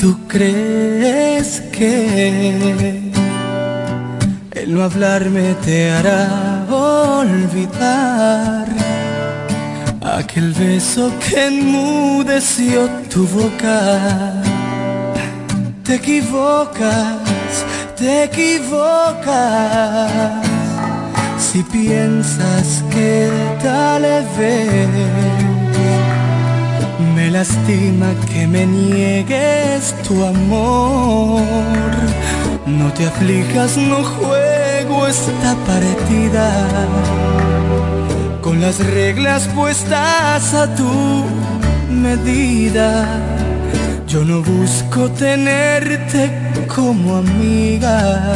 ¿Tú 0.00 0.16
crees 0.28 1.60
que 1.72 3.10
el 4.52 4.74
no 4.74 4.84
hablarme 4.84 5.54
te 5.64 5.90
hará 5.90 6.64
olvidar 6.70 8.66
aquel 10.00 10.52
beso 10.52 11.12
que 11.18 11.46
enmudeció 11.46 12.88
tu 13.12 13.26
boca? 13.26 14.40
Te 15.84 15.96
equivocas, 15.96 17.64
te 17.96 18.24
equivocas 18.24 19.68
si 21.38 21.62
piensas 21.64 22.84
que 22.92 23.28
tal 23.62 24.02
vez 24.38 25.47
me 27.28 27.32
lastima 27.32 28.06
que 28.30 28.46
me 28.46 28.64
niegues 28.64 29.94
tu 30.06 30.24
amor. 30.24 31.42
No 32.66 32.90
te 32.94 33.06
aflijas, 33.06 33.76
no 33.76 34.02
juego 34.02 35.06
esta 35.06 35.54
partida 35.66 36.50
con 38.40 38.60
las 38.62 38.78
reglas 38.78 39.46
puestas 39.48 40.54
a 40.54 40.74
tu 40.74 41.24
medida. 41.90 43.06
Yo 44.06 44.24
no 44.24 44.40
busco 44.42 45.10
tenerte 45.10 46.30
como 46.74 47.16
amiga. 47.16 48.32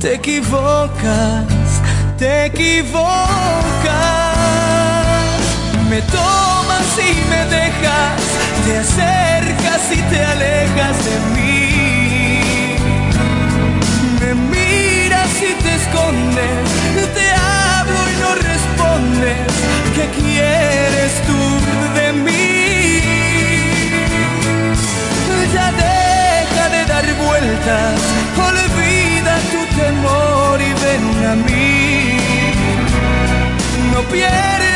Te 0.00 0.14
equivocas, 0.14 1.70
te 2.18 2.46
equivocas 2.46 3.62
me 5.88 6.00
tomas 6.82 6.98
y 6.98 7.14
me 7.30 7.44
dejas, 7.46 8.22
te 8.64 8.78
acercas 8.78 9.82
y 9.90 10.02
te 10.10 10.24
alejas 10.24 11.04
de 11.04 11.16
mí. 11.34 12.76
Me 14.20 14.34
miras 14.34 15.30
y 15.40 15.54
te 15.62 15.74
escondes, 15.74 16.68
te 17.14 17.26
hablo 17.34 18.00
y 18.10 18.16
no 18.20 18.34
respondes. 18.34 19.46
¿Qué 19.94 20.08
quieres 20.20 21.12
tú 21.26 21.40
de 21.94 22.12
mí? 22.12 23.02
Ya 25.52 25.70
deja 25.72 26.68
de 26.70 26.86
dar 26.86 27.04
vueltas, 27.14 28.00
olvida 28.38 29.38
tu 29.52 29.60
temor 29.76 30.60
y 30.60 30.72
ven 30.82 31.26
a 31.26 31.34
mí. 31.34 32.18
No 33.92 34.00
pierdas 34.08 34.71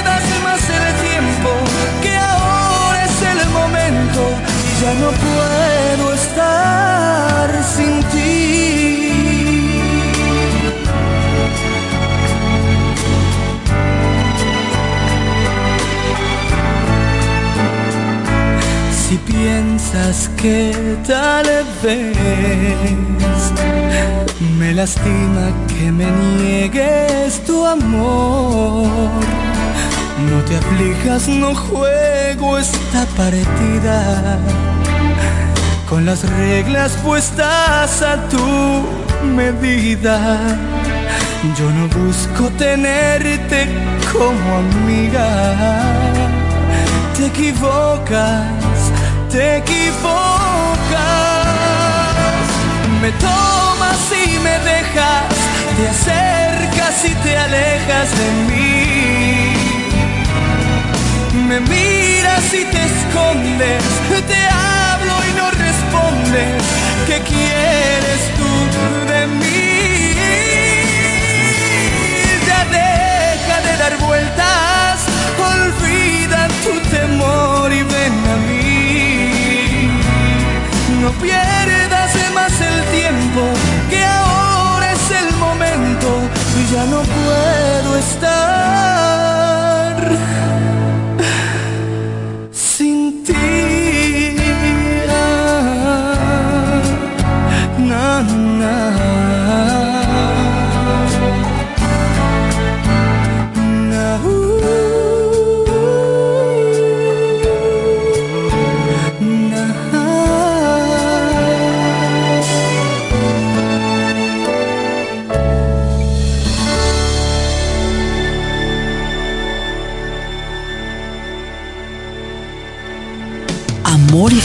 ya 4.82 4.94
no 4.94 5.10
puedo 5.10 6.14
estar 6.14 7.48
sin 7.74 8.02
ti. 8.12 8.36
Si 19.08 19.16
piensas 19.18 20.30
que 20.36 20.72
tal 21.06 21.46
vez 21.82 22.32
me 24.58 24.74
lastima 24.74 25.44
que 25.68 25.92
me 25.92 26.06
niegues 26.38 27.44
tu 27.44 27.64
amor 27.64 29.45
no 30.18 30.42
te 30.44 30.56
aflijas, 30.56 31.28
no 31.28 31.54
juego 31.54 32.58
esta 32.58 33.04
partida 33.16 34.38
con 35.88 36.04
las 36.04 36.28
reglas 36.30 36.92
puestas 37.04 38.02
a 38.02 38.28
tu 38.28 38.84
medida. 39.24 40.38
Yo 41.56 41.70
no 41.70 41.86
busco 41.88 42.50
tenerte 42.58 43.68
como 44.12 44.56
amiga. 44.56 45.80
Te 47.16 47.26
equivocas, 47.26 48.42
te 49.30 49.58
equivocas. 49.58 50.16
Me 53.00 53.10
tomas 53.12 54.00
y 54.24 54.38
me 54.38 54.58
dejas, 54.70 55.34
te 55.76 55.88
acercas 55.88 57.04
y 57.04 57.14
te 57.22 57.36
alejas 57.36 58.10
de 58.18 58.30
mí 58.48 58.95
me 61.46 61.60
miras 61.60 62.52
y 62.52 62.64
te 62.64 62.84
escondes, 62.84 63.82
te 64.26 64.40
hablo 64.48 65.14
y 65.28 65.32
no 65.34 65.50
respondes. 65.50 66.62
¿Qué 67.06 67.20
quieres 67.20 68.20
tú 68.36 68.50
de 69.12 69.26
mí? 69.28 70.12
Ya 72.48 72.64
deja 72.64 73.56
de 73.66 73.76
dar 73.78 73.96
vueltas, 73.98 74.98
olvida 75.38 76.48
tu 76.64 76.74
temor 76.90 77.72
y 77.72 77.82
ven 77.82 78.16
a 78.34 78.36
mí. 78.48 79.90
No 81.00 81.10
pierdas 81.12 82.12
más 82.34 82.60
el 82.60 82.82
tiempo, 82.98 83.42
que 83.88 84.04
ahora 84.04 84.92
es 84.92 85.10
el 85.22 85.36
momento 85.36 86.08
y 86.58 86.74
ya 86.74 86.84
no 86.86 87.02
puedo 87.02 87.98
estar. 87.98 89.65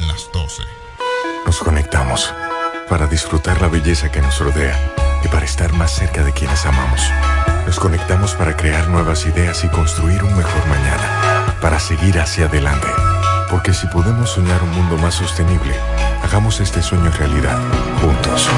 Las 0.00 0.28
12. 0.32 0.62
Nos 1.44 1.58
conectamos 1.60 2.34
para 2.88 3.06
disfrutar 3.06 3.60
la 3.60 3.68
belleza 3.68 4.10
que 4.10 4.20
nos 4.20 4.40
rodea 4.40 4.76
y 5.24 5.28
para 5.28 5.44
estar 5.44 5.72
más 5.72 5.92
cerca 5.92 6.24
de 6.24 6.32
quienes 6.32 6.66
amamos. 6.66 7.00
Nos 7.64 7.78
conectamos 7.78 8.34
para 8.34 8.56
crear 8.56 8.88
nuevas 8.88 9.24
ideas 9.26 9.62
y 9.64 9.68
construir 9.68 10.22
un 10.24 10.36
mejor 10.36 10.66
mañana, 10.66 11.56
para 11.60 11.78
seguir 11.78 12.18
hacia 12.18 12.46
adelante. 12.46 12.88
Porque 13.50 13.72
si 13.72 13.86
podemos 13.86 14.30
soñar 14.30 14.62
un 14.62 14.70
mundo 14.70 14.96
más 14.98 15.14
sostenible, 15.14 15.74
hagamos 16.22 16.60
este 16.60 16.82
sueño 16.82 17.10
realidad, 17.18 17.58
juntos. 18.00 18.48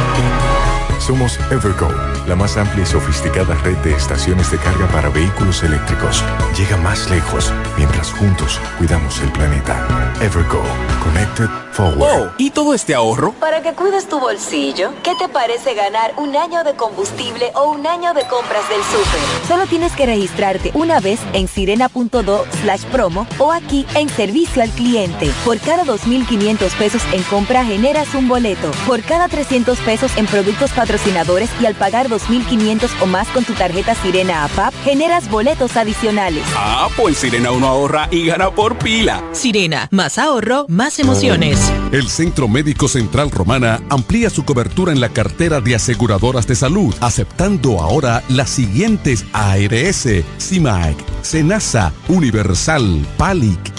Somos 0.99 1.39
Evergo, 1.51 1.89
la 2.27 2.35
más 2.35 2.57
amplia 2.57 2.83
y 2.83 2.87
sofisticada 2.87 3.55
red 3.63 3.77
de 3.79 3.95
estaciones 3.95 4.51
de 4.51 4.59
carga 4.59 4.87
para 4.89 5.09
vehículos 5.09 5.63
eléctricos. 5.63 6.25
Llega 6.57 6.77
más 6.77 7.09
lejos 7.09 7.53
mientras 7.77 8.11
juntos 8.13 8.61
cuidamos 8.79 9.21
el 9.21 9.31
planeta. 9.31 9.87
Evergo, 10.21 10.63
Connected 11.05 11.49
Forward. 11.73 11.99
Wow, 11.99 12.31
¿y 12.37 12.51
todo 12.51 12.75
este 12.75 12.95
ahorro? 12.95 13.33
Para 13.35 13.63
que 13.63 13.75
cuides 13.75 14.09
tu 14.09 14.19
bolsillo, 14.19 14.91
¿qué 15.05 15.13
te 15.19 15.29
parece 15.29 15.75
ganar 15.75 16.13
un 16.17 16.37
año 16.37 16.65
de 16.65 16.75
combustible 16.75 17.53
o 17.55 17.71
un 17.71 17.87
año 17.87 18.13
de 18.13 18.27
compras 18.27 18.69
del 18.69 18.83
súper? 18.83 19.47
Solo 19.47 19.67
tienes 19.67 19.93
que 19.93 20.05
registrarte 20.05 20.73
una 20.75 20.99
vez 20.99 21.21
en 21.33 21.47
sirena.do 21.47 22.45
slash 22.61 22.85
promo 22.87 23.27
o 23.39 23.53
aquí 23.53 23.87
en 23.95 24.09
servicio 24.09 24.63
al 24.63 24.71
cliente. 24.79 25.31
Por 25.45 25.59
cada 25.59 25.85
2.500 25.85 26.71
pesos 26.79 27.03
en 27.13 27.23
compra 27.25 27.65
generas 27.65 28.15
un 28.15 28.29
boleto. 28.29 28.71
Por 28.87 29.03
cada 29.03 29.29
300 29.29 29.77
pesos 29.81 30.13
en 30.17 30.27
productos 30.27 30.71
patrocinadores 30.71 31.51
y 31.61 31.67
al 31.67 31.75
pagar 31.75 32.09
2.500 32.09 32.89
o 33.03 33.07
más 33.07 33.27
con 33.29 33.45
tu 33.45 33.55
tarjeta 33.55 33.97
Sirena 33.97 34.45
APAP, 34.45 34.73
generas 34.85 35.29
boletos 35.29 35.77
adicionales. 35.77 36.45
Ah, 36.55 36.89
pues 36.97 37.19
Sirena 37.19 37.51
uno 37.51 37.67
ahorra 37.67 38.09
y 38.13 38.25
gana 38.27 38.51
por 38.53 38.79
pila. 38.79 39.23
Sirena, 39.33 39.89
más 39.91 40.17
ahorro, 40.17 40.67
más 40.69 40.99
emociones. 41.01 41.59
El 41.91 42.09
Centro 42.09 42.47
Médico 42.47 42.87
Central 42.87 43.33
Romana 43.33 43.81
amplía 43.91 44.31
su 44.31 44.45
cobertura 44.45 44.93
en 44.93 45.01
la 45.01 45.09
cartera 45.09 45.61
de 45.61 45.75
aseguradoras 45.75 46.47
de 46.47 46.55
salud, 46.55 46.95
aceptando 47.01 47.81
ahora 47.81 48.23
las 48.29 48.51
siguientes 48.51 49.25
ARS, 49.33 50.07
CIMAC, 50.39 50.97
SENASA, 51.23 51.93
Universal, 52.09 53.05
PALIC, 53.17 53.78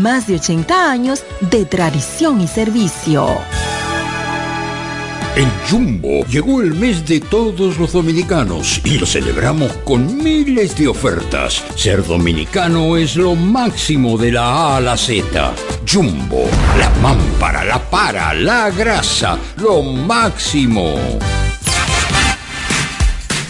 más 0.00 0.26
de 0.26 0.36
80 0.36 0.90
años 0.90 1.24
de 1.40 1.64
tradición 1.64 2.40
y 2.40 2.48
servicio. 2.48 3.26
En 5.34 5.48
Jumbo 5.70 6.26
llegó 6.26 6.60
el 6.60 6.74
mes 6.74 7.06
de 7.06 7.18
todos 7.18 7.78
los 7.78 7.92
dominicanos 7.92 8.82
y 8.84 8.98
lo 8.98 9.06
celebramos 9.06 9.72
con 9.84 10.22
miles 10.22 10.76
de 10.76 10.88
ofertas. 10.88 11.64
Ser 11.74 12.04
dominicano 12.04 12.98
es 12.98 13.16
lo 13.16 13.34
máximo 13.34 14.18
de 14.18 14.32
la 14.32 14.44
A 14.44 14.76
a 14.76 14.80
la 14.82 14.94
Z. 14.94 15.54
Jumbo, 15.90 16.44
la 16.78 16.90
mámpara, 17.00 17.64
la 17.64 17.78
para, 17.78 18.34
la 18.34 18.70
grasa, 18.70 19.38
lo 19.56 19.82
máximo. 19.82 20.96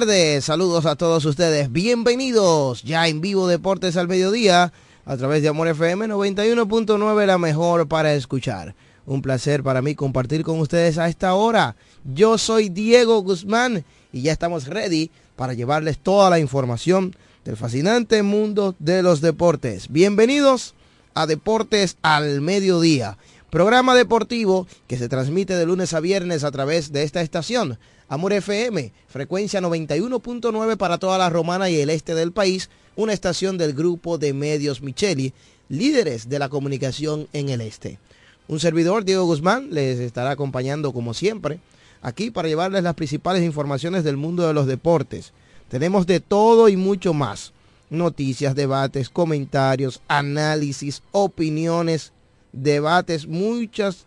Tardes, 0.00 0.46
saludos 0.46 0.86
a 0.86 0.96
todos 0.96 1.26
ustedes, 1.26 1.70
bienvenidos 1.70 2.82
ya 2.84 3.06
en 3.06 3.20
vivo 3.20 3.46
Deportes 3.46 3.98
al 3.98 4.08
Mediodía 4.08 4.72
a 5.04 5.16
través 5.18 5.42
de 5.42 5.48
Amor 5.48 5.68
FM 5.68 6.06
91.9, 6.06 7.26
la 7.26 7.36
mejor 7.36 7.86
para 7.86 8.14
escuchar. 8.14 8.74
Un 9.04 9.20
placer 9.20 9.62
para 9.62 9.82
mí 9.82 9.94
compartir 9.94 10.42
con 10.42 10.58
ustedes 10.58 10.96
a 10.96 11.06
esta 11.06 11.34
hora. 11.34 11.76
Yo 12.14 12.38
soy 12.38 12.70
Diego 12.70 13.20
Guzmán 13.20 13.84
y 14.10 14.22
ya 14.22 14.32
estamos 14.32 14.68
ready 14.68 15.10
para 15.36 15.52
llevarles 15.52 15.98
toda 15.98 16.30
la 16.30 16.38
información 16.38 17.14
del 17.44 17.58
fascinante 17.58 18.22
mundo 18.22 18.74
de 18.78 19.02
los 19.02 19.20
deportes. 19.20 19.88
Bienvenidos 19.90 20.74
a 21.12 21.26
Deportes 21.26 21.98
al 22.00 22.40
Mediodía. 22.40 23.18
Programa 23.50 23.96
deportivo 23.96 24.68
que 24.86 24.96
se 24.96 25.08
transmite 25.08 25.56
de 25.56 25.66
lunes 25.66 25.92
a 25.92 25.98
viernes 25.98 26.44
a 26.44 26.52
través 26.52 26.92
de 26.92 27.02
esta 27.02 27.20
estación. 27.20 27.80
Amor 28.08 28.32
FM, 28.32 28.92
frecuencia 29.08 29.60
91.9 29.60 30.76
para 30.76 30.98
toda 30.98 31.18
la 31.18 31.30
romana 31.30 31.68
y 31.68 31.80
el 31.80 31.90
este 31.90 32.14
del 32.14 32.30
país, 32.30 32.70
una 32.94 33.12
estación 33.12 33.58
del 33.58 33.72
grupo 33.72 34.18
de 34.18 34.34
medios 34.34 34.82
Micheli, 34.82 35.32
líderes 35.68 36.28
de 36.28 36.38
la 36.38 36.48
comunicación 36.48 37.26
en 37.32 37.48
el 37.48 37.60
este. 37.60 37.98
Un 38.46 38.60
servidor, 38.60 39.04
Diego 39.04 39.24
Guzmán, 39.24 39.70
les 39.72 39.98
estará 39.98 40.30
acompañando 40.30 40.92
como 40.92 41.12
siempre 41.12 41.58
aquí 42.02 42.30
para 42.30 42.46
llevarles 42.46 42.84
las 42.84 42.94
principales 42.94 43.42
informaciones 43.42 44.04
del 44.04 44.16
mundo 44.16 44.46
de 44.46 44.54
los 44.54 44.68
deportes. 44.68 45.32
Tenemos 45.68 46.06
de 46.06 46.20
todo 46.20 46.68
y 46.68 46.76
mucho 46.76 47.14
más. 47.14 47.52
Noticias, 47.90 48.54
debates, 48.54 49.10
comentarios, 49.10 50.02
análisis, 50.06 51.02
opiniones, 51.10 52.12
debates, 52.52 53.26
muchas, 53.26 54.06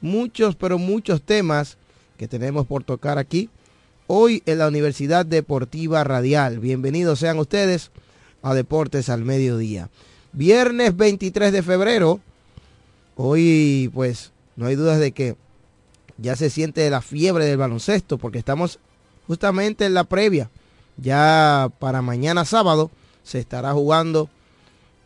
muchos, 0.00 0.56
pero 0.56 0.78
muchos 0.78 1.22
temas 1.22 1.76
que 2.16 2.28
tenemos 2.28 2.66
por 2.66 2.84
tocar 2.84 3.18
aquí. 3.18 3.50
Hoy 4.06 4.42
en 4.46 4.58
la 4.58 4.68
Universidad 4.68 5.26
Deportiva 5.26 6.02
Radial. 6.04 6.58
Bienvenidos 6.58 7.18
sean 7.18 7.38
ustedes 7.38 7.90
a 8.42 8.54
Deportes 8.54 9.08
al 9.08 9.24
Mediodía. 9.24 9.90
Viernes 10.32 10.96
23 10.96 11.52
de 11.52 11.62
febrero 11.62 12.20
Hoy, 13.20 13.90
pues, 13.94 14.30
no 14.54 14.66
hay 14.66 14.76
dudas 14.76 15.00
de 15.00 15.10
que 15.10 15.34
ya 16.18 16.36
se 16.36 16.50
siente 16.50 16.88
la 16.88 17.02
fiebre 17.02 17.46
del 17.46 17.56
baloncesto 17.56 18.16
porque 18.16 18.38
estamos 18.38 18.78
justamente 19.26 19.86
en 19.86 19.94
la 19.94 20.04
previa. 20.04 20.50
Ya 20.98 21.68
para 21.80 22.00
mañana 22.00 22.44
sábado 22.44 22.92
se 23.24 23.40
estará 23.40 23.72
jugando 23.72 24.30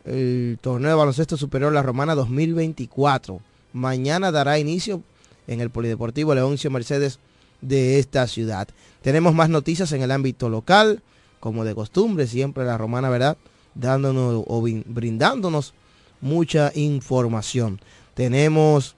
el 0.05 0.57
torneo 0.61 0.89
de 0.89 0.95
baloncesto 0.95 1.37
superior 1.37 1.71
La 1.71 1.81
Romana 1.81 2.15
2024. 2.15 3.39
Mañana 3.73 4.31
dará 4.31 4.59
inicio 4.59 5.01
en 5.47 5.61
el 5.61 5.69
Polideportivo 5.69 6.35
Leoncio 6.35 6.69
Mercedes 6.71 7.19
de 7.61 7.99
esta 7.99 8.27
ciudad. 8.27 8.67
Tenemos 9.01 9.33
más 9.33 9.49
noticias 9.49 9.91
en 9.91 10.01
el 10.01 10.11
ámbito 10.11 10.49
local, 10.49 11.01
como 11.39 11.65
de 11.65 11.75
costumbre, 11.75 12.27
siempre 12.27 12.65
la 12.65 12.77
Romana, 12.77 13.09
¿verdad? 13.09 13.37
Dándonos 13.75 14.43
o 14.47 14.61
brindándonos 14.61 15.73
mucha 16.21 16.71
información. 16.75 17.79
Tenemos 18.13 18.95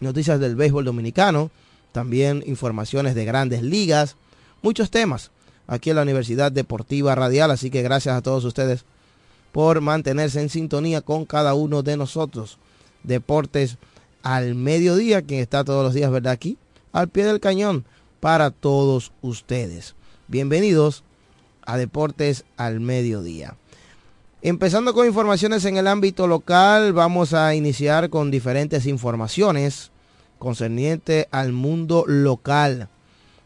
noticias 0.00 0.40
del 0.40 0.56
béisbol 0.56 0.84
dominicano, 0.84 1.50
también 1.92 2.42
informaciones 2.46 3.14
de 3.14 3.24
grandes 3.24 3.62
ligas, 3.62 4.16
muchos 4.62 4.90
temas 4.90 5.30
aquí 5.66 5.90
en 5.90 5.96
la 5.96 6.02
Universidad 6.02 6.50
Deportiva 6.52 7.14
Radial, 7.14 7.50
así 7.50 7.70
que 7.70 7.82
gracias 7.82 8.16
a 8.16 8.22
todos 8.22 8.44
ustedes 8.44 8.84
por 9.54 9.80
mantenerse 9.80 10.40
en 10.40 10.48
sintonía 10.48 11.00
con 11.00 11.24
cada 11.26 11.54
uno 11.54 11.84
de 11.84 11.96
nosotros. 11.96 12.58
Deportes 13.04 13.78
al 14.24 14.56
mediodía, 14.56 15.22
quien 15.22 15.38
está 15.38 15.62
todos 15.62 15.84
los 15.84 15.94
días, 15.94 16.10
¿verdad? 16.10 16.32
Aquí, 16.32 16.58
al 16.90 17.08
pie 17.08 17.24
del 17.24 17.38
cañón, 17.38 17.84
para 18.18 18.50
todos 18.50 19.12
ustedes. 19.22 19.94
Bienvenidos 20.26 21.04
a 21.64 21.76
Deportes 21.76 22.44
al 22.56 22.80
mediodía. 22.80 23.54
Empezando 24.42 24.92
con 24.92 25.06
informaciones 25.06 25.64
en 25.66 25.76
el 25.76 25.86
ámbito 25.86 26.26
local, 26.26 26.92
vamos 26.92 27.32
a 27.32 27.54
iniciar 27.54 28.10
con 28.10 28.32
diferentes 28.32 28.86
informaciones 28.86 29.92
concernientes 30.40 31.28
al 31.30 31.52
mundo 31.52 32.02
local. 32.08 32.88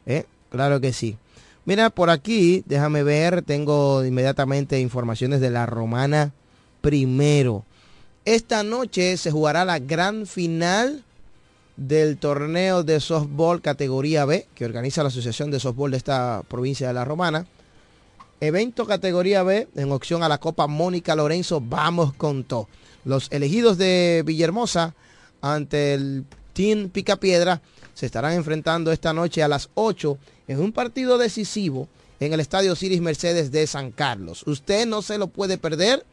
¿Eh? 0.06 0.24
Claro 0.48 0.80
que 0.80 0.94
sí. 0.94 1.18
Mira, 1.68 1.90
por 1.90 2.08
aquí, 2.08 2.62
déjame 2.64 3.02
ver, 3.02 3.42
tengo 3.42 4.02
inmediatamente 4.02 4.80
informaciones 4.80 5.42
de 5.42 5.50
la 5.50 5.66
Romana 5.66 6.32
primero. 6.80 7.66
Esta 8.25 8.62
noche 8.62 9.18
se 9.18 9.30
jugará 9.30 9.66
la 9.66 9.78
gran 9.78 10.26
final 10.26 11.04
del 11.76 12.16
torneo 12.16 12.84
de 12.84 13.00
softball 13.00 13.60
categoría 13.60 14.25
B 14.25 14.46
que 14.54 14.64
organiza 14.64 15.02
la 15.02 15.08
Asociación 15.10 15.50
de 15.50 15.60
Softball 15.60 15.90
de 15.90 15.98
esta 15.98 16.42
provincia 16.48 16.88
de 16.88 16.94
la 16.94 17.04
Romana. 17.04 17.44
Evento 18.40 18.87
categoría 18.87 19.42
B 19.42 19.68
en 19.75 19.92
opción 19.92 20.22
a 20.22 20.28
la 20.30 20.38
Copa 20.38 20.66
Mónica 20.68 21.14
Lorenzo. 21.14 21.60
Vamos 21.60 22.14
con 22.14 22.44
todo. 22.44 22.66
Los 23.04 23.30
elegidos 23.30 23.76
de 23.76 24.22
Villahermosa 24.25 24.94
ante 25.42 25.92
el 25.92 26.25
Team 26.54 26.88
Picapiedra 26.88 27.60
se 27.92 28.06
estarán 28.06 28.32
enfrentando 28.32 28.90
esta 28.90 29.12
noche 29.12 29.42
a 29.42 29.48
las 29.48 29.68
8 29.75 30.16
en 30.49 30.61
un 30.61 30.73
partido 30.73 31.19
decisivo 31.19 31.88
en 32.21 32.33
el 32.33 32.40
Estadio 32.40 32.75
Ciris 32.75 33.00
Mercedes 33.00 33.52
de 33.52 33.67
San 33.67 33.93
Carlos. 33.93 34.43
Usted 34.47 34.87
no 34.87 35.02
se 35.02 35.19
lo 35.19 35.28
puede 35.28 35.59
perder. 35.59 36.05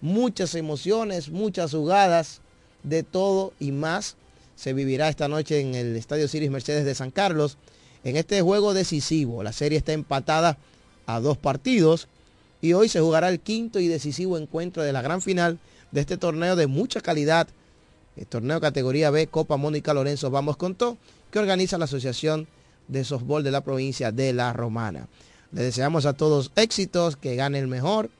Muchas 0.00 0.54
emociones, 0.54 1.30
muchas 1.30 1.72
jugadas, 1.72 2.40
de 2.82 3.02
todo 3.02 3.52
y 3.60 3.72
más 3.72 4.16
se 4.56 4.72
vivirá 4.72 5.08
esta 5.08 5.28
noche 5.28 5.60
en 5.60 5.74
el 5.74 5.96
Estadio 5.96 6.28
Ciris 6.28 6.50
Mercedes 6.50 6.84
de 6.84 6.94
San 6.94 7.10
Carlos. 7.10 7.56
En 8.04 8.16
este 8.16 8.40
juego 8.42 8.74
decisivo, 8.74 9.42
la 9.42 9.52
serie 9.52 9.78
está 9.78 9.92
empatada 9.92 10.58
a 11.06 11.20
dos 11.20 11.38
partidos 11.38 12.08
y 12.60 12.74
hoy 12.74 12.88
se 12.88 13.00
jugará 13.00 13.28
el 13.28 13.40
quinto 13.40 13.80
y 13.80 13.88
decisivo 13.88 14.38
encuentro 14.38 14.82
de 14.82 14.92
la 14.92 15.02
gran 15.02 15.22
final 15.22 15.58
de 15.90 16.00
este 16.00 16.16
torneo 16.16 16.56
de 16.56 16.66
mucha 16.66 17.00
calidad, 17.00 17.48
el 18.16 18.26
torneo 18.26 18.60
categoría 18.60 19.10
B 19.10 19.26
Copa 19.26 19.56
Mónica 19.56 19.94
Lorenzo 19.94 20.30
Vamos 20.30 20.56
con 20.56 20.74
todo, 20.74 20.96
que 21.30 21.38
organiza 21.38 21.78
la 21.78 21.84
Asociación 21.84 22.46
de 22.88 23.04
Softball 23.04 23.42
de 23.42 23.50
la 23.50 23.62
provincia 23.62 24.12
de 24.12 24.32
La 24.32 24.52
Romana. 24.52 25.08
Le 25.52 25.62
deseamos 25.62 26.06
a 26.06 26.14
todos 26.14 26.50
éxitos, 26.56 27.16
que 27.16 27.36
gane 27.36 27.58
el 27.58 27.68
mejor. 27.68 28.10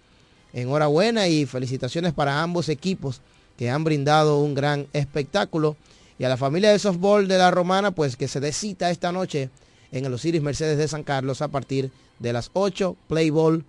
Enhorabuena 0.53 1.29
y 1.29 1.47
felicitaciones 1.47 2.13
para 2.13 2.43
ambos 2.43 2.69
equipos 2.69 3.21
que 3.57 3.71
han 3.71 3.85
brindado 3.85 4.39
un 4.39 4.55
gran 4.55 4.87
espectáculo. 4.93 5.77
Y 6.19 6.25
a 6.25 6.29
la 6.29 6.37
familia 6.37 6.71
de 6.71 6.79
softball 6.79 7.27
de 7.27 7.39
la 7.39 7.51
Romana, 7.51 7.91
pues 7.91 8.17
que 8.17 8.29
se 8.29 8.41
decita 8.41 8.91
esta 8.91 9.13
noche 9.13 9.51
en 9.93 10.05
el 10.05 10.13
Osiris 10.13 10.43
Mercedes 10.43 10.79
de 10.79 10.89
San 10.89 11.05
Carlos 11.05 11.43
a 11.43 11.49
partir 11.49 11.91
de 12.19 12.33
las 12.33 12.51
8, 12.53 12.97
Playball, 13.09 13.65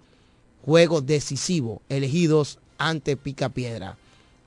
juego 0.66 1.02
decisivo, 1.02 1.82
elegidos 1.90 2.60
ante 2.78 3.18
Picapiedra. 3.18 3.98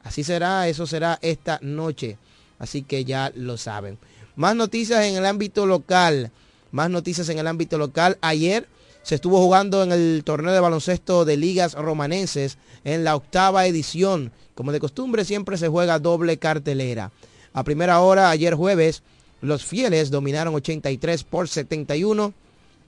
Así 0.05 0.25
será, 0.25 0.69
eso 0.69 0.87
será 0.87 1.19
esta 1.23 1.59
noche. 1.63 2.17
Así 2.59 2.83
que 2.83 3.05
ya 3.05 3.33
lo 3.35 3.57
saben. 3.57 3.99
Más 4.37 4.55
noticias 4.55 5.05
en 5.05 5.17
el 5.17 5.25
ámbito 5.25 5.67
local. 5.67 6.31
Más 6.71 6.91
noticias 6.91 7.29
en 7.31 7.39
el 7.39 7.47
ámbito 7.47 7.79
local. 7.79 8.19
Ayer 8.21 8.69
se 9.03 9.15
estuvo 9.15 9.39
jugando 9.39 9.83
en 9.83 9.93
el 9.93 10.23
torneo 10.25 10.53
de 10.53 10.61
baloncesto 10.61 11.25
de 11.25 11.39
ligas 11.39 11.75
romanenses 11.75 12.59
en 12.85 13.03
la 13.03 13.17
octava 13.17 13.67
edición. 13.67 14.33
Como 14.55 14.73
de 14.73 14.81
costumbre 14.81 15.25
siempre 15.25 15.57
se 15.57 15.69
juega 15.69 15.99
doble 15.99 16.37
cartelera. 16.37 17.13
A 17.55 17.65
primera 17.65 18.01
hora, 18.01 18.29
ayer 18.29 18.55
jueves, 18.55 19.03
los 19.41 19.65
fieles 19.65 20.11
dominaron 20.11 20.55
83 20.55 21.25
por 21.25 21.49
71 21.49 22.35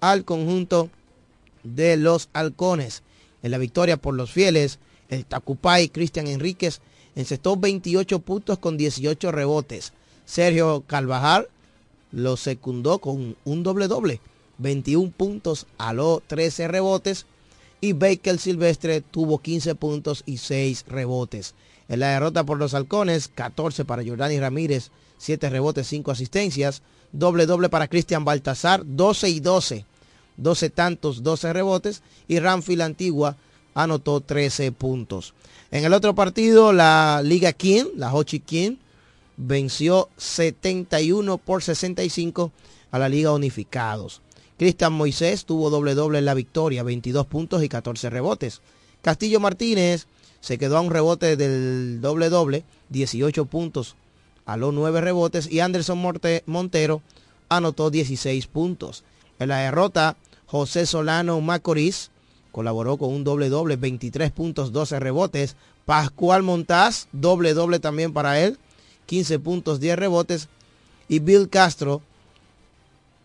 al 0.00 0.25
conjunto 0.25 0.90
de 1.62 1.97
los 1.97 2.28
halcones. 2.35 3.02
En 3.43 3.52
la 3.52 3.59
victoria 3.59 3.97
por 3.97 4.14
los 4.14 4.31
fieles, 4.31 4.78
el 5.09 5.25
Tacupay 5.25 5.88
Cristian 5.88 6.26
Enríquez 6.26 6.81
encestó 7.17 7.57
28 7.57 8.19
puntos 8.19 8.59
con 8.59 8.76
18 8.76 9.33
rebotes. 9.33 9.93
Sergio 10.28 10.85
Calvajar 10.87 11.49
lo 12.12 12.37
secundó 12.37 12.99
con 12.99 13.35
un 13.47 13.62
doble 13.62 13.88
doble, 13.88 14.20
21 14.58 15.11
puntos, 15.16 15.66
aló 15.78 16.23
13 16.26 16.68
rebotes 16.68 17.25
y 17.80 17.94
Baker 17.94 18.38
Silvestre 18.38 19.00
tuvo 19.00 19.38
15 19.38 19.75
puntos 19.75 20.25
y 20.26 20.37
6 20.37 20.85
rebotes. 20.87 21.54
En 21.88 22.00
la 22.00 22.11
derrota 22.11 22.44
por 22.44 22.58
los 22.58 22.75
halcones, 22.75 23.28
14 23.28 23.87
para 23.87 24.04
Jordani 24.04 24.38
Ramírez, 24.38 24.90
7 25.16 25.49
rebotes, 25.49 25.87
5 25.87 26.11
asistencias, 26.11 26.82
doble 27.12 27.47
doble 27.47 27.70
para 27.70 27.88
Cristian 27.88 28.26
Baltazar, 28.26 28.82
12 28.85 29.30
y 29.30 29.40
12 29.40 29.87
12 30.37 30.70
tantos, 30.70 31.23
12 31.23 31.54
rebotes 31.54 32.02
y 32.28 32.38
Ramfield 32.38 32.82
Antigua 32.82 33.37
anotó 33.75 34.20
13 34.20 34.73
puntos. 34.73 35.32
En 35.70 35.87
el 35.87 35.94
otro 35.94 36.14
partido, 36.14 36.75
la 36.75 37.23
Liga 37.25 37.54
King, 37.54 37.85
la 37.97 38.14
Hochi 38.14 38.40
King, 38.40 38.76
venció 39.38 40.11
71 40.18 41.38
por 41.38 41.62
65 41.62 42.52
a 42.90 42.99
la 42.99 43.09
Liga 43.09 43.33
Unificados. 43.33 44.21
Cristian 44.59 44.92
Moisés 44.92 45.45
tuvo 45.47 45.71
doble 45.71 45.95
doble 45.95 46.18
en 46.18 46.25
la 46.25 46.35
victoria, 46.35 46.83
22 46.83 47.26
puntos 47.26 47.62
y 47.62 47.68
14 47.68 48.11
rebotes. 48.11 48.61
Castillo 49.00 49.38
Martínez 49.40 50.09
se 50.40 50.59
quedó 50.59 50.76
a 50.76 50.80
un 50.80 50.90
rebote 50.90 51.37
del 51.37 52.00
doble 52.00 52.28
doble, 52.28 52.64
18 52.90 53.47
puntos 53.47 53.97
a 54.45 54.57
los 54.57 54.75
9 54.75 55.00
rebotes 55.00 55.50
y 55.50 55.61
Anderson 55.61 56.02
Montero 56.47 57.02
anotó 57.49 57.90
16 57.90 58.47
puntos. 58.49 59.04
En 59.38 59.49
la 59.49 59.59
derrota, 59.59 60.16
José 60.47 60.87
Solano 60.87 61.40
Macorís 61.40 62.11
colaboró 62.50 62.97
con 62.97 63.12
un 63.12 63.25
doble 63.25 63.50
doble, 63.50 63.76
23 63.76 64.33
puntos, 64.33 64.73
12 64.73 64.99
rebotes. 64.99 65.57
Pascual 65.85 66.42
Montaz, 66.42 67.09
doble 67.12 67.54
doble 67.54 67.78
también 67.78 68.12
para 68.12 68.40
él, 68.40 68.59
15 69.08 69.38
puntos, 69.38 69.80
10 69.80 69.98
rebotes. 69.98 70.48
Y 71.08 71.20
Bill 71.20 71.48
Castro 71.48 72.02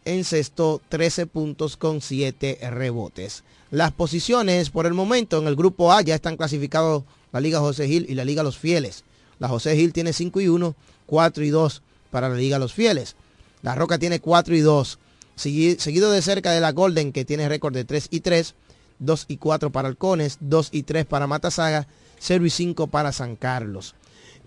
encestó 0.05 0.81
13 0.89 1.27
puntos 1.27 1.77
con 1.77 2.01
7 2.01 2.57
rebotes. 2.71 3.43
Las 3.69 3.91
posiciones 3.91 4.69
por 4.69 4.85
el 4.85 4.93
momento 4.93 5.37
en 5.39 5.47
el 5.47 5.55
grupo 5.55 5.91
A 5.91 6.01
ya 6.01 6.15
están 6.15 6.37
clasificados 6.37 7.03
la 7.33 7.41
Liga 7.41 7.59
José 7.59 7.87
Gil 7.87 8.05
y 8.07 8.15
la 8.15 8.23
Liga 8.23 8.43
Los 8.43 8.57
Fieles. 8.57 9.03
La 9.39 9.49
José 9.49 9.75
Gil 9.75 9.91
tiene 9.91 10.13
5 10.13 10.39
y 10.39 10.47
1, 10.47 10.75
4 11.05 11.43
y 11.43 11.49
2 11.49 11.81
para 12.11 12.29
la 12.29 12.35
Liga 12.35 12.59
Los 12.59 12.73
Fieles. 12.73 13.15
La 13.61 13.75
Roca 13.75 13.97
tiene 13.97 14.19
4 14.21 14.55
y 14.55 14.61
2, 14.61 14.99
seguido 15.35 16.11
de 16.11 16.21
cerca 16.21 16.51
de 16.51 16.61
la 16.61 16.71
Golden 16.71 17.11
que 17.11 17.25
tiene 17.25 17.49
récord 17.49 17.73
de 17.73 17.83
3 17.83 18.07
y 18.09 18.21
3, 18.21 18.55
2 18.99 19.25
y 19.27 19.37
4 19.37 19.71
para 19.71 19.89
Halcones, 19.89 20.37
2 20.39 20.69
y 20.71 20.83
3 20.83 21.05
para 21.05 21.27
Matasaga, 21.27 21.87
0 22.19 22.45
y 22.45 22.49
5 22.49 22.87
para 22.87 23.11
San 23.11 23.35
Carlos. 23.35 23.95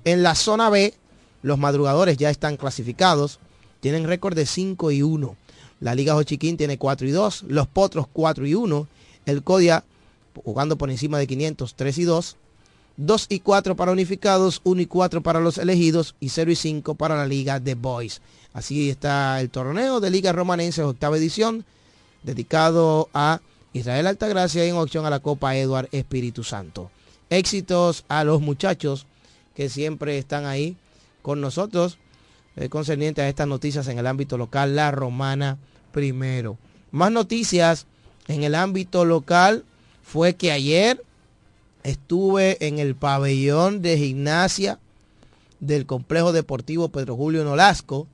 En 0.04 0.22
la 0.22 0.34
zona 0.34 0.70
B, 0.70 0.94
los 1.42 1.58
madrugadores 1.58 2.16
ya 2.16 2.30
están 2.30 2.56
clasificados, 2.56 3.38
tienen 3.80 4.04
récord 4.04 4.34
de 4.34 4.46
5 4.46 4.90
y 4.90 5.02
1. 5.02 5.36
La 5.80 5.94
Liga 5.94 6.14
Jochiquín 6.14 6.56
tiene 6.56 6.78
4 6.78 7.06
y 7.06 7.10
2, 7.10 7.44
los 7.48 7.66
Potros 7.66 8.06
4 8.12 8.46
y 8.46 8.54
1, 8.54 8.88
el 9.26 9.42
Codia 9.42 9.84
jugando 10.44 10.76
por 10.76 10.90
encima 10.90 11.18
de 11.18 11.26
500, 11.26 11.74
3 11.74 11.98
y 11.98 12.04
2, 12.04 12.36
2 12.96 13.26
y 13.28 13.40
4 13.40 13.76
para 13.76 13.92
unificados, 13.92 14.60
1 14.64 14.80
y 14.80 14.86
4 14.86 15.22
para 15.22 15.40
los 15.40 15.58
elegidos 15.58 16.14
y 16.20 16.30
0 16.30 16.50
y 16.50 16.56
5 16.56 16.94
para 16.94 17.16
la 17.16 17.26
Liga 17.26 17.60
de 17.60 17.74
Boys. 17.74 18.22
Así 18.52 18.88
está 18.88 19.40
el 19.40 19.50
torneo 19.50 20.00
de 20.00 20.10
Liga 20.10 20.32
Romanense, 20.32 20.82
octava 20.82 21.18
edición, 21.18 21.64
dedicado 22.22 23.10
a 23.12 23.40
Israel 23.74 24.06
Altagracia 24.06 24.64
en 24.64 24.76
opción 24.76 25.04
a 25.04 25.10
la 25.10 25.20
Copa 25.20 25.54
Eduard 25.56 25.88
Espíritu 25.92 26.42
Santo. 26.42 26.90
Éxitos 27.28 28.04
a 28.08 28.24
los 28.24 28.40
muchachos 28.40 29.06
que 29.54 29.68
siempre 29.68 30.16
están 30.16 30.46
ahí 30.46 30.76
con 31.26 31.40
nosotros, 31.40 31.99
eh, 32.54 32.68
concerniente 32.68 33.21
a 33.21 33.28
estas 33.28 33.49
noticias 33.49 33.88
en 33.88 33.99
el 33.99 34.06
ámbito 34.06 34.38
local, 34.38 34.76
la 34.76 34.92
romana 34.92 35.59
primero. 35.90 36.56
Más 36.92 37.11
noticias 37.11 37.87
en 38.28 38.45
el 38.45 38.54
ámbito 38.54 39.04
local 39.04 39.64
fue 40.04 40.37
que 40.37 40.52
ayer 40.52 41.02
estuve 41.83 42.64
en 42.64 42.78
el 42.78 42.95
pabellón 42.95 43.83
de 43.83 43.99
gimnasia 43.99 44.78
del 45.59 45.85
complejo 45.85 46.30
deportivo 46.30 46.90
Pedro 46.90 47.16
Julio 47.16 47.42
Nolasco, 47.42 48.06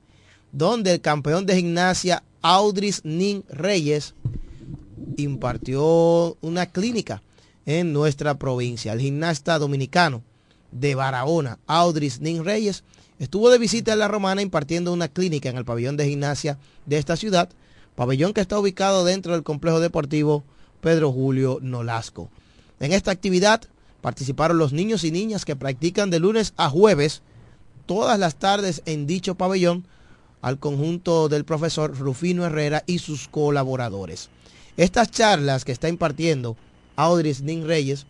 donde 0.51 0.93
el 0.93 1.01
campeón 1.01 1.45
de 1.45 1.57
gimnasia 1.57 2.23
Audris 2.41 3.05
Nin 3.05 3.43
Reyes 3.47 4.15
impartió 5.17 6.35
una 6.41 6.65
clínica 6.65 7.21
en 7.67 7.93
nuestra 7.93 8.39
provincia. 8.39 8.91
El 8.91 9.01
gimnasta 9.01 9.59
dominicano 9.59 10.23
de 10.71 10.95
Barahona, 10.95 11.59
Audris 11.67 12.19
Nin 12.19 12.43
Reyes, 12.43 12.83
estuvo 13.19 13.49
de 13.49 13.57
visita 13.57 13.93
en 13.93 13.99
la 13.99 14.07
Romana 14.07 14.41
impartiendo 14.41 14.93
una 14.93 15.07
clínica 15.07 15.49
en 15.49 15.57
el 15.57 15.65
pabellón 15.65 15.97
de 15.97 16.07
gimnasia 16.07 16.57
de 16.85 16.97
esta 16.97 17.15
ciudad, 17.15 17.49
pabellón 17.95 18.33
que 18.33 18.41
está 18.41 18.59
ubicado 18.59 19.05
dentro 19.05 19.33
del 19.33 19.43
complejo 19.43 19.79
deportivo 19.79 20.43
Pedro 20.81 21.11
Julio 21.11 21.59
Nolasco. 21.61 22.29
En 22.79 22.91
esta 22.91 23.11
actividad 23.11 23.61
participaron 24.01 24.57
los 24.57 24.73
niños 24.73 25.03
y 25.03 25.11
niñas 25.11 25.45
que 25.45 25.55
practican 25.55 26.09
de 26.09 26.19
lunes 26.19 26.53
a 26.57 26.69
jueves 26.69 27.21
todas 27.85 28.19
las 28.19 28.35
tardes 28.35 28.81
en 28.85 29.07
dicho 29.07 29.35
pabellón 29.35 29.85
al 30.41 30.59
conjunto 30.59 31.29
del 31.29 31.45
profesor 31.45 31.97
Rufino 31.97 32.45
Herrera 32.45 32.83
y 32.85 32.99
sus 32.99 33.29
colaboradores. 33.29 34.29
Estas 34.75 35.09
charlas 35.09 35.63
que 35.63 35.71
está 35.71 35.87
impartiendo 35.87 36.57
Audris 36.97 37.41
Nin 37.41 37.65
Reyes 37.65 38.05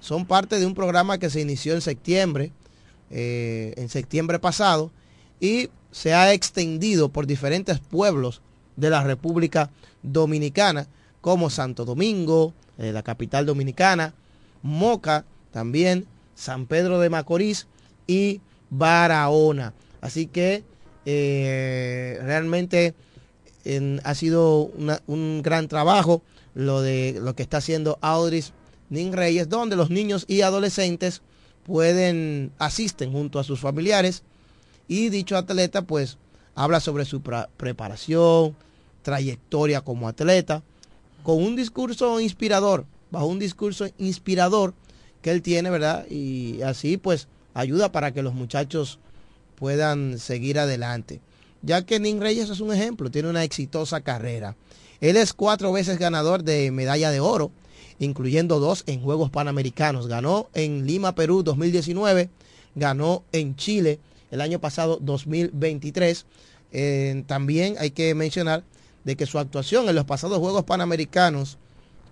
son 0.00 0.26
parte 0.26 0.58
de 0.58 0.66
un 0.66 0.74
programa 0.74 1.18
que 1.18 1.30
se 1.30 1.40
inició 1.40 1.74
en 1.74 1.80
septiembre, 1.80 2.52
eh, 3.12 3.74
en 3.76 3.88
septiembre 3.88 4.38
pasado, 4.38 4.90
y 5.38 5.68
se 5.90 6.14
ha 6.14 6.32
extendido 6.32 7.10
por 7.10 7.26
diferentes 7.26 7.78
pueblos 7.78 8.40
de 8.76 8.90
la 8.90 9.04
República 9.04 9.70
Dominicana, 10.02 10.88
como 11.20 11.50
Santo 11.50 11.84
Domingo, 11.84 12.54
eh, 12.78 12.90
la 12.90 13.02
capital 13.02 13.46
dominicana, 13.46 14.14
Moca 14.62 15.24
también, 15.52 16.06
San 16.34 16.66
Pedro 16.66 16.98
de 16.98 17.10
Macorís 17.10 17.66
y 18.06 18.40
Barahona. 18.70 19.74
Así 20.00 20.26
que 20.26 20.64
eh, 21.04 22.18
realmente 22.22 22.94
ha 24.02 24.14
sido 24.14 24.72
un 25.06 25.42
gran 25.42 25.68
trabajo 25.68 26.22
lo 26.54 26.80
de 26.80 27.18
lo 27.20 27.34
que 27.34 27.42
está 27.42 27.58
haciendo 27.58 27.98
Audris 28.00 28.52
Nin 28.90 29.12
Reyes, 29.12 29.48
donde 29.48 29.76
los 29.76 29.90
niños 29.90 30.24
y 30.28 30.42
adolescentes 30.42 31.22
pueden, 31.64 32.52
asisten 32.58 33.12
junto 33.12 33.38
a 33.38 33.44
sus 33.44 33.60
familiares 33.60 34.22
y 34.88 35.08
dicho 35.08 35.36
atleta 35.36 35.82
pues 35.82 36.18
habla 36.54 36.80
sobre 36.80 37.04
su 37.04 37.22
preparación, 37.22 38.54
trayectoria 39.02 39.80
como 39.80 40.08
atleta, 40.08 40.62
con 41.22 41.42
un 41.42 41.56
discurso 41.56 42.20
inspirador, 42.20 42.84
bajo 43.10 43.26
un 43.26 43.38
discurso 43.38 43.86
inspirador 43.98 44.74
que 45.22 45.30
él 45.30 45.42
tiene, 45.42 45.70
¿verdad? 45.70 46.06
Y 46.10 46.62
así 46.62 46.96
pues 46.96 47.28
ayuda 47.54 47.92
para 47.92 48.12
que 48.12 48.22
los 48.22 48.34
muchachos 48.34 48.98
puedan 49.56 50.18
seguir 50.18 50.58
adelante. 50.58 51.20
Ya 51.62 51.86
que 51.86 52.00
Nin 52.00 52.20
Reyes 52.20 52.50
es 52.50 52.60
un 52.60 52.72
ejemplo, 52.72 53.10
tiene 53.10 53.28
una 53.28 53.44
exitosa 53.44 54.00
carrera. 54.00 54.56
Él 55.00 55.16
es 55.16 55.32
cuatro 55.32 55.72
veces 55.72 55.98
ganador 55.98 56.42
de 56.42 56.70
medalla 56.70 57.10
de 57.10 57.20
oro, 57.20 57.52
incluyendo 58.04 58.58
dos 58.58 58.84
en 58.86 59.00
Juegos 59.00 59.30
Panamericanos. 59.30 60.06
Ganó 60.08 60.48
en 60.54 60.86
Lima, 60.86 61.14
Perú 61.14 61.42
2019, 61.42 62.30
ganó 62.74 63.24
en 63.32 63.56
Chile 63.56 64.00
el 64.30 64.40
año 64.40 64.60
pasado 64.60 64.98
2023. 65.00 66.26
Eh, 66.72 67.24
también 67.26 67.76
hay 67.78 67.90
que 67.90 68.14
mencionar 68.14 68.64
de 69.04 69.16
que 69.16 69.26
su 69.26 69.38
actuación 69.38 69.88
en 69.88 69.94
los 69.94 70.04
pasados 70.04 70.38
Juegos 70.38 70.64
Panamericanos 70.64 71.58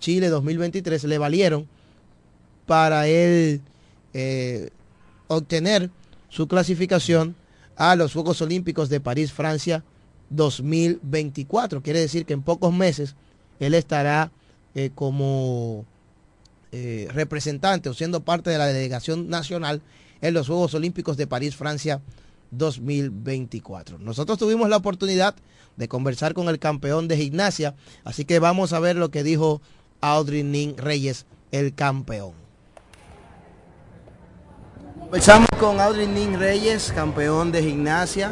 Chile 0.00 0.28
2023 0.28 1.04
le 1.04 1.18
valieron 1.18 1.68
para 2.66 3.06
él 3.06 3.60
eh, 4.14 4.70
obtener 5.28 5.90
su 6.28 6.46
clasificación 6.48 7.36
a 7.76 7.96
los 7.96 8.12
Juegos 8.12 8.40
Olímpicos 8.42 8.88
de 8.88 9.00
París, 9.00 9.32
Francia 9.32 9.84
2024. 10.30 11.82
Quiere 11.82 12.00
decir 12.00 12.26
que 12.26 12.34
en 12.34 12.42
pocos 12.42 12.72
meses 12.72 13.16
él 13.58 13.74
estará 13.74 14.30
eh, 14.74 14.90
como 14.94 15.84
eh, 16.72 17.08
representante 17.12 17.88
o 17.88 17.94
siendo 17.94 18.20
parte 18.20 18.50
de 18.50 18.58
la 18.58 18.66
delegación 18.66 19.28
nacional 19.28 19.82
en 20.20 20.34
los 20.34 20.46
Juegos 20.46 20.74
Olímpicos 20.74 21.16
de 21.16 21.26
París, 21.26 21.56
Francia 21.56 22.00
2024. 22.52 23.98
Nosotros 23.98 24.38
tuvimos 24.38 24.68
la 24.68 24.76
oportunidad 24.76 25.34
de 25.76 25.88
conversar 25.88 26.34
con 26.34 26.48
el 26.48 26.58
campeón 26.58 27.08
de 27.08 27.16
gimnasia, 27.16 27.74
así 28.04 28.24
que 28.24 28.38
vamos 28.38 28.72
a 28.72 28.80
ver 28.80 28.96
lo 28.96 29.10
que 29.10 29.22
dijo 29.22 29.60
Audrey 30.00 30.42
Nin 30.42 30.76
Reyes, 30.76 31.26
el 31.50 31.74
campeón. 31.74 32.32
Conversamos 35.00 35.48
con 35.58 35.80
Audrey 35.80 36.06
Nin 36.06 36.38
Reyes, 36.38 36.92
campeón 36.94 37.50
de 37.50 37.62
gimnasia. 37.62 38.30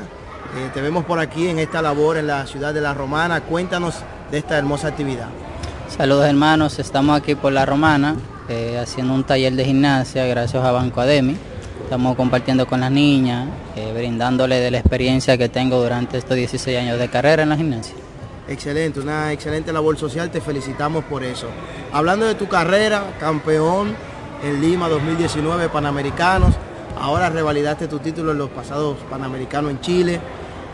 Eh, 0.56 0.70
te 0.72 0.80
vemos 0.80 1.04
por 1.04 1.18
aquí 1.18 1.48
en 1.48 1.58
esta 1.58 1.82
labor 1.82 2.16
en 2.16 2.28
la 2.28 2.46
ciudad 2.46 2.72
de 2.72 2.80
La 2.80 2.94
Romana. 2.94 3.40
Cuéntanos 3.40 3.96
de 4.30 4.38
esta 4.38 4.56
hermosa 4.56 4.88
actividad. 4.88 5.28
Saludos 5.96 6.26
hermanos, 6.26 6.78
estamos 6.78 7.16
aquí 7.16 7.34
por 7.34 7.52
La 7.52 7.64
Romana 7.64 8.14
eh, 8.48 8.78
haciendo 8.78 9.14
un 9.14 9.24
taller 9.24 9.54
de 9.54 9.64
gimnasia 9.64 10.26
gracias 10.26 10.62
a 10.62 10.70
Banco 10.70 11.00
Ademi. 11.00 11.34
Estamos 11.82 12.14
compartiendo 12.14 12.66
con 12.66 12.80
las 12.80 12.90
niñas, 12.90 13.48
eh, 13.74 13.92
brindándole 13.96 14.60
de 14.60 14.70
la 14.70 14.78
experiencia 14.78 15.38
que 15.38 15.48
tengo 15.48 15.80
durante 15.80 16.18
estos 16.18 16.36
16 16.36 16.78
años 16.78 16.98
de 16.98 17.08
carrera 17.08 17.42
en 17.42 17.48
la 17.48 17.56
gimnasia. 17.56 17.94
Excelente, 18.46 19.00
una 19.00 19.32
excelente 19.32 19.72
labor 19.72 19.96
social, 19.96 20.30
te 20.30 20.42
felicitamos 20.42 21.04
por 21.04 21.24
eso. 21.24 21.48
Hablando 21.90 22.26
de 22.26 22.34
tu 22.34 22.48
carrera, 22.48 23.16
campeón 23.18 23.94
en 24.44 24.60
Lima 24.60 24.88
2019 24.88 25.70
Panamericanos, 25.70 26.54
ahora 27.00 27.30
revalidaste 27.30 27.88
tu 27.88 27.98
título 27.98 28.32
en 28.32 28.38
los 28.38 28.50
pasados 28.50 28.98
Panamericanos 29.10 29.70
en 29.70 29.80
Chile 29.80 30.20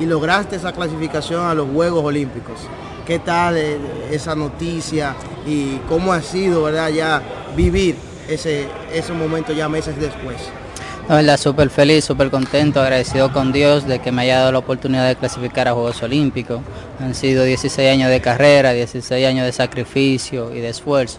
y 0.01 0.07
lograste 0.07 0.57
esa 0.57 0.73
clasificación 0.73 1.47
a 1.47 1.55
los 1.55 1.69
Juegos 1.71 2.05
Olímpicos. 2.05 2.59
¿Qué 3.07 3.19
tal 3.19 3.57
eh, 3.59 3.79
esa 4.11 4.35
noticia 4.35 5.15
y 5.47 5.77
cómo 5.89 6.13
ha 6.13 6.23
sido, 6.23 6.63
verdad, 6.63 6.89
ya 6.89 7.23
vivir 7.55 7.97
ese, 8.29 8.67
ese 8.93 9.13
momento 9.13 9.53
ya 9.53 9.69
meses 9.69 9.99
después? 10.01 10.37
La 11.07 11.17
verdad, 11.17 11.37
súper 11.37 11.69
feliz, 11.69 12.03
súper 12.03 12.31
contento, 12.31 12.81
agradecido 12.81 13.31
con 13.31 13.53
Dios 13.53 13.87
de 13.87 13.99
que 13.99 14.11
me 14.11 14.23
haya 14.23 14.39
dado 14.39 14.53
la 14.53 14.59
oportunidad 14.59 15.07
de 15.07 15.17
clasificar 15.17 15.69
a 15.69 15.75
Juegos 15.75 16.03
Olímpicos. 16.03 16.63
Han 16.99 17.15
sido 17.15 17.45
16 17.45 17.91
años 17.91 18.09
de 18.09 18.23
carrera, 18.23 18.73
16 18.73 19.27
años 19.27 19.45
de 19.45 19.53
sacrificio 19.53 20.55
y 20.55 20.61
de 20.61 20.71
esfuerzo. 20.71 21.19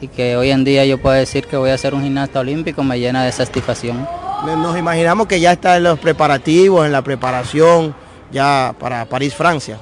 Y 0.00 0.08
que 0.08 0.38
hoy 0.38 0.50
en 0.50 0.64
día 0.64 0.86
yo 0.86 0.96
puedo 0.96 1.16
decir 1.16 1.46
que 1.46 1.58
voy 1.58 1.68
a 1.68 1.76
ser 1.76 1.94
un 1.94 2.02
gimnasta 2.02 2.40
olímpico 2.40 2.82
me 2.82 2.98
llena 2.98 3.24
de 3.24 3.32
satisfacción. 3.32 4.08
Nos 4.46 4.78
imaginamos 4.78 5.26
que 5.26 5.38
ya 5.38 5.52
está 5.52 5.76
en 5.76 5.82
los 5.82 5.98
preparativos, 5.98 6.86
en 6.86 6.92
la 6.92 7.02
preparación 7.02 7.94
ya 8.32 8.74
para 8.78 9.04
París, 9.04 9.34
Francia. 9.34 9.78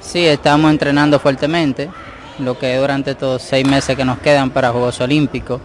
Sí, 0.00 0.26
estamos 0.26 0.70
entrenando 0.70 1.20
fuertemente, 1.20 1.90
lo 2.38 2.58
que 2.58 2.76
durante 2.76 3.12
estos 3.12 3.42
seis 3.42 3.66
meses 3.66 3.96
que 3.96 4.04
nos 4.04 4.18
quedan 4.18 4.50
para 4.50 4.70
Juegos 4.70 5.00
Olímpicos 5.00 5.60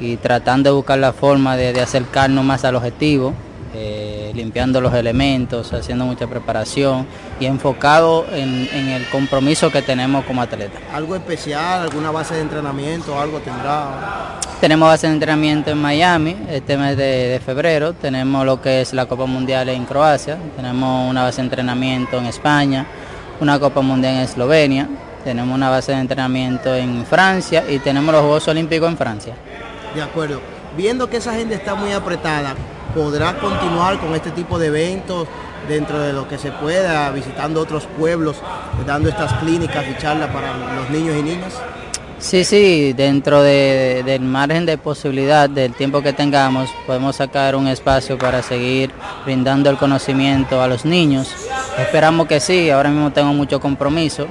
y 0.00 0.16
tratando 0.16 0.70
de 0.70 0.74
buscar 0.74 0.98
la 0.98 1.12
forma 1.12 1.56
de, 1.56 1.80
acercarnos 1.80 2.44
más 2.44 2.64
al 2.64 2.76
objetivo. 2.76 3.34
eh, 3.76 4.14
limpiando 4.34 4.80
los 4.80 4.94
elementos, 4.94 5.72
haciendo 5.72 6.04
mucha 6.04 6.26
preparación 6.26 7.06
y 7.40 7.46
enfocado 7.46 8.24
en, 8.32 8.68
el 8.88 9.08
compromiso 9.08 9.70
que 9.70 9.82
tenemos 9.82 10.24
como 10.24 10.42
atleta. 10.42 10.78
¿Algo 10.92 11.16
especial, 11.16 11.82
alguna 11.82 12.10
base 12.10 12.34
de 12.34 12.42
entrenamiento, 12.42 13.18
algo 13.18 13.38
tendrá? 13.40 14.38
Tenemos 14.60 14.88
base 14.88 15.06
de 15.06 15.14
entrenamiento 15.14 15.70
en 15.70 15.78
Miami 15.78 16.36
este 16.48 16.76
mes 16.76 16.96
de, 16.96 17.40
febrero, 17.44 17.92
tenemos 17.92 18.46
lo 18.46 18.60
que 18.60 18.80
es 18.80 18.92
la 18.92 19.06
Copa 19.06 19.26
Mundial 19.26 19.68
en 19.68 19.84
Croacia, 19.84 20.38
tenemos 20.56 21.10
una 21.10 21.24
base 21.24 21.42
de 21.42 21.46
entrenamiento 21.46 22.18
en 22.18 22.26
España, 22.26 22.86
una 23.40 23.58
Copa 23.58 23.80
Mundial 23.80 24.14
en 24.14 24.20
Eslovenia, 24.20 24.88
tenemos 25.24 25.54
una 25.54 25.70
base 25.70 25.92
de 25.92 25.98
entrenamiento 25.98 26.74
en 26.74 27.04
Francia 27.06 27.64
y 27.68 27.78
tenemos 27.78 28.12
los 28.12 28.22
Juegos 28.22 28.48
Olímpicos 28.48 28.88
en 28.88 28.96
Francia. 28.96 29.34
De 29.94 30.02
acuerdo. 30.02 30.40
Viendo 30.76 31.08
que 31.08 31.18
esa 31.18 31.32
gente 31.34 31.54
está 31.54 31.76
muy 31.76 31.92
apretada, 31.92 32.54
podrá 32.94 33.34
continuar 33.38 33.98
con 33.98 34.14
este 34.14 34.32
tipo 34.32 34.58
de 34.58 34.66
eventos 34.66 35.28
dentro 35.68 36.00
de 36.00 36.12
lo 36.12 36.28
que 36.28 36.36
se 36.36 36.50
pueda, 36.50 37.10
visitando 37.10 37.60
otros 37.60 37.86
pueblos, 37.98 38.36
dando 38.86 39.08
estas 39.08 39.32
clínicas 39.34 39.84
y 39.88 39.96
charlas 39.96 40.30
para 40.30 40.52
los 40.74 40.90
niños 40.90 41.16
y 41.16 41.22
niñas? 41.22 41.54
Sí, 42.24 42.42
sí, 42.42 42.94
dentro 42.94 43.42
del 43.42 44.22
margen 44.22 44.64
de 44.64 44.78
posibilidad 44.78 45.48
del 45.48 45.74
tiempo 45.74 46.00
que 46.00 46.14
tengamos, 46.14 46.70
podemos 46.86 47.16
sacar 47.16 47.54
un 47.54 47.68
espacio 47.68 48.16
para 48.16 48.40
seguir 48.40 48.90
brindando 49.26 49.68
el 49.68 49.76
conocimiento 49.76 50.62
a 50.62 50.66
los 50.66 50.86
niños. 50.86 51.30
Esperamos 51.78 52.26
que 52.26 52.40
sí, 52.40 52.70
ahora 52.70 52.88
mismo 52.88 53.12
tengo 53.12 53.34
mucho 53.34 53.60
compromiso 53.60 54.26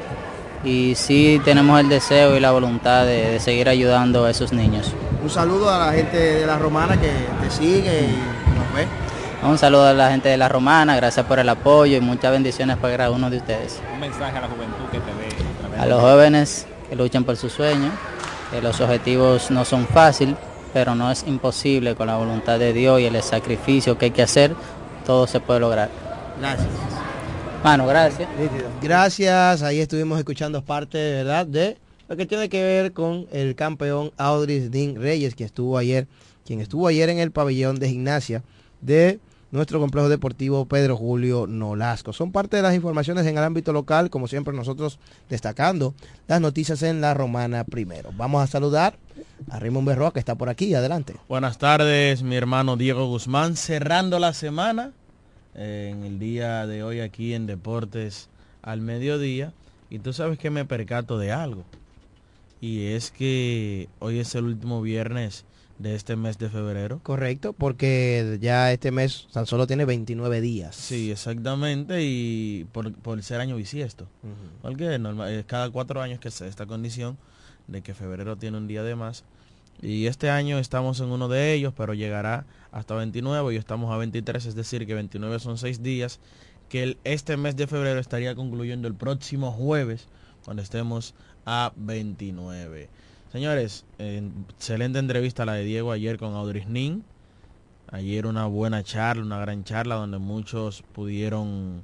y 0.63 0.95
sí 0.95 1.39
tenemos 1.45 1.79
el 1.79 1.87
deseo 1.87 2.35
y 2.35 2.39
la 2.39 2.49
voluntad 2.49 3.05
de, 3.05 3.33
de 3.33 3.39
seguir 3.39 3.69
ayudando 3.69 4.25
a 4.25 4.31
esos 4.31 4.51
niños. 4.53 4.91
Un 5.21 5.29
saludo 5.29 5.69
a 5.69 5.77
la 5.77 5.93
gente 5.93 6.17
de 6.17 6.47
la 6.47 6.57
Romana 6.57 6.99
que 6.99 7.11
te 7.43 7.51
sigue 7.51 8.07
y 8.07 8.43
un 9.43 9.57
saludo 9.59 9.85
a 9.85 9.93
la 9.93 10.09
gente 10.09 10.29
de 10.29 10.37
La 10.37 10.49
Romana, 10.49 10.95
gracias 10.95 11.25
por 11.25 11.37
el 11.37 11.47
apoyo 11.47 11.97
y 11.97 12.01
muchas 12.01 12.31
bendiciones 12.31 12.77
para 12.77 12.97
cada 12.97 13.11
uno 13.11 13.29
de 13.29 13.37
ustedes. 13.37 13.79
Un 13.93 13.99
mensaje 13.99 14.37
a 14.37 14.41
la 14.41 14.47
juventud 14.47 14.85
que 14.89 14.99
te 14.99 15.11
ve. 15.13 15.81
A, 15.81 15.85
los 15.85 15.99
jóvenes 15.99 16.65
que 16.93 16.97
luchan 16.97 17.23
por 17.23 17.35
sus 17.37 17.51
sueños, 17.51 17.91
que 18.51 18.61
los 18.61 18.79
objetivos 18.79 19.49
no 19.49 19.65
son 19.65 19.87
fáciles, 19.87 20.35
pero 20.73 20.93
no 20.93 21.11
es 21.11 21.23
imposible 21.25 21.95
con 21.95 22.05
la 22.05 22.17
voluntad 22.17 22.59
de 22.59 22.71
Dios 22.71 23.01
y 23.01 23.05
el 23.05 23.19
sacrificio 23.23 23.97
que 23.97 24.05
hay 24.05 24.11
que 24.11 24.21
hacer, 24.21 24.55
todo 25.03 25.25
se 25.25 25.39
puede 25.39 25.59
lograr. 25.59 25.89
Gracias. 26.39 26.67
Mano, 27.63 27.87
gracias. 27.87 28.29
Gracias, 28.79 29.63
ahí 29.63 29.79
estuvimos 29.79 30.19
escuchando 30.19 30.63
parte, 30.63 30.97
¿verdad?, 30.97 31.47
de 31.47 31.77
lo 32.07 32.15
que 32.15 32.27
tiene 32.27 32.47
que 32.47 32.61
ver 32.61 32.93
con 32.93 33.25
el 33.31 33.55
campeón 33.55 34.11
Audris 34.17 34.69
Dean 34.69 34.95
Reyes, 34.95 35.33
que 35.33 35.45
estuvo 35.45 35.79
ayer, 35.79 36.07
quien 36.45 36.61
estuvo 36.61 36.87
ayer 36.87 37.09
en 37.09 37.17
el 37.17 37.31
pabellón 37.31 37.79
de 37.79 37.89
gimnasia 37.89 38.43
de 38.81 39.19
nuestro 39.53 39.79
complejo 39.79 40.09
deportivo 40.09 40.65
Pedro 40.65 40.97
Julio 40.97 41.45
Nolasco. 41.45 42.11
Son 42.11 42.31
parte 42.31 42.57
de 42.57 42.63
las 42.63 42.73
informaciones 42.73 43.27
en 43.27 43.37
el 43.37 43.43
ámbito 43.43 43.71
local, 43.71 44.09
como 44.09 44.27
siempre 44.27 44.51
nosotros 44.55 44.97
destacando 45.29 45.93
las 46.27 46.41
noticias 46.41 46.81
en 46.81 47.01
la 47.01 47.13
romana 47.13 47.63
primero. 47.63 48.09
Vamos 48.17 48.43
a 48.43 48.47
saludar 48.47 48.97
a 49.51 49.59
Raymond 49.59 49.87
Berroa 49.87 50.11
que 50.11 50.17
está 50.17 50.33
por 50.33 50.49
aquí, 50.49 50.73
adelante. 50.73 51.15
Buenas 51.29 51.59
tardes, 51.59 52.23
mi 52.23 52.35
hermano 52.35 52.77
Diego 52.77 53.05
Guzmán, 53.05 53.55
cerrando 53.55 54.17
la 54.17 54.33
semana 54.33 54.91
eh, 55.53 55.91
en 55.93 56.03
el 56.03 56.17
día 56.17 56.65
de 56.65 56.81
hoy 56.81 57.01
aquí 57.01 57.35
en 57.35 57.45
Deportes 57.45 58.29
al 58.63 58.81
mediodía. 58.81 59.53
Y 59.91 59.99
tú 59.99 60.13
sabes 60.13 60.39
que 60.39 60.49
me 60.49 60.65
percato 60.65 61.19
de 61.19 61.31
algo. 61.31 61.63
Y 62.59 62.87
es 62.87 63.11
que 63.11 63.87
hoy 63.99 64.17
es 64.17 64.33
el 64.33 64.45
último 64.45 64.81
viernes 64.81 65.45
de 65.79 65.95
este 65.95 66.15
mes 66.15 66.37
de 66.37 66.49
febrero. 66.49 66.99
Correcto, 67.03 67.53
porque 67.53 68.37
ya 68.41 68.71
este 68.71 68.91
mes 68.91 69.27
tan 69.31 69.45
solo 69.45 69.67
tiene 69.67 69.85
29 69.85 70.41
días. 70.41 70.75
Sí, 70.75 71.11
exactamente, 71.11 72.03
y 72.03 72.65
por, 72.71 73.23
ser 73.23 73.41
año 73.41 73.55
bisiesto. 73.55 74.07
Porque 74.61 74.95
es 74.95 75.45
cada 75.45 75.69
cuatro 75.69 76.01
años 76.01 76.19
que 76.19 76.31
se 76.31 76.47
esta 76.47 76.65
condición 76.65 77.17
de 77.67 77.81
que 77.81 77.93
febrero 77.93 78.37
tiene 78.37 78.57
un 78.57 78.67
día 78.67 78.83
de 78.83 78.95
más. 78.95 79.23
Y 79.81 80.05
este 80.07 80.29
año 80.29 80.59
estamos 80.59 80.99
en 80.99 81.07
uno 81.07 81.27
de 81.27 81.53
ellos, 81.53 81.73
pero 81.75 81.93
llegará 81.93 82.45
hasta 82.71 82.95
29 82.95 83.53
y 83.53 83.57
estamos 83.57 83.91
a 83.91 83.97
23, 83.97 84.45
es 84.45 84.55
decir, 84.55 84.85
que 84.85 84.93
29 84.93 85.39
son 85.39 85.57
seis 85.57 85.83
días, 85.83 86.19
que 86.69 86.83
el, 86.83 86.97
este 87.03 87.37
mes 87.37 87.55
de 87.55 87.67
febrero 87.67 87.99
estaría 87.99 88.35
concluyendo 88.35 88.87
el 88.87 88.93
próximo 88.93 89.51
jueves, 89.51 90.07
cuando 90.45 90.61
estemos 90.61 91.13
a 91.45 91.73
29. 91.75 92.89
Señores, 93.33 93.83
excelente 93.97 94.99
entrevista 94.99 95.43
la 95.43 95.53
de 95.53 95.63
Diego 95.63 95.91
ayer 95.91 96.19
con 96.19 96.35
Audrey 96.35 96.65
Nin. 96.67 97.03
Ayer 97.91 98.27
una 98.27 98.45
buena 98.45 98.83
charla, 98.83 99.23
una 99.23 99.39
gran 99.39 99.63
charla 99.63 99.95
donde 99.95 100.19
muchos 100.19 100.83
pudieron 100.83 101.83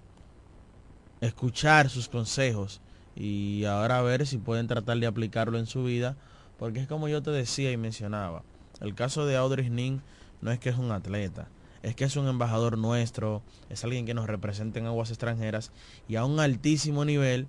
escuchar 1.21 1.89
sus 1.89 2.07
consejos 2.07 2.81
y 3.15 3.65
ahora 3.65 3.97
a 3.97 4.03
ver 4.03 4.27
si 4.27 4.37
pueden 4.37 4.67
tratar 4.67 4.99
de 4.99 5.07
aplicarlo 5.07 5.57
en 5.57 5.65
su 5.65 5.83
vida, 5.83 6.15
porque 6.59 6.81
es 6.81 6.87
como 6.87 7.07
yo 7.07 7.23
te 7.23 7.31
decía 7.31 7.71
y 7.71 7.77
mencionaba, 7.77 8.43
el 8.79 8.93
caso 8.93 9.25
de 9.25 9.35
Audrey 9.35 9.71
Nin 9.71 10.03
no 10.41 10.51
es 10.51 10.59
que 10.59 10.69
es 10.69 10.77
un 10.77 10.91
atleta, 10.91 11.47
es 11.81 11.95
que 11.95 12.03
es 12.03 12.15
un 12.15 12.27
embajador 12.27 12.77
nuestro, 12.77 13.41
es 13.71 13.83
alguien 13.83 14.05
que 14.05 14.13
nos 14.13 14.27
representa 14.27 14.77
en 14.77 14.85
aguas 14.85 15.09
extranjeras 15.09 15.71
y 16.07 16.15
a 16.15 16.25
un 16.25 16.39
altísimo 16.39 17.05
nivel 17.05 17.47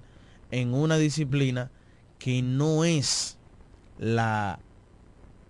en 0.51 0.73
una 0.73 0.97
disciplina 0.97 1.71
que 2.19 2.41
no 2.41 2.87
es 2.87 3.37
la 4.01 4.59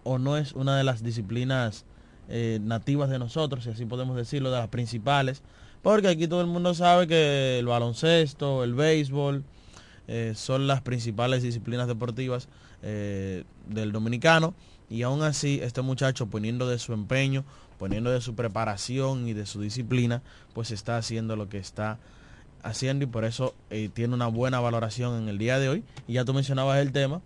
o 0.02 0.18
no 0.18 0.36
es 0.36 0.52
una 0.52 0.76
de 0.76 0.84
las 0.84 1.02
disciplinas 1.02 1.84
eh, 2.28 2.58
nativas 2.62 3.10
de 3.10 3.18
nosotros, 3.18 3.64
si 3.64 3.70
así 3.70 3.84
podemos 3.86 4.16
decirlo, 4.16 4.50
de 4.50 4.58
las 4.58 4.68
principales, 4.68 5.42
porque 5.82 6.08
aquí 6.08 6.26
todo 6.26 6.40
el 6.40 6.46
mundo 6.46 6.74
sabe 6.74 7.06
que 7.06 7.58
el 7.58 7.66
baloncesto, 7.66 8.64
el 8.64 8.74
béisbol, 8.74 9.44
eh, 10.08 10.32
son 10.34 10.66
las 10.66 10.80
principales 10.80 11.42
disciplinas 11.42 11.86
deportivas 11.86 12.48
eh, 12.82 13.44
del 13.68 13.92
dominicano, 13.92 14.54
y 14.88 15.02
aún 15.02 15.22
así 15.22 15.60
este 15.62 15.82
muchacho 15.82 16.26
poniendo 16.26 16.68
de 16.68 16.78
su 16.78 16.92
empeño, 16.92 17.44
poniendo 17.78 18.10
de 18.10 18.20
su 18.20 18.34
preparación 18.34 19.28
y 19.28 19.32
de 19.32 19.46
su 19.46 19.60
disciplina, 19.60 20.22
pues 20.54 20.72
está 20.72 20.96
haciendo 20.96 21.36
lo 21.36 21.48
que 21.48 21.58
está 21.58 21.98
haciendo 22.62 23.04
y 23.04 23.06
por 23.06 23.24
eso 23.24 23.54
tiene 23.94 24.12
una 24.12 24.26
buena 24.26 24.58
valoración 24.58 25.22
en 25.22 25.28
el 25.28 25.38
día 25.38 25.60
de 25.60 25.68
hoy. 25.68 25.84
Y 26.08 26.14
ya 26.14 26.24
tú 26.24 26.34
mencionabas 26.34 26.80
el 26.80 26.90
tema, 26.90 27.22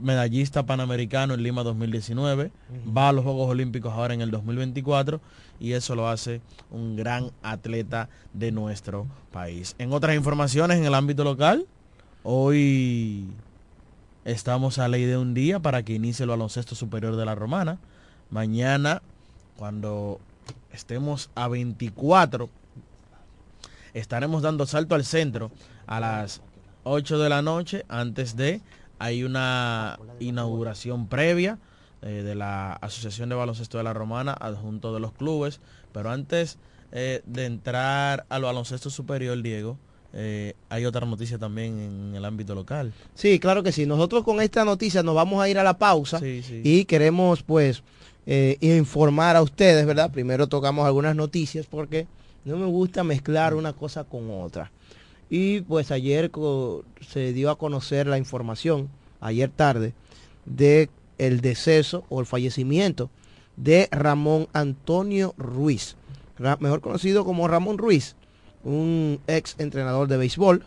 medallista 0.00 0.64
panamericano 0.64 1.34
en 1.34 1.42
Lima 1.42 1.62
2019, 1.62 2.50
va 2.96 3.08
a 3.08 3.12
los 3.12 3.24
Juegos 3.24 3.48
Olímpicos 3.48 3.92
ahora 3.92 4.14
en 4.14 4.20
el 4.20 4.30
2024 4.30 5.20
y 5.60 5.72
eso 5.72 5.94
lo 5.94 6.08
hace 6.08 6.40
un 6.70 6.96
gran 6.96 7.30
atleta 7.42 8.08
de 8.32 8.52
nuestro 8.52 9.06
país. 9.32 9.74
En 9.78 9.92
otras 9.92 10.16
informaciones 10.16 10.78
en 10.78 10.84
el 10.84 10.94
ámbito 10.94 11.24
local, 11.24 11.66
hoy 12.22 13.26
estamos 14.24 14.78
a 14.78 14.88
ley 14.88 15.04
de 15.04 15.16
un 15.16 15.34
día 15.34 15.60
para 15.60 15.82
que 15.82 15.94
inicie 15.94 16.22
el 16.22 16.30
baloncesto 16.30 16.74
superior 16.74 17.16
de 17.16 17.24
la 17.24 17.34
Romana. 17.34 17.78
Mañana, 18.30 19.02
cuando 19.56 20.20
estemos 20.72 21.30
a 21.34 21.48
24, 21.48 22.48
estaremos 23.94 24.42
dando 24.42 24.66
salto 24.66 24.94
al 24.94 25.04
centro 25.04 25.50
a 25.86 26.00
las 26.00 26.42
8 26.84 27.18
de 27.18 27.28
la 27.28 27.42
noche 27.42 27.84
antes 27.88 28.36
de 28.36 28.60
hay 28.98 29.24
una 29.24 29.98
inauguración 30.20 31.06
previa 31.08 31.58
eh, 32.02 32.22
de 32.22 32.34
la 32.34 32.74
Asociación 32.74 33.28
de 33.28 33.34
Baloncesto 33.34 33.78
de 33.78 33.84
la 33.84 33.92
Romana, 33.92 34.32
adjunto 34.32 34.94
de 34.94 35.00
los 35.00 35.12
clubes, 35.12 35.60
pero 35.92 36.10
antes 36.10 36.58
eh, 36.92 37.22
de 37.26 37.46
entrar 37.46 38.24
al 38.28 38.42
baloncesto 38.42 38.90
superior, 38.90 39.40
Diego, 39.42 39.78
eh, 40.12 40.54
hay 40.68 40.84
otra 40.86 41.04
noticia 41.06 41.38
también 41.38 41.78
en 41.78 42.14
el 42.14 42.24
ámbito 42.24 42.54
local. 42.54 42.92
Sí, 43.14 43.38
claro 43.38 43.62
que 43.62 43.72
sí. 43.72 43.84
Nosotros 43.84 44.24
con 44.24 44.40
esta 44.40 44.64
noticia 44.64 45.02
nos 45.02 45.14
vamos 45.14 45.42
a 45.42 45.48
ir 45.48 45.58
a 45.58 45.64
la 45.64 45.76
pausa 45.76 46.20
y 46.22 46.84
queremos 46.84 47.42
pues 47.42 47.82
informar 48.60 49.36
a 49.36 49.42
ustedes, 49.42 49.86
¿verdad? 49.86 50.10
Primero 50.10 50.46
tocamos 50.48 50.86
algunas 50.86 51.16
noticias 51.16 51.66
porque 51.66 52.06
no 52.44 52.56
me 52.56 52.66
gusta 52.66 53.02
mezclar 53.02 53.54
una 53.54 53.72
cosa 53.72 54.04
con 54.04 54.30
otra. 54.30 54.70
Y 55.30 55.60
pues 55.62 55.90
ayer 55.90 56.30
se 57.06 57.32
dio 57.32 57.50
a 57.50 57.58
conocer 57.58 58.06
la 58.06 58.18
información, 58.18 58.88
ayer 59.20 59.50
tarde, 59.50 59.92
de 60.46 60.88
el 61.18 61.40
deceso 61.40 62.04
o 62.08 62.20
el 62.20 62.26
fallecimiento 62.26 63.10
de 63.56 63.88
Ramón 63.90 64.48
Antonio 64.52 65.34
Ruiz, 65.36 65.96
mejor 66.60 66.80
conocido 66.80 67.24
como 67.24 67.48
Ramón 67.48 67.76
Ruiz, 67.76 68.14
un 68.64 69.20
ex 69.26 69.56
entrenador 69.58 70.08
de 70.08 70.16
béisbol, 70.16 70.64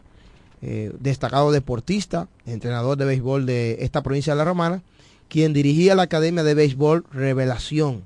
eh, 0.61 0.91
destacado 0.99 1.51
deportista, 1.51 2.27
entrenador 2.45 2.97
de 2.97 3.05
béisbol 3.05 3.45
de 3.45 3.77
esta 3.79 4.03
provincia 4.03 4.33
de 4.33 4.37
La 4.37 4.45
Romana, 4.45 4.83
quien 5.27 5.53
dirigía 5.53 5.95
la 5.95 6.03
Academia 6.03 6.43
de 6.43 6.53
Béisbol 6.53 7.05
Revelación. 7.11 8.03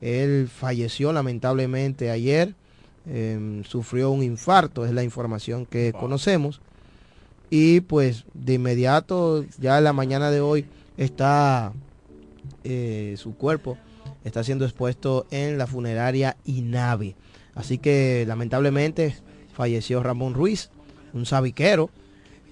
Él 0.00 0.48
falleció 0.48 1.12
lamentablemente 1.12 2.10
ayer 2.10 2.54
Em, 3.06 3.64
sufrió 3.64 4.10
un 4.10 4.22
infarto, 4.22 4.84
es 4.84 4.92
la 4.92 5.02
información 5.02 5.66
que 5.66 5.92
conocemos. 5.92 6.60
Y 7.48 7.80
pues 7.80 8.24
de 8.34 8.54
inmediato, 8.54 9.44
ya 9.58 9.78
en 9.78 9.84
la 9.84 9.92
mañana 9.92 10.30
de 10.30 10.40
hoy, 10.40 10.66
está 10.96 11.72
eh, 12.64 13.14
su 13.16 13.34
cuerpo 13.34 13.78
está 14.24 14.44
siendo 14.44 14.64
expuesto 14.64 15.26
en 15.30 15.58
la 15.58 15.66
funeraria 15.66 16.36
INAVI. 16.44 17.16
Así 17.54 17.78
que 17.78 18.24
lamentablemente 18.26 19.16
falleció 19.52 20.02
Ramón 20.02 20.34
Ruiz, 20.34 20.70
un 21.12 21.26
sabiquero 21.26 21.90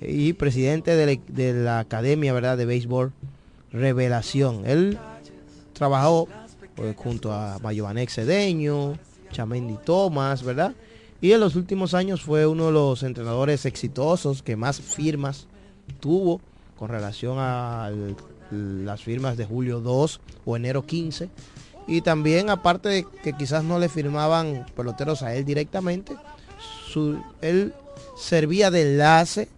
y 0.00 0.32
presidente 0.34 0.96
de 0.96 1.06
la, 1.06 1.22
de 1.28 1.52
la 1.52 1.78
Academia 1.80 2.32
¿verdad? 2.32 2.56
de 2.56 2.66
Béisbol 2.66 3.12
Revelación. 3.72 4.64
Él 4.66 4.98
trabajó 5.72 6.28
pues, 6.74 6.96
junto 6.96 7.32
a 7.32 7.58
Mayovanex 7.58 8.14
Cedeño, 8.14 8.98
Chamendi 9.30 9.76
Thomas, 9.84 10.42
¿verdad? 10.42 10.74
Y 11.20 11.32
en 11.32 11.40
los 11.40 11.56
últimos 11.56 11.94
años 11.94 12.22
fue 12.22 12.46
uno 12.46 12.66
de 12.66 12.72
los 12.72 13.02
entrenadores 13.02 13.66
exitosos 13.66 14.42
que 14.42 14.56
más 14.56 14.80
firmas 14.80 15.46
tuvo 16.00 16.40
con 16.78 16.90
relación 16.90 17.38
a 17.38 17.90
las 18.50 19.02
firmas 19.02 19.36
de 19.36 19.44
julio 19.44 19.80
2 19.80 20.20
o 20.44 20.56
enero 20.56 20.86
15. 20.86 21.28
Y 21.88 22.02
también 22.02 22.50
aparte 22.50 22.88
de 22.88 23.06
que 23.22 23.32
quizás 23.32 23.64
no 23.64 23.78
le 23.78 23.88
firmaban 23.88 24.66
peloteros 24.76 25.22
a 25.22 25.34
él 25.34 25.44
directamente, 25.44 26.16
él 27.40 27.74
servía 28.16 28.70
de 28.70 28.82
enlace 28.82 29.48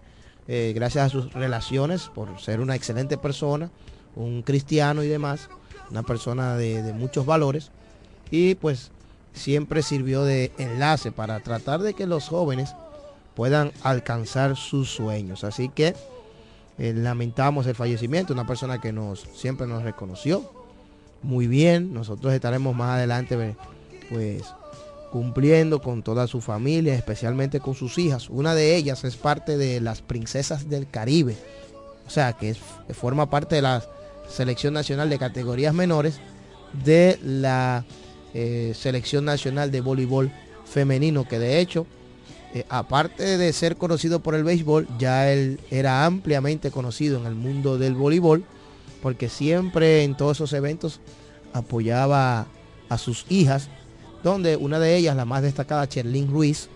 eh, 0.49 0.73
gracias 0.75 1.07
a 1.07 1.09
sus 1.09 1.33
relaciones 1.33 2.11
por 2.15 2.41
ser 2.41 2.61
una 2.61 2.75
excelente 2.75 3.19
persona, 3.19 3.71
un 4.17 4.43
cristiano 4.43 5.03
y 5.03 5.09
demás, 5.09 5.49
una 5.91 6.03
persona 6.03 6.57
de 6.57 6.93
muchos 6.95 7.27
valores. 7.27 7.71
Y 8.31 8.55
pues 8.55 8.93
siempre 9.33 9.83
sirvió 9.83 10.25
de 10.25 10.53
enlace 10.59 11.13
para 11.13 11.41
tratar 11.41 11.81
de 11.81 11.95
que 11.95 12.07
los 12.07 12.29
jóvenes 12.29 12.75
puedan 13.35 13.73
alcanzar 13.83 14.57
sus 14.57 14.91
sueños. 14.91 15.45
Así 15.45 15.69
que 15.69 15.95
eh, 16.79 16.93
lamentamos 16.95 17.67
el 17.67 17.75
fallecimiento, 17.75 18.33
una 18.33 18.47
persona 18.47 18.81
que 18.81 18.93
nos 18.93 19.27
siempre 19.35 19.67
nos 19.67 19.83
reconoció 19.83 20.51
muy 21.23 21.47
bien. 21.47 21.93
Nosotros 21.93 22.33
estaremos 22.33 22.75
más 22.75 22.97
adelante 22.97 23.57
pues 24.11 24.43
cumpliendo 25.11 25.83
con 25.83 26.03
toda 26.03 26.27
su 26.27 26.41
familia, 26.41 26.95
especialmente 26.95 27.61
con 27.61 27.75
sus 27.75 27.99
hijas. 27.99 28.31
Una 28.31 28.55
de 28.55 28.77
ellas 28.77 29.05
es 29.05 29.17
parte 29.17 29.57
de 29.57 29.81
las 29.81 30.03
princesas 30.03 30.69
del 30.69 30.89
Caribe, 30.89 31.37
o 32.07 32.11
sea 32.11 32.35
que, 32.35 32.55
que 32.87 32.95
forma 32.95 33.29
parte 33.29 33.57
de 33.57 33.63
la 33.63 33.85
selección 34.29 34.75
nacional 34.75 35.11
de 35.11 35.19
categorías 35.19 35.75
menores 35.75 36.21
de 36.85 37.19
la 37.23 37.85
eh, 38.35 38.73
selección 38.75 39.25
nacional 39.25 39.71
de 39.71 39.81
voleibol 39.81 40.31
femenino, 40.65 41.27
que 41.27 41.39
de 41.39 41.61
hecho, 41.61 41.87
eh, 42.55 42.65
aparte 42.69 43.39
de 43.39 43.53
ser 43.53 43.77
conocido 43.77 44.21
por 44.21 44.35
el 44.35 44.45
béisbol, 44.45 44.89
ya 44.99 45.31
él 45.31 45.61
era 45.71 46.05
ampliamente 46.05 46.71
conocido 46.71 47.19
en 47.19 47.27
el 47.27 47.35
mundo 47.35 47.79
del 47.79 47.95
voleibol, 47.95 48.45
porque 49.03 49.29
siempre 49.29 50.05
en 50.05 50.17
todos 50.17 50.37
esos 50.39 50.53
eventos 50.53 51.01
apoyaba 51.53 52.47
a 52.89 52.99
sus 52.99 53.25
hijas, 53.29 53.69
donde 54.23 54.57
una 54.57 54.79
de 54.79 54.97
ellas, 54.97 55.17
la 55.17 55.25
más 55.25 55.43
destacada, 55.43 55.89
Cherlyn 55.89 56.31
Ruiz, 56.31 56.69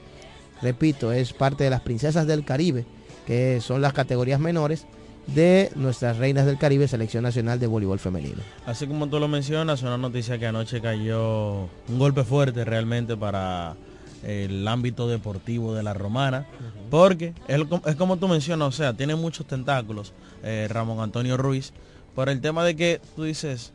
repito, 0.62 1.12
es 1.12 1.32
parte 1.32 1.64
de 1.64 1.70
las 1.70 1.82
princesas 1.82 2.26
del 2.26 2.44
Caribe, 2.44 2.86
que 3.26 3.60
son 3.60 3.82
las 3.82 3.92
categorías 3.92 4.40
menores, 4.40 4.86
de 5.26 5.70
nuestras 5.74 6.18
reinas 6.18 6.46
del 6.46 6.58
Caribe, 6.58 6.86
Selección 6.88 7.22
Nacional 7.22 7.58
de 7.58 7.66
Voleibol 7.66 7.98
Femenino. 7.98 8.42
Así 8.66 8.86
como 8.86 9.08
tú 9.08 9.18
lo 9.18 9.28
mencionas, 9.28 9.82
una 9.82 9.98
noticia 9.98 10.38
que 10.38 10.46
anoche 10.46 10.80
cayó 10.80 11.62
un 11.88 11.98
golpe 11.98 12.24
fuerte 12.24 12.64
realmente 12.64 13.16
para 13.16 13.76
el 14.22 14.66
ámbito 14.66 15.08
deportivo 15.08 15.74
de 15.74 15.82
la 15.82 15.94
romana, 15.94 16.46
porque 16.90 17.34
es, 17.48 17.96
como 17.96 18.16
tú 18.16 18.28
mencionas, 18.28 18.68
o 18.68 18.72
sea, 18.72 18.94
tiene 18.94 19.14
muchos 19.14 19.46
tentáculos 19.46 20.12
eh, 20.42 20.66
Ramón 20.70 21.00
Antonio 21.00 21.36
Ruiz, 21.36 21.72
por 22.14 22.28
el 22.28 22.40
tema 22.40 22.64
de 22.64 22.76
que 22.76 23.00
tú 23.16 23.24
dices, 23.24 23.72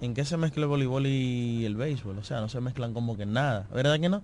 ¿en 0.00 0.14
qué 0.14 0.24
se 0.24 0.36
mezcla 0.36 0.62
el 0.62 0.68
voleibol 0.68 1.06
y 1.06 1.64
el 1.64 1.76
béisbol? 1.76 2.18
O 2.18 2.24
sea, 2.24 2.40
no 2.40 2.48
se 2.48 2.60
mezclan 2.60 2.94
como 2.94 3.16
que 3.16 3.26
nada, 3.26 3.66
¿verdad 3.72 4.00
que 4.00 4.08
no? 4.08 4.22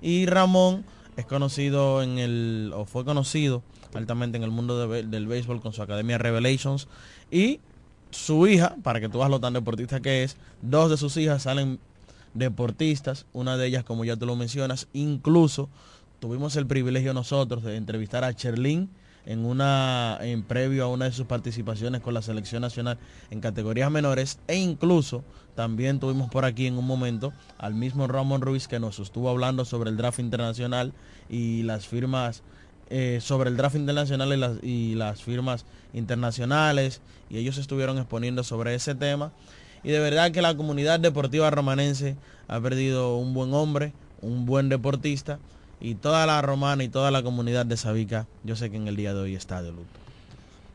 Y 0.00 0.26
Ramón 0.26 0.84
es 1.16 1.26
conocido 1.26 2.02
en 2.02 2.18
el, 2.18 2.72
o 2.74 2.84
fue 2.84 3.04
conocido 3.04 3.62
altamente 3.94 4.36
en 4.36 4.42
el 4.42 4.50
mundo 4.50 4.88
del 4.88 5.26
béisbol 5.26 5.60
con 5.60 5.72
su 5.72 5.82
academia 5.82 6.18
Revelations. 6.18 6.88
Y 7.30 7.60
su 8.10 8.46
hija, 8.46 8.76
para 8.82 9.00
que 9.00 9.08
tú 9.08 9.18
veas 9.18 9.30
lo 9.30 9.40
tan 9.40 9.52
deportista 9.52 10.00
que 10.00 10.24
es, 10.24 10.36
dos 10.62 10.90
de 10.90 10.96
sus 10.96 11.16
hijas 11.16 11.42
salen 11.42 11.78
deportistas, 12.34 13.26
una 13.32 13.56
de 13.56 13.66
ellas, 13.66 13.84
como 13.84 14.04
ya 14.04 14.16
tú 14.16 14.26
lo 14.26 14.36
mencionas, 14.36 14.88
incluso 14.92 15.68
tuvimos 16.18 16.56
el 16.56 16.66
privilegio 16.66 17.14
nosotros 17.14 17.62
de 17.62 17.76
entrevistar 17.76 18.24
a 18.24 18.34
Cherlin 18.34 18.90
en 19.26 19.44
una 19.44 20.18
en 20.20 20.42
previo 20.42 20.84
a 20.84 20.88
una 20.88 21.06
de 21.06 21.12
sus 21.12 21.26
participaciones 21.26 22.00
con 22.00 22.14
la 22.14 22.22
selección 22.22 22.62
nacional 22.62 22.98
en 23.30 23.40
categorías 23.40 23.90
menores 23.90 24.38
e 24.48 24.56
incluso 24.56 25.24
también 25.54 26.00
tuvimos 26.00 26.30
por 26.30 26.44
aquí 26.44 26.66
en 26.66 26.76
un 26.76 26.86
momento 26.86 27.32
al 27.58 27.74
mismo 27.74 28.06
Ramón 28.06 28.40
Ruiz 28.40 28.68
que 28.68 28.80
nos 28.80 28.98
estuvo 28.98 29.30
hablando 29.30 29.64
sobre 29.64 29.90
el 29.90 29.96
draft 29.96 30.18
internacional 30.18 30.92
y 31.28 31.62
las 31.62 31.86
firmas 31.86 32.42
eh, 32.90 33.18
sobre 33.22 33.48
el 33.48 33.56
draft 33.56 33.76
internacional 33.76 34.60
y 34.62 34.94
las, 34.94 35.22
firmas 35.22 35.64
internacionales 35.94 37.00
y 37.30 37.38
ellos 37.38 37.56
estuvieron 37.56 37.96
exponiendo 37.98 38.44
sobre 38.44 38.74
ese 38.74 38.94
tema. 38.94 39.32
Y 39.82 39.90
de 39.90 40.00
verdad 40.00 40.32
que 40.32 40.42
la 40.42 40.54
comunidad 40.54 41.00
deportiva 41.00 41.50
romanense 41.50 42.16
ha 42.46 42.60
perdido 42.60 43.16
un 43.16 43.32
buen 43.32 43.54
hombre, 43.54 43.92
un 44.20 44.44
buen 44.44 44.68
deportista 44.68 45.38
y 45.80 45.94
toda 45.94 46.26
la 46.26 46.40
romana 46.42 46.84
y 46.84 46.88
toda 46.88 47.10
la 47.10 47.22
comunidad 47.22 47.66
de 47.66 47.76
Sabica, 47.76 48.26
yo 48.42 48.56
sé 48.56 48.70
que 48.70 48.76
en 48.76 48.88
el 48.88 48.96
día 48.96 49.14
de 49.14 49.20
hoy 49.20 49.34
está 49.34 49.62
de 49.62 49.70
luto. 49.70 50.04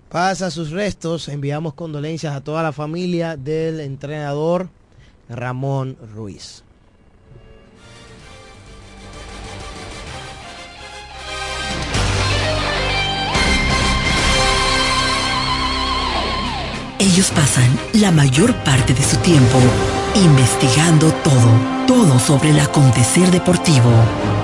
Pasa 0.09 0.49
sus 0.49 0.71
restos, 0.71 1.27
enviamos 1.27 1.73
condolencias 1.73 2.35
a 2.35 2.41
toda 2.41 2.63
la 2.63 2.71
familia 2.71 3.37
del 3.37 3.79
entrenador 3.79 4.69
Ramón 5.29 5.97
Ruiz. 6.15 6.63
Ellos 16.99 17.31
pasan 17.31 17.79
la 17.93 18.11
mayor 18.11 18.53
parte 18.63 18.93
de 18.93 19.03
su 19.03 19.15
tiempo 19.17 19.57
investigando 20.15 21.11
todo, 21.23 21.85
todo 21.87 22.19
sobre 22.19 22.49
el 22.49 22.59
acontecer 22.59 23.31
deportivo. 23.31 23.89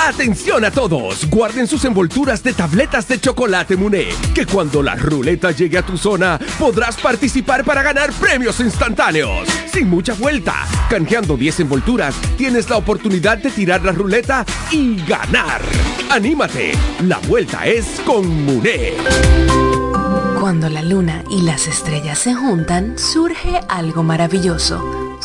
Atención 0.00 0.64
a 0.64 0.70
todos, 0.70 1.28
guarden 1.28 1.66
sus 1.66 1.84
envolturas 1.84 2.42
de 2.42 2.52
tabletas 2.52 3.08
de 3.08 3.20
chocolate 3.20 3.76
Muné, 3.76 4.06
que 4.32 4.46
cuando 4.46 4.80
la 4.80 4.94
ruleta 4.94 5.50
llegue 5.50 5.76
a 5.76 5.82
tu 5.84 5.98
zona 5.98 6.38
podrás 6.56 6.96
participar 6.96 7.64
para 7.64 7.82
ganar 7.82 8.12
premios 8.12 8.60
instantáneos. 8.60 9.48
Sin 9.72 9.90
mucha 9.90 10.14
vuelta, 10.14 10.54
canjeando 10.88 11.36
10 11.36 11.60
envolturas, 11.60 12.14
tienes 12.36 12.70
la 12.70 12.76
oportunidad 12.76 13.38
de 13.38 13.50
tirar 13.50 13.84
la 13.84 13.92
ruleta 13.92 14.46
y 14.70 15.04
ganar. 15.04 15.60
Anímate, 16.10 16.72
la 17.02 17.18
vuelta 17.18 17.66
es 17.66 18.00
con 18.06 18.44
Muné. 18.44 18.92
Cuando 20.40 20.68
la 20.68 20.82
luna 20.82 21.24
y 21.28 21.42
las 21.42 21.66
estrellas 21.66 22.20
se 22.20 22.34
juntan, 22.34 22.96
surge 22.96 23.60
algo 23.68 24.04
maravilloso 24.04 25.07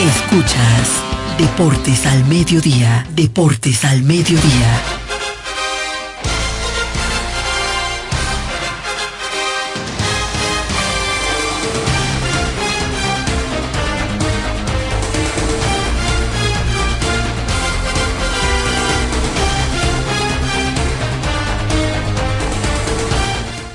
Escuchas 0.00 1.02
Deportes 1.36 2.06
al 2.06 2.24
Mediodía, 2.24 3.06
Deportes 3.14 3.84
al 3.84 4.02
Mediodía. 4.02 4.82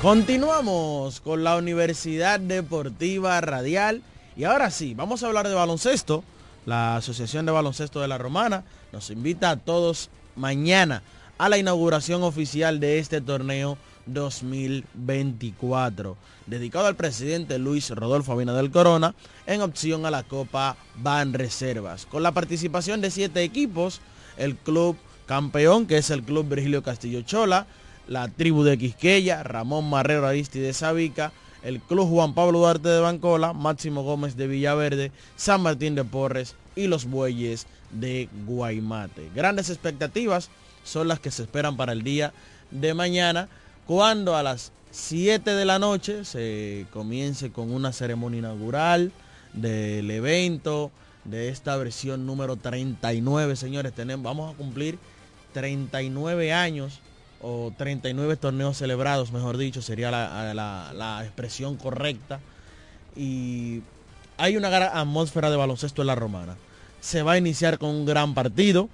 Continuamos 0.02 1.20
con 1.20 1.44
la 1.44 1.56
Universidad 1.56 2.40
Deportiva 2.40 3.40
Radial 3.40 4.02
y 4.36 4.44
ahora 4.44 4.70
sí, 4.70 4.94
vamos 4.94 5.22
a 5.22 5.28
hablar 5.28 5.48
de 5.48 5.54
baloncesto. 5.54 6.22
La 6.66 6.96
Asociación 6.96 7.46
de 7.46 7.52
Baloncesto 7.52 8.00
de 8.00 8.08
la 8.08 8.18
Romana 8.18 8.64
nos 8.92 9.10
invita 9.10 9.50
a 9.50 9.56
todos 9.56 10.10
mañana 10.34 11.02
a 11.38 11.48
la 11.48 11.58
inauguración 11.58 12.22
oficial 12.22 12.80
de 12.80 12.98
este 12.98 13.20
torneo 13.20 13.78
2024, 14.06 16.16
dedicado 16.46 16.86
al 16.86 16.96
presidente 16.96 17.58
Luis 17.58 17.90
Rodolfo 17.90 18.32
Abinadel 18.32 18.70
Corona 18.70 19.14
en 19.46 19.62
opción 19.62 20.06
a 20.06 20.10
la 20.10 20.22
Copa 20.22 20.76
Ban 20.96 21.34
Reservas, 21.34 22.06
con 22.06 22.22
la 22.22 22.32
participación 22.32 23.00
de 23.00 23.10
siete 23.10 23.42
equipos, 23.42 24.00
el 24.36 24.56
club 24.56 24.96
campeón, 25.26 25.86
que 25.86 25.98
es 25.98 26.10
el 26.10 26.22
club 26.22 26.48
Virgilio 26.48 26.82
Castillo 26.82 27.22
Chola, 27.22 27.66
la 28.08 28.28
tribu 28.28 28.62
de 28.62 28.78
Quisqueya, 28.78 29.42
Ramón 29.42 29.90
Marrero 29.90 30.26
Aristide 30.26 30.72
Sabica, 30.72 31.32
el 31.66 31.80
Club 31.80 32.08
Juan 32.08 32.32
Pablo 32.32 32.60
Duarte 32.60 32.88
de 32.88 33.00
Bancola, 33.00 33.52
Máximo 33.52 34.04
Gómez 34.04 34.36
de 34.36 34.46
Villaverde, 34.46 35.10
San 35.34 35.62
Martín 35.62 35.96
de 35.96 36.04
Porres 36.04 36.54
y 36.76 36.86
los 36.86 37.06
Bueyes 37.06 37.66
de 37.90 38.28
Guaymate. 38.46 39.30
Grandes 39.34 39.68
expectativas 39.68 40.48
son 40.84 41.08
las 41.08 41.18
que 41.18 41.32
se 41.32 41.42
esperan 41.42 41.76
para 41.76 41.92
el 41.92 42.04
día 42.04 42.32
de 42.70 42.94
mañana, 42.94 43.48
cuando 43.84 44.36
a 44.36 44.44
las 44.44 44.70
7 44.92 45.54
de 45.54 45.64
la 45.64 45.80
noche 45.80 46.24
se 46.24 46.86
comience 46.92 47.50
con 47.50 47.72
una 47.72 47.92
ceremonia 47.92 48.38
inaugural 48.38 49.10
del 49.52 50.08
evento, 50.12 50.92
de 51.24 51.48
esta 51.48 51.76
versión 51.76 52.26
número 52.26 52.54
39, 52.54 53.56
señores. 53.56 53.92
Tenemos, 53.92 54.22
vamos 54.22 54.54
a 54.54 54.56
cumplir 54.56 55.00
39 55.52 56.52
años 56.52 57.00
o 57.48 57.72
39 57.76 58.36
torneos 58.36 58.76
celebrados, 58.76 59.30
mejor 59.30 59.56
dicho, 59.56 59.80
sería 59.80 60.10
la, 60.10 60.52
la, 60.52 60.92
la, 60.92 61.24
expresión 61.24 61.76
correcta. 61.76 62.40
Y 63.14 63.82
hay 64.36 64.56
una 64.56 64.68
gran 64.68 64.96
atmósfera 64.96 65.48
de 65.48 65.56
baloncesto 65.56 66.02
en 66.02 66.08
la 66.08 66.16
romana. 66.16 66.56
Se 67.00 67.22
va 67.22 67.32
a 67.32 67.38
iniciar 67.38 67.78
con 67.78 67.90
un 67.90 68.04
gran 68.04 68.34
partido. 68.34 68.88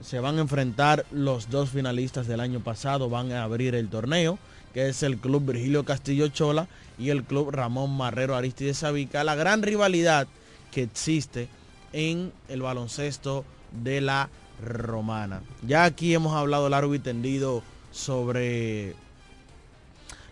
Se 0.00 0.18
van 0.18 0.38
a 0.38 0.40
enfrentar 0.40 1.06
los 1.12 1.50
dos 1.50 1.70
finalistas 1.70 2.26
del 2.26 2.40
año 2.40 2.58
pasado. 2.58 3.08
Van 3.08 3.30
a 3.30 3.44
abrir 3.44 3.76
el 3.76 3.88
torneo, 3.88 4.40
que 4.72 4.88
es 4.88 5.04
el 5.04 5.18
Club 5.18 5.52
Virgilio 5.52 5.84
Castillo 5.84 6.26
Chola 6.26 6.66
y 6.98 7.10
el 7.10 7.22
Club 7.22 7.50
Ramón 7.52 7.96
Marrero 7.96 8.34
Aristides 8.34 8.78
Sabica. 8.78 9.22
La 9.22 9.36
gran 9.36 9.62
rivalidad 9.62 10.26
que 10.72 10.82
existe 10.82 11.48
en 11.92 12.32
el 12.48 12.60
baloncesto 12.60 13.44
de 13.84 14.00
la 14.00 14.30
romana. 14.60 15.42
Ya 15.64 15.84
aquí 15.84 16.12
hemos 16.12 16.34
hablado 16.34 16.68
largo 16.68 16.92
y 16.96 16.98
tendido 16.98 17.62
sobre 17.94 18.94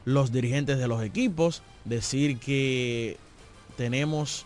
los 0.05 0.33
dirigentes 0.33 0.79
de 0.79 0.88
los 0.88 1.03
equipos. 1.03 1.62
Decir 1.85 2.38
que 2.38 3.16
tenemos 3.77 4.44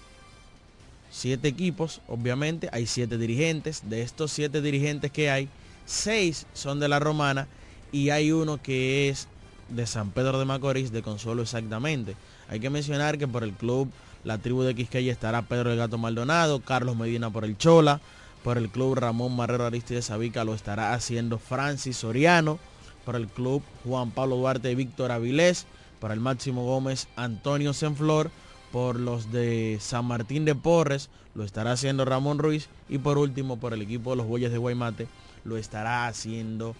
siete 1.10 1.48
equipos, 1.48 2.00
obviamente, 2.06 2.68
hay 2.72 2.86
siete 2.86 3.18
dirigentes. 3.18 3.88
De 3.88 4.02
estos 4.02 4.30
siete 4.30 4.60
dirigentes 4.60 5.10
que 5.10 5.30
hay, 5.30 5.48
seis 5.86 6.46
son 6.52 6.78
de 6.78 6.88
la 6.88 6.98
Romana 6.98 7.48
y 7.90 8.10
hay 8.10 8.32
uno 8.32 8.62
que 8.62 9.08
es 9.08 9.28
de 9.70 9.86
San 9.86 10.10
Pedro 10.10 10.38
de 10.38 10.44
Macorís, 10.44 10.92
de 10.92 11.02
Consuelo 11.02 11.42
exactamente. 11.42 12.16
Hay 12.48 12.60
que 12.60 12.70
mencionar 12.70 13.18
que 13.18 13.26
por 13.26 13.42
el 13.42 13.52
club 13.52 13.90
La 14.24 14.38
Tribu 14.38 14.62
de 14.62 14.74
Quisqueya 14.74 15.12
estará 15.12 15.42
Pedro 15.42 15.72
el 15.72 15.78
Gato 15.78 15.98
Maldonado, 15.98 16.60
Carlos 16.60 16.96
Medina 16.96 17.30
por 17.30 17.44
el 17.44 17.56
Chola, 17.56 18.00
por 18.44 18.58
el 18.58 18.68
club 18.68 18.94
Ramón 18.94 19.34
Marrero 19.34 19.64
Aristides 19.64 20.06
Sabica 20.06 20.44
lo 20.44 20.54
estará 20.54 20.94
haciendo 20.94 21.38
Francis 21.38 21.96
Soriano, 21.96 22.58
para 23.06 23.16
el 23.16 23.28
club 23.28 23.62
Juan 23.84 24.10
Pablo 24.10 24.36
Duarte 24.36 24.70
y 24.70 24.74
Víctor 24.74 25.12
Avilés, 25.12 25.64
para 26.00 26.12
el 26.12 26.20
Máximo 26.20 26.66
Gómez 26.66 27.08
Antonio 27.16 27.72
Senflor, 27.72 28.30
por 28.72 29.00
los 29.00 29.32
de 29.32 29.78
San 29.80 30.04
Martín 30.04 30.44
de 30.44 30.54
Porres 30.54 31.08
lo 31.34 31.44
estará 31.44 31.72
haciendo 31.72 32.04
Ramón 32.04 32.38
Ruiz 32.38 32.68
y 32.88 32.98
por 32.98 33.16
último 33.16 33.58
por 33.58 33.72
el 33.72 33.82
equipo 33.82 34.10
de 34.10 34.16
los 34.16 34.26
Bueyes 34.26 34.50
de 34.50 34.58
Guaymate 34.58 35.06
lo 35.44 35.56
estará 35.56 36.08
haciendo 36.08 36.74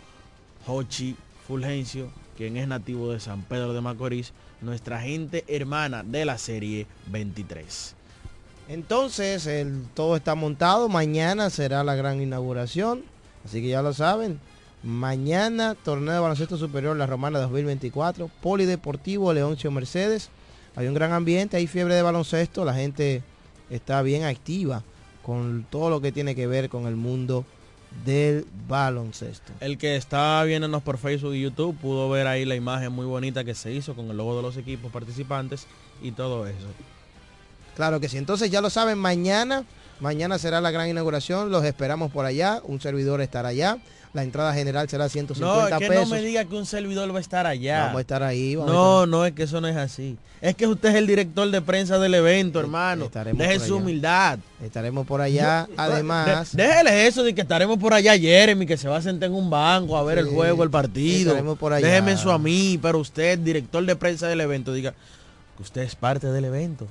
Hochi 0.66 1.16
Fulgencio, 1.46 2.10
quien 2.36 2.56
es 2.56 2.66
nativo 2.66 3.12
de 3.12 3.20
San 3.20 3.42
Pedro 3.42 3.72
de 3.72 3.80
Macorís, 3.80 4.32
nuestra 4.60 5.00
gente 5.00 5.44
hermana 5.46 6.02
de 6.02 6.24
la 6.24 6.38
serie 6.38 6.86
23. 7.06 7.94
Entonces, 8.68 9.48
todo 9.94 10.16
está 10.16 10.34
montado, 10.34 10.88
mañana 10.88 11.50
será 11.50 11.84
la 11.84 11.94
gran 11.94 12.20
inauguración, 12.20 13.04
así 13.44 13.62
que 13.62 13.68
ya 13.68 13.82
lo 13.82 13.92
saben, 13.92 14.40
Mañana, 14.86 15.74
torneo 15.74 16.14
de 16.14 16.20
baloncesto 16.20 16.56
superior 16.56 16.96
La 16.96 17.08
Romana 17.08 17.40
2024. 17.40 18.30
Polideportivo 18.40 19.32
Leoncio 19.32 19.72
Mercedes. 19.72 20.30
Hay 20.76 20.86
un 20.86 20.94
gran 20.94 21.12
ambiente, 21.12 21.56
hay 21.56 21.66
fiebre 21.66 21.96
de 21.96 22.02
baloncesto. 22.02 22.64
La 22.64 22.72
gente 22.72 23.24
está 23.68 24.00
bien 24.02 24.22
activa 24.22 24.84
con 25.24 25.66
todo 25.68 25.90
lo 25.90 26.00
que 26.00 26.12
tiene 26.12 26.36
que 26.36 26.46
ver 26.46 26.68
con 26.68 26.86
el 26.86 26.94
mundo 26.94 27.44
del 28.04 28.46
baloncesto. 28.68 29.52
El 29.58 29.76
que 29.76 29.96
está 29.96 30.44
viéndonos 30.44 30.84
por 30.84 30.98
Facebook 30.98 31.34
y 31.34 31.42
YouTube 31.42 31.76
pudo 31.76 32.08
ver 32.08 32.28
ahí 32.28 32.44
la 32.44 32.54
imagen 32.54 32.92
muy 32.92 33.06
bonita 33.06 33.42
que 33.42 33.56
se 33.56 33.72
hizo 33.72 33.96
con 33.96 34.08
el 34.08 34.16
logo 34.16 34.36
de 34.36 34.42
los 34.42 34.56
equipos 34.56 34.92
participantes 34.92 35.66
y 36.00 36.12
todo 36.12 36.46
eso. 36.46 36.68
Claro 37.74 37.98
que 37.98 38.08
sí. 38.08 38.18
Entonces 38.18 38.52
ya 38.52 38.60
lo 38.60 38.70
saben, 38.70 38.98
mañana, 38.98 39.64
mañana 39.98 40.38
será 40.38 40.60
la 40.60 40.70
gran 40.70 40.88
inauguración. 40.88 41.50
Los 41.50 41.64
esperamos 41.64 42.12
por 42.12 42.24
allá. 42.24 42.60
Un 42.62 42.80
servidor 42.80 43.20
estará 43.20 43.48
allá. 43.48 43.78
La 44.12 44.22
entrada 44.22 44.54
general 44.54 44.88
será 44.88 45.04
No, 45.04 45.10
150 45.10 45.68
es 45.68 45.78
que 45.78 45.88
pesos. 45.88 46.08
no 46.08 46.14
me 46.14 46.22
diga 46.22 46.44
que 46.46 46.54
un 46.56 46.64
servidor 46.64 47.12
va 47.12 47.18
a 47.18 47.20
estar 47.20 47.46
allá. 47.46 47.80
Vamos 47.86 47.98
a 47.98 48.00
estar 48.00 48.22
ahí. 48.22 48.56
vamos 48.56 48.70
a 48.70 48.74
No, 48.74 49.06
no, 49.06 49.26
es 49.26 49.32
que 49.34 49.42
eso 49.42 49.60
no 49.60 49.68
es 49.68 49.76
así. 49.76 50.16
Es 50.40 50.54
que 50.54 50.66
usted 50.66 50.90
es 50.90 50.94
el 50.96 51.06
director 51.06 51.50
de 51.50 51.60
prensa 51.62 51.98
del 51.98 52.14
evento, 52.14 52.60
hermano. 52.60 53.06
estaremos 53.06 53.38
Deje 53.38 53.60
su 53.60 53.76
humildad. 53.76 54.38
Estaremos 54.62 55.06
por 55.06 55.20
allá. 55.20 55.68
Además, 55.76 56.54
De- 56.56 56.62
déjele 56.66 57.06
eso 57.06 57.22
de 57.24 57.34
que 57.34 57.42
estaremos 57.42 57.78
por 57.78 57.92
allá 57.94 58.16
Jeremy, 58.18 58.64
que 58.66 58.76
se 58.76 58.88
va 58.88 58.96
a 58.98 59.02
sentar 59.02 59.28
en 59.28 59.34
un 59.34 59.50
banco 59.50 59.96
a 59.96 60.02
ver 60.04 60.18
el 60.18 60.26
juego, 60.26 60.62
el 60.62 60.70
partido. 60.70 61.30
estaremos 61.32 61.58
por 61.58 61.72
allá. 61.72 61.86
Déjeme 61.86 62.12
eso 62.12 62.32
a 62.32 62.38
mí, 62.38 62.78
pero 62.80 62.98
usted, 62.98 63.38
director 63.38 63.84
de 63.84 63.96
prensa 63.96 64.28
del 64.28 64.40
evento, 64.40 64.72
diga 64.72 64.94
que 65.56 65.62
usted 65.62 65.82
es 65.82 65.94
parte 65.94 66.26
del 66.28 66.44
evento. 66.46 66.86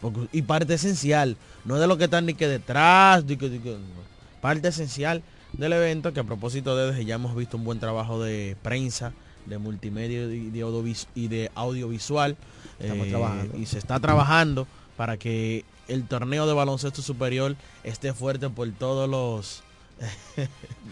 Porque- 0.00 0.28
y 0.32 0.42
parte 0.42 0.74
esencial. 0.74 1.36
No 1.64 1.74
es 1.74 1.80
de 1.80 1.86
lo 1.88 1.98
que 1.98 2.04
están 2.04 2.26
ni 2.26 2.34
que 2.34 2.46
detrás, 2.48 3.24
ni 3.24 3.36
que- 3.36 3.48
ni 3.48 3.58
que- 3.58 3.70
no. 3.72 4.08
parte 4.40 4.68
esencial 4.68 5.22
del 5.52 5.72
evento, 5.72 6.12
que 6.12 6.20
a 6.20 6.24
propósito 6.24 6.76
de 6.76 6.90
eso 6.92 7.00
ya 7.02 7.14
hemos 7.16 7.34
visto 7.36 7.56
un 7.56 7.64
buen 7.64 7.80
trabajo 7.80 8.22
de 8.22 8.56
prensa, 8.62 9.12
de 9.46 9.58
multimedia 9.58 10.22
y 10.24 10.50
de, 10.50 10.64
audiovis- 10.64 11.06
y 11.14 11.28
de 11.28 11.50
audiovisual. 11.54 12.36
Estamos 12.78 13.06
eh, 13.06 13.10
trabajando. 13.10 13.56
Y 13.58 13.66
se 13.66 13.78
está 13.78 13.98
trabajando 13.98 14.66
para 14.96 15.16
que 15.16 15.64
el 15.88 16.04
torneo 16.06 16.46
de 16.46 16.52
baloncesto 16.52 17.00
superior 17.02 17.56
esté 17.82 18.12
fuerte 18.12 18.50
por 18.50 18.70
todos 18.72 19.08
los 19.08 19.62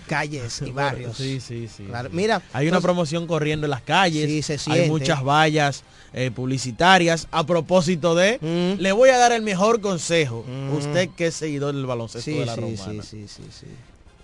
calles 0.09 0.63
y 0.63 0.71
barrios. 0.73 1.17
Sí, 1.17 1.41
sí, 1.41 1.69
sí. 1.69 1.85
Claro. 1.85 2.09
Mira, 2.13 2.43
hay 2.53 2.69
una 2.69 2.81
promoción 2.81 3.27
corriendo 3.27 3.67
en 3.67 3.71
las 3.71 3.83
calles. 3.83 4.27
Sí, 4.29 4.43
se 4.59 4.71
hay 4.71 4.89
muchas 4.89 5.23
vallas 5.23 5.83
eh, 6.13 6.31
publicitarias. 6.35 7.29
A 7.31 7.45
propósito 7.45 8.15
de, 8.15 8.39
Mm. 8.41 8.81
le 8.81 8.93
voy 8.93 9.11
a 9.11 9.19
dar 9.19 9.33
el 9.33 9.43
mejor 9.43 9.81
consejo. 9.81 10.45
Usted 10.77 11.11
que 11.11 11.27
es 11.29 11.35
seguidor 11.35 11.75
del 11.75 11.87
baloncesto 11.87 12.25
Sí, 12.31 12.39
de 12.39 12.47
la 12.47 12.55
sí, 12.55 12.61
romana. 12.61 13.03
sí, 13.03 13.27
sí, 13.27 13.29
sí, 13.29 13.43
sí. 13.61 13.67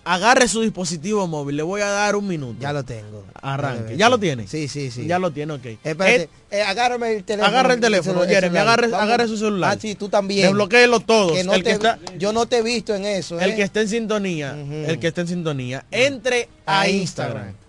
Agarre 0.05 0.47
su 0.49 0.61
dispositivo 0.61 1.27
móvil. 1.27 1.55
Le 1.55 1.63
voy 1.63 1.79
a 1.81 1.87
dar 1.87 2.15
un 2.17 2.27
minuto. 2.27 2.57
Ya 2.59 2.73
lo 2.73 2.83
tengo. 2.83 3.23
Arranque. 3.41 3.95
¿Ya 3.95 4.09
lo 4.09 4.17
tiene? 4.19 4.47
Sí, 4.47 4.67
sí, 4.67 4.91
sí. 4.91 5.07
Ya 5.07 5.17
lo 5.17 5.31
tiene, 5.31 5.53
ok. 5.53 5.65
Espérate, 5.83 6.23
Eh, 6.23 6.29
eh, 6.51 6.61
agárrame 6.61 7.13
el 7.13 7.23
teléfono. 7.23 7.47
Agarra 7.47 7.73
el 7.73 7.79
teléfono, 7.79 8.21
Jeremy, 8.25 8.57
agarre, 8.57 8.93
agarre 8.93 9.27
su 9.27 9.37
celular. 9.37 9.75
Ah, 9.77 9.79
sí, 9.79 9.95
tú 9.95 10.09
también. 10.09 10.43
Desbloquéelo 10.47 10.99
todos. 10.99 11.33
Que 11.33 11.43
no 11.45 11.53
el 11.53 11.63
que 11.63 11.71
está, 11.71 11.99
Yo 12.17 12.33
no 12.33 12.45
te 12.47 12.57
he 12.57 12.61
visto 12.61 12.93
en 12.93 13.05
eso. 13.05 13.39
el 13.39 13.51
¿eh? 13.51 13.55
que 13.55 13.61
esté 13.63 13.81
en 13.81 13.89
sintonía, 13.89 14.51
el 14.87 14.99
que 14.99 15.07
esté 15.07 15.21
en 15.21 15.27
sintonía, 15.27 15.85
entre 15.91 16.49
A 16.65 16.81
a 16.81 16.89
Instagram. 16.89 17.47
Instagram. 17.47 17.63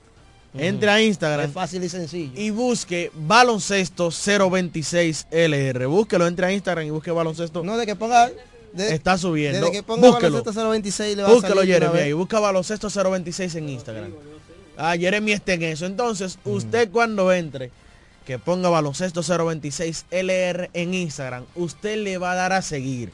Entre 0.56 0.88
a 0.90 1.02
Instagram 1.02 1.46
Es 1.46 1.52
fácil 1.52 1.82
y 1.82 1.88
sencillo. 1.88 2.32
y 2.36 2.50
busque 2.50 3.10
baloncesto 3.14 4.10
026 4.50 5.26
LR. 5.30 5.86
Búsquelo, 5.86 6.26
entre 6.26 6.46
a 6.46 6.52
Instagram 6.52 6.86
y 6.86 6.90
busque 6.90 7.10
baloncesto. 7.10 7.62
No, 7.64 7.76
de 7.76 7.86
que 7.86 7.96
ponga... 7.96 8.30
Está 8.76 9.16
subiendo. 9.18 9.60
Desde 9.60 9.72
que 9.72 9.82
ponga 9.82 10.08
Búsquelo. 10.08 10.32
baloncesto 10.32 10.68
026 10.70 11.16
le 11.16 11.22
va 11.22 11.28
a 11.28 11.32
Búsquelo, 11.32 11.54
una 11.54 11.66
Jeremy, 11.66 11.98
ahí. 11.98 12.12
Busca 12.12 12.40
baloncesto 12.40 12.88
026 12.88 13.54
en 13.54 13.68
Instagram. 13.68 14.12
Ah, 14.76 14.96
Jeremy 14.96 15.32
está 15.32 15.52
en 15.52 15.62
eso. 15.62 15.86
Entonces, 15.86 16.38
usted 16.44 16.90
cuando 16.90 17.32
entre, 17.32 17.70
que 18.26 18.38
ponga 18.38 18.68
baloncesto 18.68 19.22
026 19.22 20.06
LR 20.10 20.70
en 20.72 20.94
Instagram, 20.94 21.44
usted 21.54 21.98
le 21.98 22.18
va 22.18 22.32
a 22.32 22.34
dar 22.34 22.52
a 22.52 22.62
seguir 22.62 23.12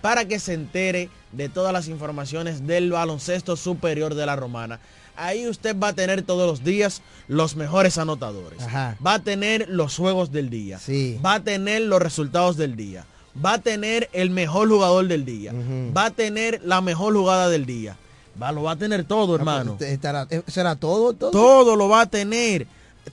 para 0.00 0.26
que 0.26 0.38
se 0.38 0.54
entere 0.54 1.08
de 1.32 1.48
todas 1.48 1.72
las 1.72 1.88
informaciones 1.88 2.66
del 2.66 2.90
baloncesto 2.90 3.56
superior 3.56 4.14
de 4.14 4.26
la 4.26 4.36
romana. 4.36 4.80
Ahí 5.14 5.46
usted 5.46 5.78
va 5.78 5.88
a 5.88 5.92
tener 5.92 6.22
todos 6.22 6.46
los 6.46 6.64
días 6.64 7.02
los 7.28 7.54
mejores 7.54 7.98
anotadores. 7.98 8.62
Ajá. 8.62 8.96
Va 9.04 9.14
a 9.14 9.18
tener 9.22 9.68
los 9.68 9.96
juegos 9.96 10.32
del 10.32 10.48
día. 10.48 10.78
Sí. 10.78 11.20
Va 11.24 11.34
a 11.34 11.44
tener 11.44 11.82
los 11.82 12.00
resultados 12.00 12.56
del 12.56 12.76
día. 12.76 13.04
Va 13.44 13.54
a 13.54 13.58
tener 13.58 14.08
el 14.12 14.30
mejor 14.30 14.68
jugador 14.68 15.06
del 15.08 15.24
día. 15.24 15.52
Va 15.96 16.06
a 16.06 16.10
tener 16.10 16.60
la 16.64 16.80
mejor 16.80 17.14
jugada 17.14 17.48
del 17.48 17.64
día. 17.66 17.96
Va, 18.40 18.50
lo 18.52 18.62
va 18.62 18.72
a 18.72 18.76
tener 18.76 19.04
todo, 19.04 19.34
hermano. 19.36 19.72
Este- 19.72 19.92
estará- 19.92 20.26
eh, 20.30 20.42
¿Será 20.46 20.76
todo? 20.76 21.10
entonces? 21.10 21.32
Todo 21.32 21.76
lo 21.76 21.88
va 21.88 22.02
a 22.02 22.06
tener. 22.06 22.66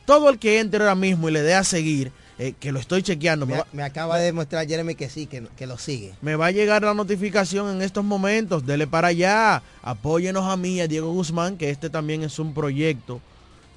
Todo 0.06 0.30
el 0.30 0.40
que 0.40 0.60
entre 0.60 0.80
ahora 0.82 0.96
mismo 0.96 1.30
y 1.30 1.32
le 1.34 1.42
dé 1.42 1.54
a 1.56 1.64
seguir, 1.64 2.12
eh, 2.38 2.54
que 2.60 2.72
lo 2.72 2.80
estoy 2.80 3.02
chequeando, 3.04 3.46
me 3.46 3.54
Me, 3.54 3.60
va, 3.60 3.68
me 3.74 3.84
acaba 3.84 4.18
de 4.18 4.26
demostrar 4.26 4.66
Jeremy 4.68 4.96
que 4.96 5.10
sí, 5.10 5.26
que, 5.26 5.44
que 5.58 5.68
lo 5.68 5.78
sigue. 5.78 6.14
me 6.22 6.36
va 6.36 6.46
a 6.48 6.52
llegar 6.52 6.84
la 6.84 6.94
notificación 6.94 7.70
en 7.76 7.82
estos 7.82 8.04
momentos. 8.06 8.66
Dele 8.66 8.88
para 8.88 9.10
allá. 9.10 9.62
Apóyenos 9.84 10.46
a 10.46 10.56
mí, 10.58 10.80
a 10.80 10.88
Diego 10.88 11.12
Guzmán, 11.12 11.58
que 11.58 11.70
este 11.70 11.90
también 11.90 12.24
es 12.24 12.40
un 12.40 12.54
proyecto. 12.54 13.20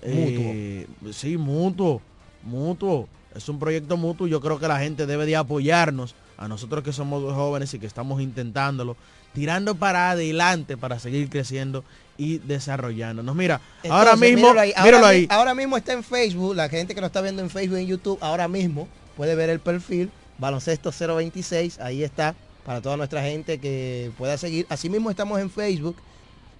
eh, 0.03 0.86
sí, 1.12 1.36
mutuo. 1.36 2.01
Mutuo. 2.43 3.09
Es 3.34 3.49
un 3.49 3.59
proyecto 3.59 3.97
mutuo. 3.97 4.26
Yo 4.26 4.40
creo 4.40 4.59
que 4.59 4.68
la 4.68 4.78
gente 4.78 5.07
debe 5.07 5.26
de 5.26 5.36
apoyarnos. 5.36 6.14
A 6.43 6.49
nosotros 6.49 6.82
que 6.82 6.93
somos 6.93 7.22
jóvenes 7.34 7.72
y 7.74 7.78
que 7.78 7.86
estamos 7.86 8.20
intentándolo. 8.20 8.97
Tirando 9.32 9.74
para 9.76 10.11
adelante 10.11 10.76
para 10.76 10.99
seguir 10.99 11.28
creciendo 11.30 11.84
y 12.18 12.38
desarrollándonos. 12.38 13.34
Mira, 13.34 13.61
ahora 13.88 14.16
mismo, 14.16 14.36
míralo 14.49 14.61
ahí. 14.61 14.72
Ahora 14.76 14.84
míralo 14.84 15.07
mi- 15.07 15.12
ahí. 15.14 15.26
ahora 15.30 15.55
mismo 15.55 15.76
está 15.76 15.93
en 15.93 16.03
Facebook, 16.05 16.55
la 16.55 16.68
gente 16.68 16.95
que 16.95 17.01
lo 17.01 17.07
está 17.07 17.20
viendo 17.20 17.43
en 17.43 17.49
Facebook 17.51 17.78
y 17.78 17.82
en 17.82 17.86
YouTube, 17.86 18.18
ahora 18.20 18.49
mismo 18.49 18.88
puede 19.16 19.34
ver 19.34 19.51
el 19.51 19.61
perfil 19.61 20.11
Baloncesto 20.38 20.90
026, 20.93 21.78
ahí 21.80 22.03
está, 22.03 22.34
para 22.66 22.80
toda 22.80 22.97
nuestra 22.97 23.22
gente 23.22 23.59
que 23.59 24.11
pueda 24.18 24.36
seguir. 24.36 24.66
Asimismo 24.68 25.09
estamos 25.11 25.40
en 25.40 25.49
Facebook, 25.51 25.97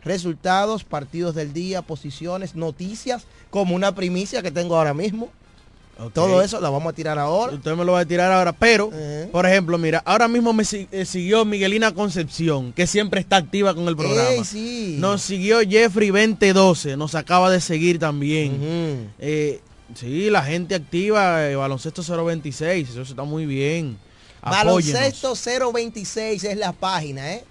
resultados, 0.04 0.84
partidos 0.84 1.34
del 1.34 1.52
día, 1.52 1.82
posiciones, 1.82 2.54
noticias, 2.54 3.24
como 3.50 3.74
una 3.74 3.94
primicia 3.94 4.42
que 4.42 4.50
tengo 4.50 4.76
ahora 4.76 4.94
mismo. 4.94 5.30
Todo 6.11 6.42
eso 6.42 6.61
la 6.61 6.70
vamos 6.70 6.92
a 6.92 6.94
tirar 6.94 7.18
ahora. 7.18 7.55
Usted 7.55 7.74
me 7.74 7.84
lo 7.84 7.92
va 7.92 8.00
a 8.00 8.05
tirar 8.07 8.30
ahora, 8.32 8.53
pero, 8.53 8.90
Eh. 8.92 9.28
por 9.30 9.46
ejemplo, 9.46 9.78
mira, 9.78 10.03
ahora 10.05 10.28
mismo 10.28 10.53
me 10.53 10.64
eh, 10.90 11.05
siguió 11.05 11.44
Miguelina 11.44 11.92
Concepción, 11.92 12.72
que 12.72 12.86
siempre 12.86 13.20
está 13.20 13.36
activa 13.36 13.74
con 13.74 13.88
el 13.88 13.96
programa. 13.96 14.28
Ey, 14.30 14.44
sí. 14.44 14.96
Nos 14.98 15.22
siguió 15.22 15.61
Jeffrey 15.61 16.11
2012, 16.11 16.96
nos 16.96 17.14
acaba 17.14 17.50
de 17.50 17.61
seguir 17.61 17.98
también. 17.98 19.12
Eh, 19.18 19.61
sí, 19.94 20.30
la 20.30 20.42
gente 20.42 20.74
activa, 20.74 21.46
eh, 21.48 21.57
baloncesto 21.57 22.03
026, 22.03 22.90
eso 22.90 23.03
está 23.03 23.24
muy 23.24 23.46
bien. 23.46 23.98
Apóyenos. 24.40 24.92
Baloncesto 24.92 25.34
026 25.72 26.44
es 26.44 26.57
la 26.57 26.72
página, 26.72 27.34
¿eh? 27.34 27.44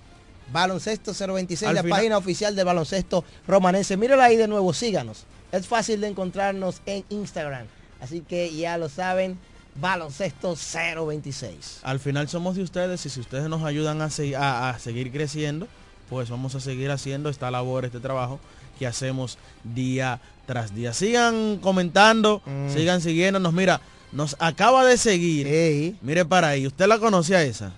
Baloncesto 0.52 1.14
026, 1.14 1.70
Al 1.70 1.76
la 1.76 1.84
final- 1.84 1.98
página 1.98 2.18
oficial 2.18 2.56
del 2.56 2.66
baloncesto 2.66 3.24
romanense. 3.48 3.96
Mírala 3.96 4.26
ahí 4.26 4.36
de 4.36 4.48
nuevo, 4.50 4.74
síganos. 4.74 5.24
Es 5.54 5.68
fácil 5.68 6.02
de 6.02 6.08
encontrarnos 6.08 6.82
en 6.86 7.06
Instagram. 7.10 7.68
Así 8.02 8.22
que 8.22 8.54
ya 8.54 8.78
lo 8.78 8.90
saben, 8.90 9.38
baloncesto 9.76 10.56
026. 10.56 11.80
Al 11.84 12.00
final 12.00 12.28
somos 12.28 12.56
de 12.56 12.64
ustedes 12.64 13.06
y 13.06 13.10
si 13.10 13.20
ustedes 13.20 13.48
nos 13.48 13.64
ayudan 13.64 14.02
a, 14.02 14.10
se- 14.10 14.36
a- 14.36 14.70
a 14.70 14.80
seguir 14.80 15.12
creciendo, 15.12 15.68
pues 16.10 16.30
vamos 16.30 16.56
a 16.56 16.60
seguir 16.60 16.92
haciendo 16.92 17.30
esta 17.30 17.50
labor, 17.52 17.86
este 17.86 18.00
trabajo 18.00 18.40
que 18.80 18.88
hacemos 18.88 19.38
día 19.64 20.20
tras 20.48 20.74
día. 20.76 20.92
Sigan 20.94 21.58
comentando, 21.58 22.42
Mm. 22.46 22.74
sigan 22.74 23.00
siguiéndonos. 23.02 23.54
Mira, 23.54 23.80
nos 24.12 24.36
acaba 24.40 24.84
de 24.84 24.98
seguir. 24.98 25.96
Mire 26.02 26.26
para 26.26 26.50
ahí, 26.50 26.68
¿usted 26.68 26.88
la 26.88 26.98
conocía 27.00 27.44
esa? 27.44 27.72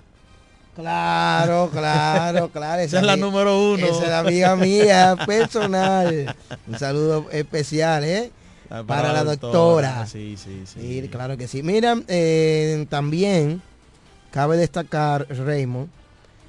Claro, 0.76 1.69
claro, 1.74 2.49
claro. 2.49 2.82
Esa 2.82 2.99
es 2.99 3.05
la 3.05 3.15
número 3.17 3.71
uno. 3.74 3.86
Esa 3.86 4.03
es 4.03 4.09
la 4.09 4.19
amiga 4.19 4.55
mía, 4.55 5.15
personal. 5.28 6.36
Un 6.67 6.80
saludo 6.80 7.28
especial, 7.32 8.03
¿eh? 8.03 8.32
Ah, 8.74 8.84
Para, 8.84 9.13
la 9.13 9.24
doctora. 9.24 10.07
Sí, 10.07 10.36
sí, 10.36 10.63
sí. 10.65 11.01
Sí, 11.03 11.07
claro 11.09 11.38
que 11.38 11.47
sí. 11.47 11.61
Mira, 11.61 11.95
eh, 12.07 12.88
también 12.89 13.61
cabe 14.32 14.57
destacar, 14.57 15.28
Raymond, 15.30 15.89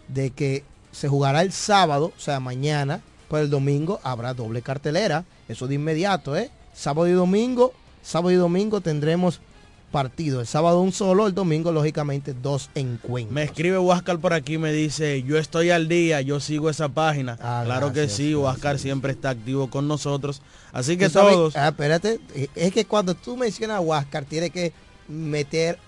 de 0.08 0.30
que 0.30 0.64
se 0.90 1.06
jugará 1.06 1.42
el 1.42 1.52
sábado, 1.52 2.14
o 2.16 2.20
sea, 2.20 2.40
mañana, 2.40 3.02
pues 3.28 3.42
el 3.42 3.50
domingo 3.50 4.00
habrá 4.02 4.32
doble 4.32 4.62
cartelera. 4.62 5.26
Eso 5.48 5.66
de 5.66 5.74
inmediato, 5.74 6.34
¿eh? 6.34 6.50
Sábado 6.72 7.08
y 7.08 7.12
domingo, 7.12 7.74
sábado 8.02 8.30
y 8.30 8.36
domingo 8.36 8.80
tendremos 8.80 9.42
partido. 9.94 10.40
El 10.40 10.46
sábado 10.46 10.80
un 10.80 10.92
solo, 10.92 11.26
el 11.26 11.34
domingo, 11.34 11.72
lógicamente, 11.72 12.32
dos 12.32 12.70
encuentros. 12.74 13.34
Me 13.34 13.42
escribe 13.42 13.78
Huáscar 13.78 14.18
por 14.18 14.32
aquí, 14.32 14.56
me 14.56 14.72
dice, 14.72 15.22
yo 15.22 15.36
estoy 15.36 15.70
al 15.70 15.88
día, 15.88 16.22
yo 16.22 16.40
sigo 16.40 16.70
esa 16.70 16.88
página. 16.88 17.36
claro 17.36 17.92
que 17.92 18.08
sí, 18.08 18.34
Huáscar 18.34 18.78
siempre 18.78 19.12
está 19.12 19.30
activo 19.30 19.68
con 19.68 19.86
nosotros. 19.86 20.40
Así 20.74 20.96
que 20.96 21.08
todos... 21.08 21.56
ah, 21.56 21.68
espérate, 21.68 22.18
es 22.54 22.72
que 22.72 22.84
cuando 22.84 23.14
tú 23.14 23.36
mencionas 23.36 23.76
a 23.76 23.80
Huáscar, 23.80 24.24
tiene 24.24 24.50
que 24.50 24.72
meter 25.08 25.78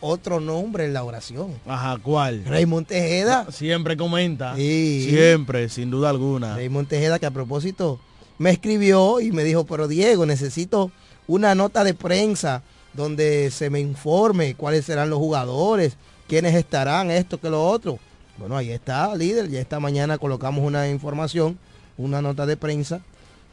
otro 0.00 0.40
nombre 0.40 0.84
en 0.84 0.92
la 0.92 1.02
oración. 1.04 1.54
Ajá, 1.66 1.98
¿cuál? 2.02 2.44
Raymond 2.44 2.86
Tejeda. 2.86 3.50
Siempre 3.50 3.96
comenta. 3.96 4.54
Sí. 4.54 5.06
Siempre, 5.08 5.70
sin 5.70 5.90
duda 5.90 6.10
alguna. 6.10 6.54
Raymond 6.54 6.86
Tejeda, 6.86 7.18
que 7.18 7.24
a 7.24 7.30
propósito 7.30 7.98
me 8.38 8.50
escribió 8.50 9.20
y 9.20 9.32
me 9.32 9.42
dijo, 9.42 9.64
pero 9.64 9.88
Diego, 9.88 10.26
necesito 10.26 10.90
una 11.26 11.54
nota 11.54 11.82
de 11.82 11.94
prensa 11.94 12.62
donde 12.92 13.50
se 13.50 13.70
me 13.70 13.80
informe 13.80 14.54
cuáles 14.54 14.84
serán 14.84 15.08
los 15.08 15.18
jugadores, 15.18 15.96
quiénes 16.28 16.54
estarán, 16.54 17.10
esto 17.10 17.40
que 17.40 17.48
lo 17.48 17.66
otro. 17.66 17.98
Bueno, 18.36 18.56
ahí 18.56 18.70
está, 18.70 19.14
líder. 19.14 19.48
Ya 19.48 19.60
esta 19.60 19.80
mañana 19.80 20.18
colocamos 20.18 20.62
una 20.62 20.88
información, 20.90 21.58
una 21.96 22.20
nota 22.20 22.44
de 22.44 22.58
prensa, 22.58 23.00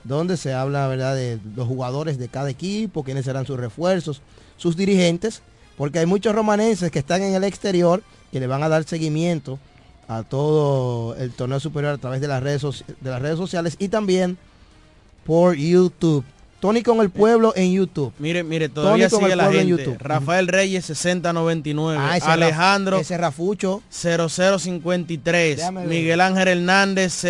donde 0.04 0.38
se 0.38 0.54
habla, 0.54 0.88
¿verdad?, 0.88 1.16
de 1.16 1.40
los 1.56 1.68
jugadores 1.68 2.18
de 2.18 2.28
cada 2.28 2.50
equipo, 2.50 3.04
quiénes 3.04 3.26
serán 3.26 3.46
sus 3.46 3.58
refuerzos, 3.60 4.22
sus 4.58 4.76
dirigentes, 4.76 5.42
porque 5.78 6.00
hay 6.00 6.06
muchos 6.06 6.36
romanenses 6.36 6.92
que 6.92 7.00
están 7.00 7.22
en 7.24 7.34
el 7.36 7.44
exterior 7.44 8.04
que 8.32 8.40
le 8.40 8.48
van 8.48 8.64
a 8.64 8.70
dar 8.70 8.84
seguimiento 8.84 9.60
a 10.08 10.24
todo 10.24 11.16
el 11.16 11.32
torneo 11.32 11.60
superior 11.60 11.94
a 11.94 11.98
través 11.98 12.20
de 12.22 12.28
las 12.28 12.44
redes, 12.44 12.62
de 13.02 13.10
las 13.10 13.22
redes 13.22 13.38
sociales 13.38 13.76
y 13.80 13.88
también 13.88 14.38
por 15.26 15.56
YouTube. 15.56 16.24
Tony 16.60 16.82
con 16.82 17.02
el 17.02 17.10
pueblo 17.10 17.52
en 17.58 17.74
YouTube. 17.74 18.14
Mire, 18.20 18.42
mire, 18.44 18.70
todavía 18.70 19.10
Tony 19.10 19.20
con 19.20 19.20
sigue 19.22 19.32
el 19.34 19.38
la 19.38 19.44
pueblo 19.46 19.60
en 19.62 19.68
gente. 19.68 19.84
YouTube. 19.84 19.98
Rafael 20.02 20.48
Reyes 20.48 20.86
6099, 20.86 21.98
Ah, 22.02 22.16
ese 22.18 22.28
Alejandro 22.28 22.98
ese 23.00 23.18
Rafucho. 23.18 23.82
0053, 23.90 25.58
Déjame 25.58 25.82
ver. 25.82 25.90
Miguel 25.90 26.22
Ángel 26.22 26.48
Hernández 26.48 27.22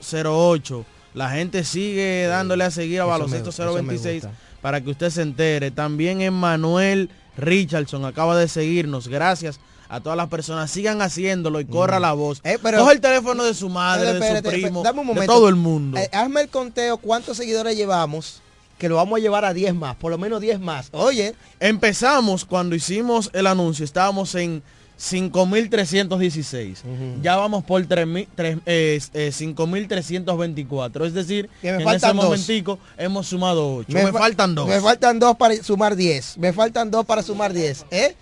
008. 0.00 0.84
La 1.14 1.30
gente 1.30 1.64
sigue 1.64 2.26
dándole 2.26 2.64
a 2.64 2.70
seguir 2.70 3.00
a 3.00 3.04
Baloncesto 3.04 3.50
eso 3.50 3.64
me 3.64 3.72
026 3.82 4.24
gusta. 4.24 4.38
para 4.60 4.80
que 4.80 4.90
usted 4.90 5.10
se 5.10 5.22
entere. 5.22 5.70
También 5.70 6.20
Emmanuel 6.20 7.08
Richardson 7.36 8.04
acaba 8.04 8.36
de 8.36 8.48
seguirnos. 8.48 9.08
Gracias 9.08 9.60
a 9.88 10.00
todas 10.00 10.16
las 10.16 10.28
personas. 10.28 10.70
Sigan 10.70 11.00
haciéndolo 11.02 11.60
y 11.60 11.66
corra 11.66 12.00
la 12.00 12.12
voz. 12.14 12.40
Eh, 12.42 12.58
pero- 12.62 12.78
Coge 12.78 12.94
el 12.94 13.00
teléfono 13.00 13.44
de 13.44 13.54
su 13.54 13.68
madre, 13.68 14.10
Espérate, 14.10 14.24
de 14.24 14.30
su 14.30 14.36
espérate, 14.36 14.62
primo, 14.62 14.82
dame 14.82 15.00
un 15.00 15.14
de 15.14 15.26
todo 15.26 15.48
el 15.48 15.54
mundo. 15.56 15.98
Eh, 15.98 16.08
hazme 16.12 16.40
el 16.42 16.48
conteo 16.48 16.96
cuántos 16.98 17.36
seguidores 17.36 17.76
llevamos, 17.76 18.40
que 18.78 18.88
lo 18.88 18.96
vamos 18.96 19.18
a 19.18 19.20
llevar 19.22 19.44
a 19.44 19.54
10 19.54 19.72
más, 19.74 19.94
por 19.94 20.10
lo 20.10 20.18
menos 20.18 20.40
10 20.40 20.58
más. 20.58 20.88
Oye, 20.92 21.34
Empezamos 21.60 22.44
cuando 22.44 22.74
hicimos 22.74 23.30
el 23.34 23.46
anuncio, 23.46 23.84
estábamos 23.84 24.34
en 24.34 24.62
5.316. 24.98 26.82
Ya 27.22 27.36
vamos 27.36 27.64
por 27.64 27.82
3.000, 27.86 28.28
tres- 28.34 28.58
eh, 28.66 29.00
eh, 29.14 29.30
5.324. 29.32 31.06
Es 31.06 31.14
decir, 31.14 31.48
Que 31.60 31.72
me 31.72 31.82
en 31.82 31.88
ese 31.88 32.06
dos. 32.06 32.14
momentico 32.16 32.78
hemos 32.96 33.26
sumado 33.26 33.76
8. 33.76 33.88
Me, 33.92 34.12
fa- 34.12 34.18
faltan 34.18 34.54
dos. 34.54 34.68
Me 34.68 34.80
faltan 34.80 35.18
dos 35.18 35.36
para 35.36 35.54
sumar 35.62 35.96
10. 35.96 36.38
Me 36.38 36.52
faltan 36.52 36.90
dos 36.90 37.04
para 37.04 37.22
sumar 37.22 37.52
10. 37.52 37.86
¿Eh? 37.90 38.14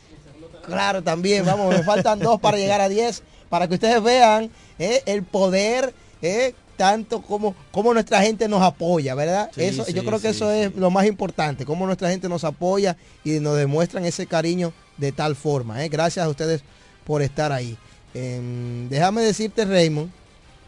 Claro, 0.66 1.02
también, 1.02 1.44
vamos, 1.44 1.74
me 1.74 1.82
faltan 1.82 2.18
dos 2.20 2.40
para 2.40 2.56
llegar 2.56 2.80
a 2.80 2.88
10. 2.88 3.22
Para 3.48 3.68
que 3.68 3.74
ustedes 3.74 4.02
vean 4.02 4.50
¿eh? 4.78 5.02
el 5.06 5.24
poder, 5.24 5.92
¿eh? 6.22 6.54
tanto 6.76 7.20
como, 7.20 7.54
como 7.70 7.92
nuestra 7.92 8.22
gente 8.22 8.48
nos 8.48 8.62
apoya, 8.62 9.14
¿verdad? 9.14 9.50
Sí, 9.54 9.62
eso, 9.62 9.84
sí, 9.84 9.92
yo 9.92 10.04
creo 10.04 10.20
que 10.20 10.30
sí, 10.30 10.36
eso 10.36 10.50
es 10.50 10.74
lo 10.74 10.90
más 10.90 11.04
importante, 11.06 11.66
cómo 11.66 11.84
nuestra 11.86 12.08
gente 12.10 12.28
nos 12.30 12.44
apoya 12.44 12.96
y 13.24 13.40
nos 13.40 13.56
demuestran 13.58 14.04
ese 14.06 14.26
cariño 14.26 14.72
de 14.96 15.12
tal 15.12 15.36
forma. 15.36 15.84
¿eh? 15.84 15.88
Gracias 15.88 16.24
a 16.24 16.28
ustedes 16.28 16.62
por 17.04 17.22
estar 17.22 17.52
ahí. 17.52 17.76
Em, 18.14 18.88
déjame 18.88 19.22
decirte, 19.22 19.64
Raymond, 19.64 20.10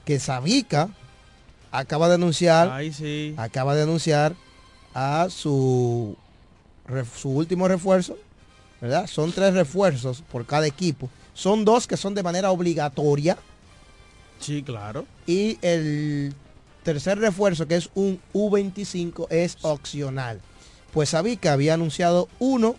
que 0.05 0.19
Sabica 0.19 0.89
acaba 1.71 2.09
de 2.09 2.15
anunciar 2.15 2.71
Ay, 2.71 2.93
sí. 2.93 3.35
acaba 3.37 3.75
de 3.75 3.83
anunciar 3.83 4.35
a 4.95 5.29
su, 5.31 6.17
su 7.17 7.31
último 7.31 7.67
refuerzo, 7.69 8.17
¿verdad? 8.81 9.07
Son 9.07 9.33
tres 9.33 9.55
refuerzos 9.55 10.23
por 10.31 10.47
cada 10.47 10.67
equipo. 10.67 11.09
Son 11.35 11.65
dos 11.65 11.87
que 11.87 11.97
son 11.97 12.15
de 12.15 12.23
manera 12.23 12.51
obligatoria 12.53 13.37
Sí, 14.39 14.63
claro. 14.63 15.05
y 15.27 15.59
el 15.63 16.33
tercer 16.85 17.19
refuerzo, 17.19 17.67
que 17.67 17.77
es 17.77 17.91
un 17.95 18.21
U25, 18.33 19.27
es 19.31 19.57
opcional. 19.63 20.41
Pues 20.93 21.15
que 21.41 21.49
había 21.49 21.75
anunciado 21.75 22.29
uno, 22.39 22.77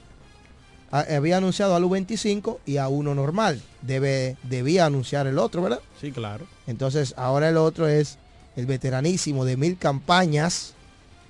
había 0.99 1.37
anunciado 1.37 1.75
al 1.75 1.83
U25 1.83 2.57
y 2.65 2.77
a 2.77 2.87
uno 2.87 3.15
normal. 3.15 3.61
Debe, 3.81 4.37
debía 4.43 4.85
anunciar 4.85 5.27
el 5.27 5.39
otro, 5.39 5.61
¿verdad? 5.61 5.79
Sí, 5.99 6.11
claro. 6.11 6.45
Entonces 6.67 7.13
ahora 7.17 7.49
el 7.49 7.57
otro 7.57 7.87
es 7.87 8.17
el 8.55 8.65
veteranísimo 8.65 9.45
de 9.45 9.57
mil 9.57 9.77
campañas, 9.77 10.73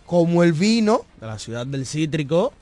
como 0.05 0.43
el 0.43 0.53
vino, 0.53 1.05
De 1.19 1.27
la 1.27 1.39
ciudad 1.39 1.65
del 1.65 1.85
cítrico. 1.85 2.53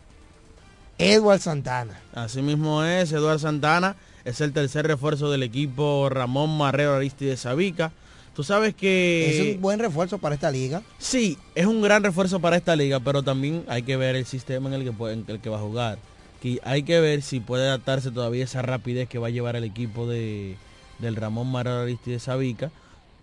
Edward 0.98 1.40
Santana. 1.42 2.00
Así 2.14 2.42
mismo 2.42 2.84
es, 2.84 3.12
Eduardo 3.12 3.40
Santana. 3.40 3.96
Es 4.26 4.40
el 4.42 4.54
tercer 4.54 4.88
refuerzo 4.88 5.30
del 5.32 5.44
equipo 5.44 6.08
Ramón 6.10 6.58
Marrero 6.58 6.94
Aristide 6.96 7.36
Sabica. 7.36 7.92
Tú 8.36 8.44
sabes 8.44 8.74
que... 8.74 9.50
Es 9.50 9.56
un 9.56 9.62
buen 9.62 9.80
refuerzo 9.80 10.18
para 10.18 10.34
esta 10.36 10.50
liga. 10.50 10.82
Sí, 10.98 11.38
es 11.56 11.66
un 11.66 11.82
gran 11.82 12.04
refuerzo 12.04 12.40
para 12.40 12.56
esta 12.56 12.76
liga, 12.76 13.00
pero 13.00 13.22
también 13.22 13.64
hay 13.68 13.84
que 13.84 13.98
ver 13.98 14.16
el 14.16 14.26
sistema 14.26 14.70
en 14.70 14.76
el 14.76 14.84
que, 14.86 14.92
puede- 14.92 15.14
en 15.16 15.26
el 15.28 15.40
que 15.40 15.50
va 15.50 15.58
a 15.58 15.62
jugar. 15.62 15.98
Que 16.44 16.60
hay 16.64 16.84
que 16.84 17.00
ver 17.00 17.24
si 17.24 17.40
puede 17.40 17.66
adaptarse 17.66 18.12
todavía 18.12 18.44
esa 18.44 18.62
rapidez 18.62 19.10
que 19.10 19.18
va 19.18 19.28
a 19.28 19.32
llevar 19.32 19.56
el 19.56 19.64
equipo 19.64 20.08
de, 20.08 20.58
del 21.00 21.16
Ramón 21.16 21.52
Marrero 21.52 21.82
Aristide 21.82 22.20
Sabica, 22.20 22.70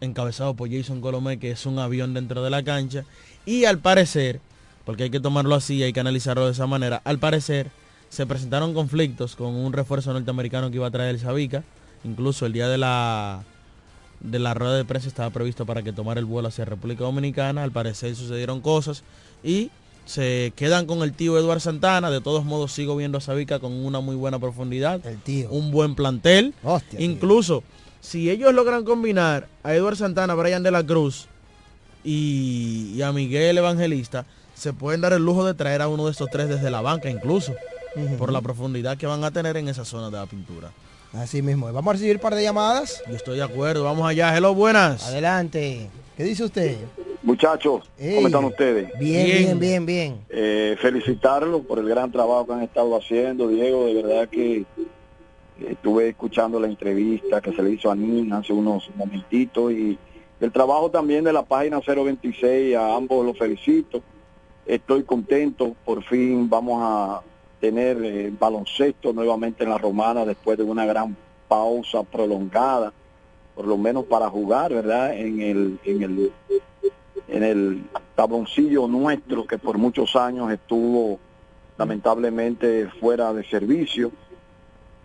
encabezado 0.00 0.54
por 0.54 0.68
Jason 0.68 1.00
Colomé, 1.00 1.38
que 1.38 1.52
es 1.52 1.66
un 1.66 1.78
avión 1.78 2.14
dentro 2.14 2.42
de 2.42 2.50
la 2.50 2.62
cancha. 2.62 3.04
Y 3.46 3.66
al 3.66 3.78
parecer, 3.78 4.40
porque 4.84 5.04
hay 5.04 5.10
que 5.10 5.20
tomarlo 5.20 5.54
así, 5.54 5.82
hay 5.82 5.92
que 5.92 6.00
analizarlo 6.00 6.46
de 6.46 6.52
esa 6.52 6.66
manera, 6.66 7.00
al 7.04 7.18
parecer 7.18 7.70
se 8.08 8.26
presentaron 8.26 8.74
conflictos 8.74 9.36
con 9.36 9.54
un 9.54 9.72
refuerzo 9.72 10.12
norteamericano 10.12 10.70
que 10.70 10.76
iba 10.76 10.86
a 10.88 10.90
traer 10.90 11.10
el 11.10 11.20
Sabica. 11.20 11.62
Incluso 12.02 12.44
el 12.44 12.52
día 12.52 12.68
de 12.68 12.78
la 12.78 13.44
de 14.20 14.38
la 14.38 14.52
rueda 14.52 14.76
de 14.76 14.84
prensa 14.84 15.08
estaba 15.08 15.30
previsto 15.30 15.64
para 15.64 15.82
que 15.82 15.92
tomara 15.92 16.20
el 16.20 16.26
vuelo 16.26 16.48
hacia 16.48 16.64
República 16.64 17.04
Dominicana. 17.04 17.62
Al 17.62 17.70
parecer 17.70 18.14
sucedieron 18.16 18.60
cosas 18.60 19.04
y 19.44 19.70
se 20.06 20.52
quedan 20.56 20.86
con 20.86 21.02
el 21.02 21.12
tío 21.12 21.38
Eduardo 21.38 21.60
Santana. 21.60 22.10
De 22.10 22.20
todos 22.20 22.44
modos 22.44 22.72
sigo 22.72 22.96
viendo 22.96 23.18
a 23.18 23.20
Sabica 23.20 23.58
con 23.58 23.72
una 23.72 24.00
muy 24.00 24.16
buena 24.16 24.38
profundidad. 24.38 25.04
El 25.06 25.18
tío. 25.18 25.50
Un 25.50 25.70
buen 25.70 25.94
plantel. 25.94 26.54
Hostia, 26.62 26.98
tío. 26.98 27.08
Incluso 27.08 27.62
si 28.00 28.30
ellos 28.30 28.52
logran 28.54 28.84
combinar 28.84 29.48
a 29.62 29.74
Eduardo 29.74 29.96
Santana, 29.96 30.34
Brian 30.34 30.62
de 30.62 30.70
la 30.70 30.84
Cruz 30.84 31.26
y, 32.02 32.92
y 32.94 33.02
a 33.02 33.12
Miguel 33.12 33.58
Evangelista, 33.58 34.26
se 34.54 34.72
pueden 34.72 35.00
dar 35.00 35.12
el 35.12 35.24
lujo 35.24 35.44
de 35.44 35.54
traer 35.54 35.82
a 35.82 35.88
uno 35.88 36.06
de 36.06 36.12
estos 36.12 36.28
tres 36.30 36.48
desde 36.48 36.70
la 36.70 36.80
banca 36.80 37.08
incluso. 37.08 37.54
Por 38.18 38.30
la 38.30 38.40
profundidad 38.40 38.96
que 38.96 39.06
van 39.06 39.24
a 39.24 39.32
tener 39.32 39.56
en 39.56 39.68
esa 39.68 39.84
zona 39.84 40.10
de 40.10 40.16
la 40.16 40.26
pintura. 40.26 40.70
Así 41.12 41.42
mismo. 41.42 41.72
Vamos 41.72 41.90
a 41.90 41.92
recibir 41.94 42.16
un 42.16 42.22
par 42.22 42.36
de 42.36 42.42
llamadas. 42.44 43.02
Yo 43.08 43.16
estoy 43.16 43.36
de 43.36 43.42
acuerdo. 43.42 43.82
Vamos 43.82 44.08
allá. 44.08 44.36
Hello, 44.36 44.54
buenas. 44.54 45.06
Adelante. 45.06 45.90
¿Qué 46.16 46.22
dice 46.22 46.44
usted? 46.44 46.76
Muchachos, 47.22 47.90
Ey. 47.98 48.14
¿cómo 48.14 48.26
están 48.28 48.44
ustedes? 48.44 48.98
Bien, 48.98 49.26
bien, 49.26 49.58
bien, 49.58 49.86
bien. 49.86 50.24
Eh, 50.30 50.76
felicitarlos 50.80 51.66
por 51.66 51.78
el 51.78 51.88
gran 51.88 52.10
trabajo 52.10 52.46
que 52.46 52.52
han 52.54 52.62
estado 52.62 52.96
haciendo, 52.96 53.48
Diego. 53.48 53.84
De 53.86 53.94
verdad 54.02 54.28
que 54.28 54.64
estuve 55.68 56.08
escuchando 56.08 56.58
la 56.58 56.66
entrevista 56.66 57.40
que 57.42 57.52
se 57.52 57.62
le 57.62 57.72
hizo 57.72 57.90
a 57.90 57.94
Nin 57.94 58.32
hace 58.32 58.52
unos 58.52 58.90
momentitos 58.96 59.72
y 59.72 59.98
el 60.40 60.50
trabajo 60.50 60.90
también 60.90 61.22
de 61.22 61.34
la 61.34 61.42
página 61.42 61.80
026, 61.80 62.74
a 62.74 62.96
ambos 62.96 63.26
los 63.26 63.36
felicito. 63.38 64.02
Estoy 64.64 65.02
contento, 65.02 65.76
por 65.84 66.02
fin 66.02 66.48
vamos 66.48 66.80
a 66.82 67.20
tener 67.60 67.98
eh, 68.02 68.32
baloncesto 68.38 69.12
nuevamente 69.12 69.64
en 69.64 69.70
la 69.70 69.76
romana 69.76 70.24
después 70.24 70.56
de 70.56 70.64
una 70.64 70.86
gran 70.86 71.14
pausa 71.46 72.02
prolongada, 72.02 72.90
por 73.54 73.66
lo 73.66 73.76
menos 73.76 74.04
para 74.06 74.30
jugar, 74.30 74.72
¿verdad? 74.72 75.14
En 75.14 75.42
el, 75.42 75.78
en 75.84 76.02
el 76.02 76.32
en 77.30 77.44
el 77.44 77.84
tabloncillo 78.14 78.88
nuestro 78.88 79.46
que 79.46 79.58
por 79.58 79.78
muchos 79.78 80.16
años 80.16 80.50
estuvo 80.52 81.18
lamentablemente 81.78 82.88
fuera 83.00 83.32
de 83.32 83.44
servicio. 83.44 84.12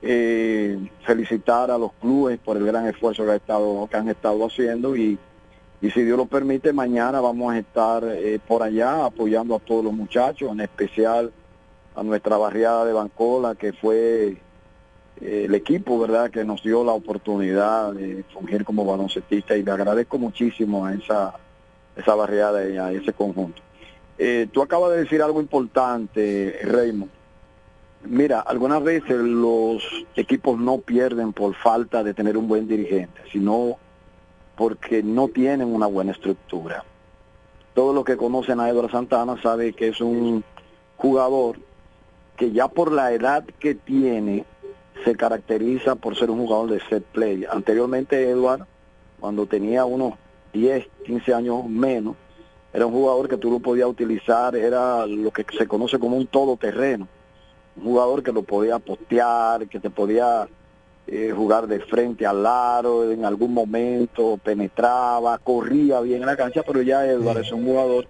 Eh, 0.01 0.77
felicitar 1.03 1.71
a 1.71 1.77
los 1.77 1.93
clubes 1.93 2.37
por 2.37 2.57
el 2.57 2.65
gran 2.65 2.85
esfuerzo 2.85 3.25
que, 3.25 3.31
ha 3.31 3.35
estado, 3.37 3.87
que 3.89 3.97
han 3.97 4.07
estado 4.09 4.45
haciendo 4.45 4.95
y, 4.95 5.17
y 5.81 5.89
si 5.89 6.03
Dios 6.03 6.17
lo 6.17 6.25
permite, 6.25 6.73
mañana 6.73 7.21
vamos 7.21 7.53
a 7.53 7.57
estar 7.57 8.03
eh, 8.03 8.39
por 8.45 8.61
allá 8.61 9.05
apoyando 9.05 9.55
a 9.55 9.59
todos 9.59 9.83
los 9.83 9.93
muchachos, 9.93 10.51
en 10.51 10.59
especial 10.59 11.31
a 11.95 12.03
nuestra 12.03 12.37
barriada 12.37 12.85
de 12.85 12.93
Bancola, 12.93 13.55
que 13.55 13.73
fue 13.73 14.37
eh, 15.21 15.45
el 15.45 15.55
equipo, 15.55 15.97
¿verdad?, 15.97 16.29
que 16.29 16.43
nos 16.43 16.61
dio 16.61 16.83
la 16.83 16.91
oportunidad 16.91 17.93
de 17.93 18.23
fungir 18.31 18.63
como 18.63 18.85
baloncetista 18.85 19.55
y 19.55 19.63
le 19.63 19.71
agradezco 19.71 20.19
muchísimo 20.19 20.85
a 20.85 20.93
esa, 20.93 21.33
esa 21.95 22.15
barriada 22.15 22.91
y 22.91 22.97
ese 22.97 23.13
conjunto. 23.13 23.61
Eh, 24.17 24.47
tú 24.51 24.61
acabas 24.61 24.91
de 24.91 24.99
decir 24.99 25.21
algo 25.21 25.41
importante, 25.41 26.59
Raymond. 26.63 27.11
Mira, 28.03 28.39
algunas 28.39 28.83
veces 28.83 29.17
los 29.17 29.83
equipos 30.15 30.59
no 30.59 30.77
pierden 30.77 31.33
por 31.33 31.55
falta 31.55 32.03
de 32.03 32.13
tener 32.13 32.37
un 32.37 32.47
buen 32.47 32.67
dirigente, 32.67 33.21
sino 33.31 33.77
porque 34.55 35.01
no 35.03 35.27
tienen 35.27 35.73
una 35.73 35.87
buena 35.87 36.11
estructura. 36.11 36.83
Todos 37.73 37.93
los 37.93 38.05
que 38.05 38.15
conocen 38.15 38.59
a 38.59 38.69
Eduardo 38.69 38.89
Santana 38.89 39.41
saben 39.41 39.73
que 39.73 39.89
es 39.89 39.99
un 39.99 40.43
jugador 40.97 41.57
que 42.37 42.51
ya 42.51 42.67
por 42.67 42.91
la 42.91 43.11
edad 43.11 43.43
que 43.59 43.75
tiene 43.75 44.45
se 45.03 45.15
caracteriza 45.15 45.95
por 45.95 46.15
ser 46.15 46.29
un 46.29 46.39
jugador 46.39 46.69
de 46.69 46.79
set 46.87 47.03
play. 47.03 47.45
Anteriormente 47.49 48.29
Eduardo, 48.29 48.67
cuando 49.19 49.45
tenía 49.45 49.83
unos 49.83 50.13
10, 50.55 50.87
15 51.05 51.33
años 51.33 51.65
menos, 51.67 52.15
era 52.73 52.85
un 52.85 52.93
jugador 52.93 53.27
que 53.27 53.37
tú 53.37 53.51
lo 53.51 53.59
podías 53.59 53.87
utilizar, 53.87 54.55
era 54.55 55.05
lo 55.05 55.31
que 55.31 55.45
se 55.57 55.67
conoce 55.67 55.99
como 55.99 56.17
un 56.17 56.27
todoterreno. 56.27 57.07
Un 57.77 57.83
jugador 57.83 58.23
que 58.23 58.31
lo 58.31 58.43
podía 58.43 58.79
postear, 58.79 59.67
que 59.67 59.79
te 59.79 59.89
podía 59.89 60.47
eh, 61.07 61.33
jugar 61.35 61.67
de 61.67 61.81
frente 61.81 62.25
al 62.25 62.45
aro, 62.45 63.11
en 63.11 63.25
algún 63.25 63.53
momento 63.53 64.39
penetraba, 64.41 65.37
corría 65.37 65.99
bien 65.99 66.21
en 66.21 66.27
la 66.27 66.37
cancha, 66.37 66.63
pero 66.65 66.81
ya 66.81 67.05
Eduardo 67.05 67.41
es 67.41 67.51
un 67.51 67.65
jugador 67.65 68.07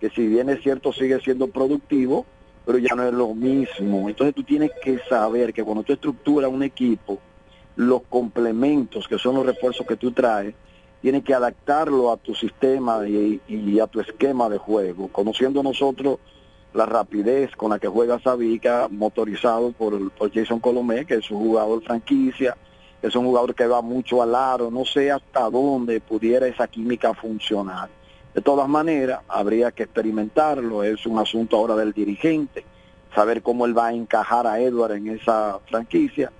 que 0.00 0.10
si 0.10 0.26
bien 0.26 0.50
es 0.50 0.60
cierto 0.62 0.92
sigue 0.92 1.20
siendo 1.20 1.46
productivo, 1.46 2.26
pero 2.66 2.78
ya 2.78 2.94
no 2.94 3.04
es 3.04 3.14
lo 3.14 3.34
mismo. 3.34 4.08
Entonces 4.08 4.34
tú 4.34 4.42
tienes 4.42 4.72
que 4.82 4.98
saber 5.08 5.52
que 5.52 5.62
cuando 5.62 5.84
tú 5.84 5.92
estructuras 5.92 6.50
un 6.50 6.62
equipo, 6.62 7.18
los 7.76 8.02
complementos, 8.02 9.08
que 9.08 9.18
son 9.18 9.36
los 9.36 9.46
refuerzos 9.46 9.86
que 9.86 9.96
tú 9.96 10.12
traes, 10.12 10.54
tienes 11.04 11.22
que 11.22 11.34
adaptarlo 11.34 12.10
a 12.10 12.16
tu 12.16 12.34
sistema 12.34 13.06
y, 13.06 13.78
a 13.78 13.86
tu 13.86 14.00
esquema 14.00 14.48
de 14.48 14.56
juego. 14.56 15.08
Conociendo 15.08 15.62
nosotros 15.62 16.18
la 16.72 16.86
rapidez 16.86 17.54
con 17.56 17.72
la 17.72 17.78
que 17.78 17.88
juega 17.88 18.18
Sabica, 18.20 18.88
motorizado 18.90 19.72
por, 19.72 20.10
por 20.12 20.32
Jason 20.32 20.60
Colomé, 20.60 21.04
que 21.04 21.16
es 21.16 21.30
un 21.30 21.40
jugador 21.40 21.82
franquicia, 21.82 22.56
es 23.02 23.14
un 23.14 23.26
jugador 23.26 23.54
que 23.54 23.66
va 23.66 23.82
mucho 23.82 24.22
al 24.22 24.34
aro, 24.34 24.70
no 24.70 24.86
sé 24.86 25.12
hasta 25.12 25.50
dónde 25.50 26.00
pudiera 26.00 26.46
esa 26.46 26.68
química 26.68 27.12
funcionar. 27.12 27.90
De 28.32 28.40
todas 28.40 28.66
maneras, 28.66 29.20
habría 29.28 29.72
que 29.72 29.82
experimentarlo, 29.82 30.84
es 30.84 31.04
un 31.04 31.18
asunto 31.18 31.58
ahora 31.58 31.76
del 31.76 31.92
dirigente, 31.92 32.64
saber 33.14 33.42
cómo 33.42 33.66
él 33.66 33.76
va 33.76 33.88
a 33.88 33.92
encajar 33.92 34.46
a 34.46 34.58
Edward 34.58 34.92
en 34.92 35.08
esa 35.08 35.58
franquicia. 35.68 36.32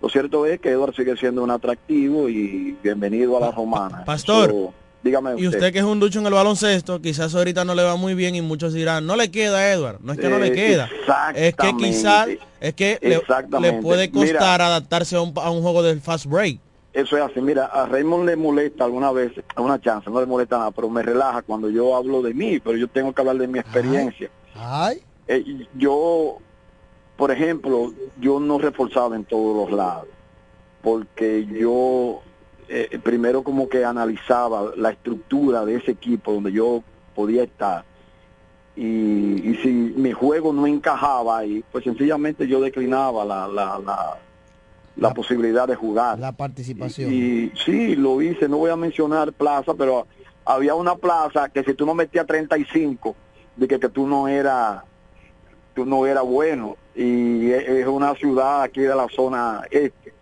Lo 0.00 0.08
cierto 0.08 0.46
es 0.46 0.60
que 0.60 0.70
Edward 0.70 0.94
sigue 0.94 1.16
siendo 1.16 1.42
un 1.42 1.50
atractivo 1.50 2.28
y 2.28 2.76
bienvenido 2.82 3.36
a 3.36 3.40
la 3.40 3.50
romana. 3.50 4.04
Pastor, 4.04 4.48
Eso, 4.50 4.74
dígame 5.02 5.32
y 5.36 5.46
usted 5.46 5.72
que 5.72 5.78
es 5.78 5.84
un 5.84 6.00
ducho 6.00 6.20
en 6.20 6.26
el 6.26 6.32
baloncesto, 6.32 7.02
quizás 7.02 7.34
ahorita 7.34 7.64
no 7.64 7.74
le 7.74 7.82
va 7.82 7.96
muy 7.96 8.14
bien 8.14 8.34
y 8.34 8.40
muchos 8.40 8.72
dirán, 8.72 9.06
no 9.06 9.14
le 9.16 9.30
queda 9.30 9.58
a 9.58 9.72
Edward, 9.72 9.98
no 10.02 10.12
es 10.12 10.18
que 10.18 10.28
no 10.30 10.38
le 10.38 10.48
Eh, 10.48 10.52
queda, 10.52 10.88
es 11.34 11.54
que 11.54 11.76
quizás 11.76 12.28
es 12.60 12.74
que 12.74 12.98
le, 13.02 13.72
puede 13.82 14.10
costar 14.10 14.60
Mira. 14.60 14.66
adaptarse 14.66 15.16
a 15.16 15.20
un, 15.20 15.34
a 15.36 15.50
un 15.50 15.60
juego 15.62 15.82
del 15.82 16.00
fast 16.00 16.26
break. 16.26 16.58
Eso 16.92 17.16
es 17.16 17.22
así. 17.22 17.40
Mira, 17.40 17.66
a 17.66 17.86
Raymond 17.86 18.26
le 18.26 18.34
molesta 18.36 18.84
alguna 18.84 19.12
vez, 19.12 19.32
a 19.54 19.60
una 19.60 19.80
chance, 19.80 20.10
no 20.10 20.18
le 20.18 20.26
molesta 20.26 20.58
nada, 20.58 20.70
pero 20.72 20.88
me 20.90 21.02
relaja 21.02 21.42
cuando 21.42 21.70
yo 21.70 21.94
hablo 21.94 22.20
de 22.20 22.34
mí, 22.34 22.58
pero 22.58 22.76
yo 22.76 22.88
tengo 22.88 23.12
que 23.12 23.20
hablar 23.20 23.36
de 23.38 23.46
mi 23.46 23.58
experiencia. 23.60 24.28
Eh, 25.28 25.42
y 25.46 25.68
yo, 25.76 26.38
por 27.20 27.30
ejemplo, 27.30 27.92
yo 28.18 28.40
no 28.40 28.58
reforzaba 28.58 29.14
en 29.14 29.26
todos 29.26 29.54
los 29.54 29.76
lados, 29.76 30.08
porque 30.80 31.44
yo 31.44 32.22
eh, 32.66 32.98
primero 33.02 33.42
como 33.42 33.68
que 33.68 33.84
analizaba 33.84 34.72
la 34.74 34.88
estructura 34.88 35.66
de 35.66 35.76
ese 35.76 35.90
equipo 35.90 36.32
donde 36.32 36.50
yo 36.50 36.82
podía 37.14 37.42
estar. 37.42 37.84
Y, 38.74 39.50
y 39.50 39.58
si 39.62 39.68
mi 39.68 40.12
juego 40.12 40.54
no 40.54 40.66
encajaba 40.66 41.36
ahí, 41.36 41.62
pues 41.70 41.84
sencillamente 41.84 42.48
yo 42.48 42.58
declinaba 42.58 43.22
la, 43.26 43.46
la, 43.46 43.78
la, 43.78 44.16
la 44.96 45.12
posibilidad 45.12 45.68
de 45.68 45.74
jugar. 45.74 46.18
La 46.18 46.32
participación. 46.32 47.12
Y 47.12 47.52
sí, 47.66 47.96
lo 47.96 48.22
hice, 48.22 48.48
no 48.48 48.56
voy 48.56 48.70
a 48.70 48.76
mencionar 48.76 49.34
plaza, 49.34 49.74
pero 49.74 50.06
había 50.46 50.74
una 50.74 50.96
plaza 50.96 51.50
que 51.50 51.62
si 51.64 51.74
tú 51.74 51.84
no 51.84 51.94
metías 51.94 52.26
35, 52.26 53.14
de 53.56 53.68
que, 53.68 53.78
que 53.78 53.90
tú 53.90 54.06
no 54.06 54.26
eras 54.26 54.84
tú 55.74 55.84
no 55.84 56.06
eras 56.06 56.24
bueno. 56.24 56.76
Y 56.94 57.50
es, 57.52 57.86
una 57.86 58.14
ciudad 58.14 58.62
aquí 58.62 58.80
de 58.80 58.94
la 58.94 59.06
zona 59.08 59.62
este. 59.70 60.12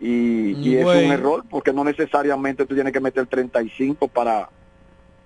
Y, 0.00 0.52
y 0.52 0.76
es 0.76 0.84
un 0.84 1.12
error 1.12 1.44
porque 1.50 1.72
no 1.72 1.82
necesariamente 1.82 2.64
tú 2.66 2.74
tienes 2.74 2.92
que 2.92 3.00
meter 3.00 3.26
35 3.26 4.06
para, 4.06 4.48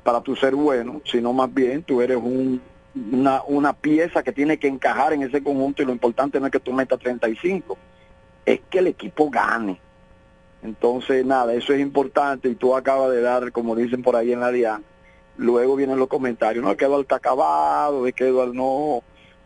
para 0.02 0.22
tú 0.22 0.34
ser 0.34 0.54
bueno, 0.54 1.02
sino 1.04 1.32
más 1.34 1.52
bien 1.52 1.82
tú 1.82 2.00
eres 2.00 2.16
un, 2.16 2.60
una, 2.94 3.42
una 3.46 3.72
pieza 3.72 4.22
que 4.22 4.32
tiene 4.32 4.58
que 4.58 4.68
encajar 4.68 5.12
en 5.12 5.22
ese 5.22 5.42
conjunto 5.42 5.82
y 5.82 5.86
lo 5.86 5.92
importante 5.92 6.40
no 6.40 6.46
es 6.46 6.52
que 6.52 6.60
tú 6.60 6.72
metas 6.72 6.98
35, 7.00 7.76
es 8.46 8.60
que 8.70 8.78
el 8.78 8.88
equipo 8.88 9.30
gane. 9.30 9.78
Entonces, 10.62 11.24
nada, 11.24 11.54
eso 11.54 11.72
es 11.72 11.80
importante 11.80 12.48
y 12.48 12.54
tú 12.54 12.76
acabas 12.76 13.10
de 13.10 13.20
dar, 13.20 13.50
como 13.52 13.74
dicen 13.74 14.02
por 14.02 14.14
ahí 14.14 14.32
en 14.32 14.40
la 14.40 14.52
DIAN, 14.52 14.84
luego 15.36 15.76
vienen 15.76 15.98
los 15.98 16.08
comentarios, 16.08 16.64
no, 16.64 16.76
que 16.76 16.84
Eduardo 16.84 17.02
está 17.02 17.16
acabado, 17.16 18.06
es 18.06 18.14
que 18.14 18.28
Eduardo 18.28 18.52
no, 18.54 19.02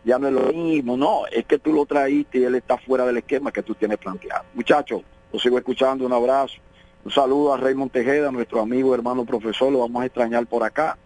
ya 0.07 0.17
no 0.17 0.27
es 0.29 0.33
lo 0.33 0.53
mismo, 0.53 0.95
no, 0.95 1.27
es 1.27 1.45
que 1.45 1.59
tú 1.59 1.73
lo 1.73 1.85
traíste 1.85 2.37
y 2.37 2.43
él 2.45 2.55
está 2.55 2.77
fuera 2.77 3.05
del 3.05 3.17
esquema 3.17 3.51
que 3.51 3.61
tú 3.61 3.75
tienes 3.75 3.97
planteado. 3.97 4.45
Muchachos, 4.53 5.01
lo 5.33 5.37
sigo 5.37 5.57
escuchando, 5.57 6.05
un 6.05 6.13
abrazo, 6.13 6.55
un 7.03 7.11
saludo 7.11 7.53
a 7.53 7.57
Raymond 7.57 7.91
Tejeda, 7.91 8.31
nuestro 8.31 8.61
amigo, 8.61 8.95
hermano 8.95 9.25
profesor, 9.25 9.69
lo 9.69 9.79
vamos 9.79 10.01
a 10.01 10.05
extrañar 10.05 10.47
por 10.47 10.63
acá. 10.63 10.97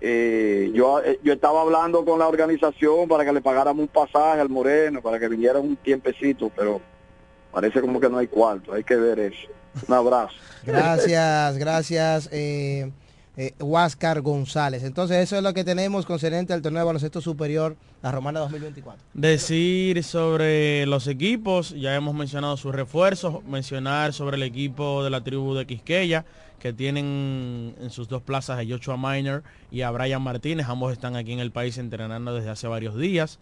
Eh, 0.00 0.72
yo, 0.74 1.02
eh, 1.04 1.20
yo 1.22 1.34
estaba 1.34 1.60
hablando 1.60 2.06
con 2.06 2.18
la 2.18 2.26
organización 2.26 3.06
para 3.06 3.22
que 3.26 3.34
le 3.34 3.42
pagáramos 3.42 3.82
un 3.82 3.88
pasaje 3.88 4.40
al 4.40 4.48
Moreno, 4.48 5.02
para 5.02 5.20
que 5.20 5.28
viniera 5.28 5.58
un 5.58 5.76
tiempecito, 5.76 6.50
pero 6.56 6.80
parece 7.52 7.82
como 7.82 8.00
que 8.00 8.08
no 8.08 8.16
hay 8.16 8.28
cuarto, 8.28 8.72
hay 8.72 8.82
que 8.82 8.96
ver 8.96 9.18
eso. 9.18 9.46
Un 9.86 9.94
abrazo. 9.94 10.34
Gracias, 10.64 11.58
gracias, 11.58 12.30
eh, 12.32 12.90
eh, 13.36 13.54
Huáscar 13.58 14.20
González. 14.20 14.84
Entonces, 14.84 15.18
eso 15.18 15.36
es 15.36 15.42
lo 15.42 15.54
que 15.54 15.64
tenemos 15.64 16.04
concerniente 16.06 16.52
al 16.52 16.62
torneo 16.62 16.80
de 16.80 16.86
baloncesto 16.86 17.20
superior, 17.20 17.76
la 18.02 18.12
Romana 18.12 18.40
2024. 18.40 19.02
Decir 19.14 20.02
sobre 20.04 20.86
los 20.86 21.06
equipos, 21.06 21.70
ya 21.70 21.94
hemos 21.94 22.14
mencionado 22.14 22.56
sus 22.56 22.74
refuerzos, 22.74 23.42
mencionar 23.44 24.12
sobre 24.12 24.36
el 24.36 24.42
equipo 24.42 25.02
de 25.02 25.10
la 25.10 25.22
tribu 25.22 25.54
de 25.54 25.66
Quisqueya, 25.66 26.24
que 26.58 26.72
tienen 26.72 27.74
en 27.80 27.90
sus 27.90 28.08
dos 28.08 28.22
plazas 28.22 28.58
a 28.60 28.62
Joshua 28.68 28.96
Miner 28.96 29.42
y 29.70 29.80
a 29.80 29.90
Brian 29.90 30.22
Martínez, 30.22 30.68
ambos 30.68 30.92
están 30.92 31.16
aquí 31.16 31.32
en 31.32 31.40
el 31.40 31.50
país 31.50 31.76
entrenando 31.78 32.34
desde 32.34 32.50
hace 32.50 32.68
varios 32.68 32.96
días. 32.96 33.38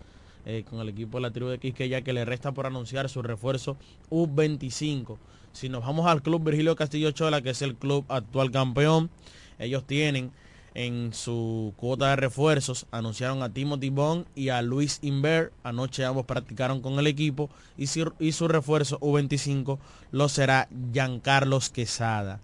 eh, 0.46 0.64
con 0.68 0.80
el 0.80 0.88
equipo 0.88 1.18
de 1.18 1.22
la 1.22 1.30
tribu 1.30 1.50
de 1.50 1.58
Quisqueya 1.58 2.00
que 2.00 2.14
le 2.14 2.24
resta 2.24 2.52
por 2.52 2.64
anunciar 2.64 3.10
su 3.10 3.20
refuerzo 3.20 3.76
U25. 4.10 5.18
Si 5.52 5.68
nos 5.68 5.84
vamos 5.84 6.06
al 6.06 6.22
club 6.22 6.42
Virgilio 6.44 6.76
Castillo 6.76 7.10
Chola, 7.10 7.42
que 7.42 7.50
es 7.50 7.60
el 7.60 7.74
club 7.74 8.04
actual 8.08 8.50
campeón, 8.50 9.10
ellos 9.60 9.86
tienen 9.86 10.32
en 10.74 11.12
su 11.12 11.74
cuota 11.76 12.10
de 12.10 12.16
refuerzos, 12.16 12.86
anunciaron 12.90 13.42
a 13.42 13.52
Timothy 13.52 13.90
Bond 13.90 14.26
y 14.34 14.50
a 14.50 14.62
Luis 14.62 14.98
Inver. 15.02 15.52
Anoche 15.64 16.04
ambos 16.04 16.26
practicaron 16.26 16.80
con 16.80 16.98
el 16.98 17.06
equipo 17.06 17.50
y 17.76 17.86
su, 17.88 18.12
y 18.18 18.32
su 18.32 18.48
refuerzo 18.48 18.98
U25 19.00 19.78
lo 20.12 20.28
será 20.28 20.68
Giancarlos 20.92 21.70
Quesada. 21.70 22.40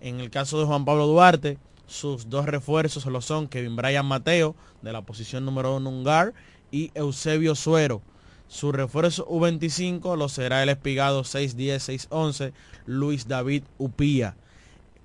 En 0.00 0.20
el 0.20 0.30
caso 0.30 0.58
de 0.58 0.66
Juan 0.66 0.84
Pablo 0.84 1.06
Duarte, 1.06 1.58
sus 1.86 2.28
dos 2.28 2.46
refuerzos 2.46 3.06
lo 3.06 3.20
son 3.20 3.48
Kevin 3.48 3.76
Bryan 3.76 4.06
Mateo, 4.06 4.54
de 4.82 4.92
la 4.92 5.02
posición 5.02 5.44
número 5.44 5.76
uno 5.76 5.90
Ungar, 5.90 6.34
y 6.70 6.90
Eusebio 6.94 7.54
Suero. 7.54 8.02
Su 8.48 8.72
refuerzo 8.72 9.26
U25 9.28 10.16
lo 10.16 10.28
será 10.28 10.62
el 10.62 10.68
espigado 10.68 11.22
610-611 11.22 12.52
Luis 12.86 13.28
David 13.28 13.64
Upía. 13.78 14.36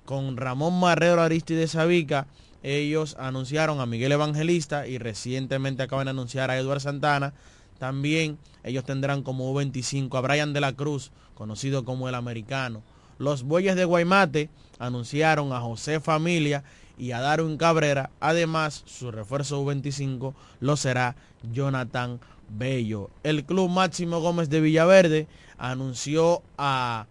Con 0.04 0.36
Ramón 0.36 0.78
Marrero 0.78 1.22
Aristides 1.22 1.70
Sabica, 1.72 2.26
ellos 2.62 3.16
anunciaron 3.18 3.80
a 3.80 3.86
Miguel 3.86 4.12
Evangelista 4.12 4.86
y 4.86 4.98
recientemente 4.98 5.82
acaban 5.82 6.04
de 6.04 6.10
anunciar 6.10 6.50
a 6.50 6.58
Eduard 6.58 6.80
Santana. 6.80 7.32
También 7.78 8.38
ellos 8.64 8.84
tendrán 8.84 9.22
como 9.22 9.52
U25 9.54 10.16
a 10.16 10.20
Brian 10.20 10.52
de 10.52 10.60
la 10.60 10.74
Cruz, 10.74 11.10
conocido 11.34 11.84
como 11.84 12.08
el 12.08 12.14
americano. 12.14 12.82
Los 13.18 13.44
Bueyes 13.44 13.76
de 13.76 13.84
Guaymate 13.84 14.50
anunciaron 14.78 15.52
a 15.52 15.60
José 15.60 16.00
Familia 16.00 16.64
y 16.98 17.12
a 17.12 17.20
Darwin 17.20 17.56
Cabrera. 17.56 18.10
Además, 18.20 18.82
su 18.86 19.10
refuerzo 19.10 19.64
U25 19.64 20.34
lo 20.60 20.76
será 20.76 21.16
Jonathan 21.52 22.20
Bello. 22.48 23.10
El 23.22 23.44
club 23.44 23.70
Máximo 23.70 24.20
Gómez 24.20 24.50
de 24.50 24.60
Villaverde 24.60 25.28
anunció 25.58 26.42
a 26.58 27.06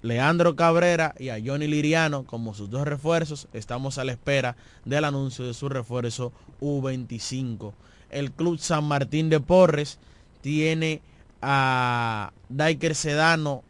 Leandro 0.00 0.54
Cabrera 0.54 1.14
y 1.18 1.30
a 1.30 1.38
Johnny 1.44 1.66
Liriano 1.66 2.24
como 2.24 2.54
sus 2.54 2.70
dos 2.70 2.86
refuerzos. 2.86 3.48
Estamos 3.52 3.98
a 3.98 4.04
la 4.04 4.12
espera 4.12 4.56
del 4.84 5.04
anuncio 5.04 5.46
de 5.46 5.54
su 5.54 5.68
refuerzo 5.68 6.32
U25. 6.60 7.72
El 8.10 8.32
club 8.32 8.58
San 8.58 8.84
Martín 8.84 9.28
de 9.28 9.40
Porres 9.40 9.98
tiene 10.40 11.02
a 11.42 12.32
Daiker 12.48 12.94
Sedano, 12.94 13.62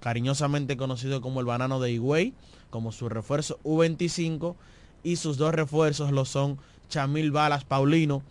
cariñosamente 0.00 0.76
conocido 0.76 1.20
como 1.20 1.40
el 1.40 1.46
banano 1.46 1.80
de 1.80 1.92
Higüey, 1.92 2.34
como 2.70 2.92
su 2.92 3.08
refuerzo 3.08 3.58
U25 3.64 4.54
y 5.02 5.16
sus 5.16 5.36
dos 5.36 5.54
refuerzos 5.54 6.12
lo 6.12 6.24
son 6.24 6.58
Chamil 6.88 7.30
Balas 7.30 7.64
Paulino 7.64 8.22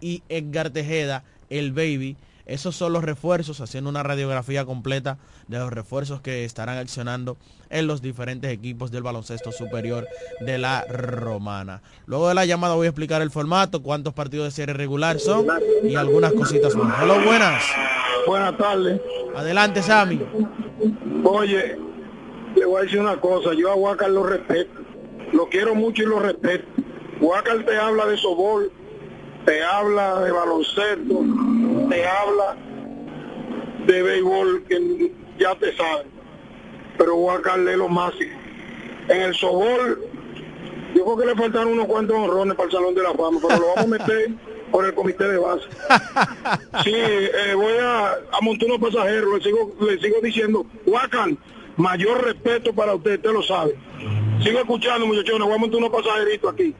y 0.00 0.22
Edgar 0.28 0.70
Tejeda, 0.70 1.24
el 1.50 1.72
baby. 1.72 2.16
Esos 2.46 2.76
son 2.76 2.92
los 2.92 3.02
refuerzos, 3.02 3.60
haciendo 3.60 3.90
una 3.90 4.04
radiografía 4.04 4.64
completa 4.64 5.18
de 5.48 5.58
los 5.58 5.72
refuerzos 5.72 6.20
que 6.20 6.44
estarán 6.44 6.78
accionando 6.78 7.36
en 7.70 7.88
los 7.88 8.02
diferentes 8.02 8.52
equipos 8.52 8.92
del 8.92 9.02
baloncesto 9.02 9.50
superior 9.50 10.06
de 10.40 10.56
la 10.56 10.84
Romana. 10.84 11.82
Luego 12.06 12.28
de 12.28 12.34
la 12.34 12.46
llamada 12.46 12.76
voy 12.76 12.86
a 12.86 12.90
explicar 12.90 13.20
el 13.20 13.32
formato, 13.32 13.82
cuántos 13.82 14.14
partidos 14.14 14.46
de 14.46 14.50
serie 14.52 14.74
regular 14.74 15.18
son 15.18 15.46
y 15.82 15.96
algunas 15.96 16.32
cositas 16.32 16.76
más. 16.76 17.02
Hola, 17.02 17.24
buenas. 17.24 17.64
Buenas 18.26 18.56
tardes. 18.56 19.00
Adelante, 19.34 19.82
Sammy. 19.82 20.20
Oye, 21.24 21.76
le 22.54 22.64
voy 22.64 22.80
a 22.80 22.84
decir 22.84 23.00
una 23.00 23.20
cosa, 23.20 23.54
yo 23.54 23.70
a 23.70 23.74
Huacal 23.74 24.14
lo 24.14 24.22
respeto, 24.22 24.80
lo 25.32 25.48
quiero 25.48 25.74
mucho 25.74 26.04
y 26.04 26.06
lo 26.06 26.20
respeto. 26.20 26.64
Huacal 27.20 27.64
te 27.64 27.76
habla 27.76 28.06
de 28.06 28.16
sobol, 28.16 28.70
te 29.46 29.62
habla 29.62 30.20
de 30.20 30.32
baloncesto, 30.32 31.24
te 31.88 32.06
habla 32.06 32.56
de 33.86 34.02
béisbol, 34.02 34.64
que 34.64 35.12
ya 35.38 35.54
te 35.54 35.74
saben. 35.76 36.08
Pero 36.98 37.14
Huacal 37.16 37.66
es 37.68 37.76
lo 37.76 37.88
máximo. 37.88 38.36
En 39.08 39.22
el 39.22 39.34
sobol, 39.34 40.02
yo 40.94 41.04
creo 41.04 41.16
que 41.16 41.26
le 41.26 41.34
faltaron 41.36 41.68
unos 41.74 41.86
cuantos 41.86 42.16
honrones 42.16 42.56
para 42.56 42.66
el 42.66 42.72
Salón 42.72 42.94
de 42.94 43.02
la 43.02 43.14
Fama, 43.14 43.38
pero 43.40 43.60
lo 43.60 43.66
vamos 43.68 43.84
a 43.84 43.86
meter 43.86 44.30
por 44.72 44.84
el 44.84 44.94
comité 44.94 45.28
de 45.28 45.38
base. 45.38 45.64
Sí, 46.82 46.92
eh, 46.94 47.54
voy 47.54 47.74
a, 47.80 48.14
a 48.32 48.40
montar 48.42 48.68
unos 48.68 48.90
pasajeros, 48.90 49.32
le 49.34 49.44
sigo, 49.44 49.76
le 49.80 49.98
sigo 50.00 50.16
diciendo, 50.22 50.66
Huacal, 50.86 51.38
mayor 51.76 52.24
respeto 52.24 52.72
para 52.72 52.94
usted, 52.94 53.14
usted 53.14 53.30
lo 53.30 53.42
sabe. 53.42 53.76
Sigo 54.42 54.58
escuchando, 54.58 55.06
muchachones. 55.06 55.46
Voy 55.46 55.54
a 55.54 55.58
montar 55.58 55.78
unos 55.78 55.90
pasajeritos 55.90 56.52
aquí. 56.52 56.74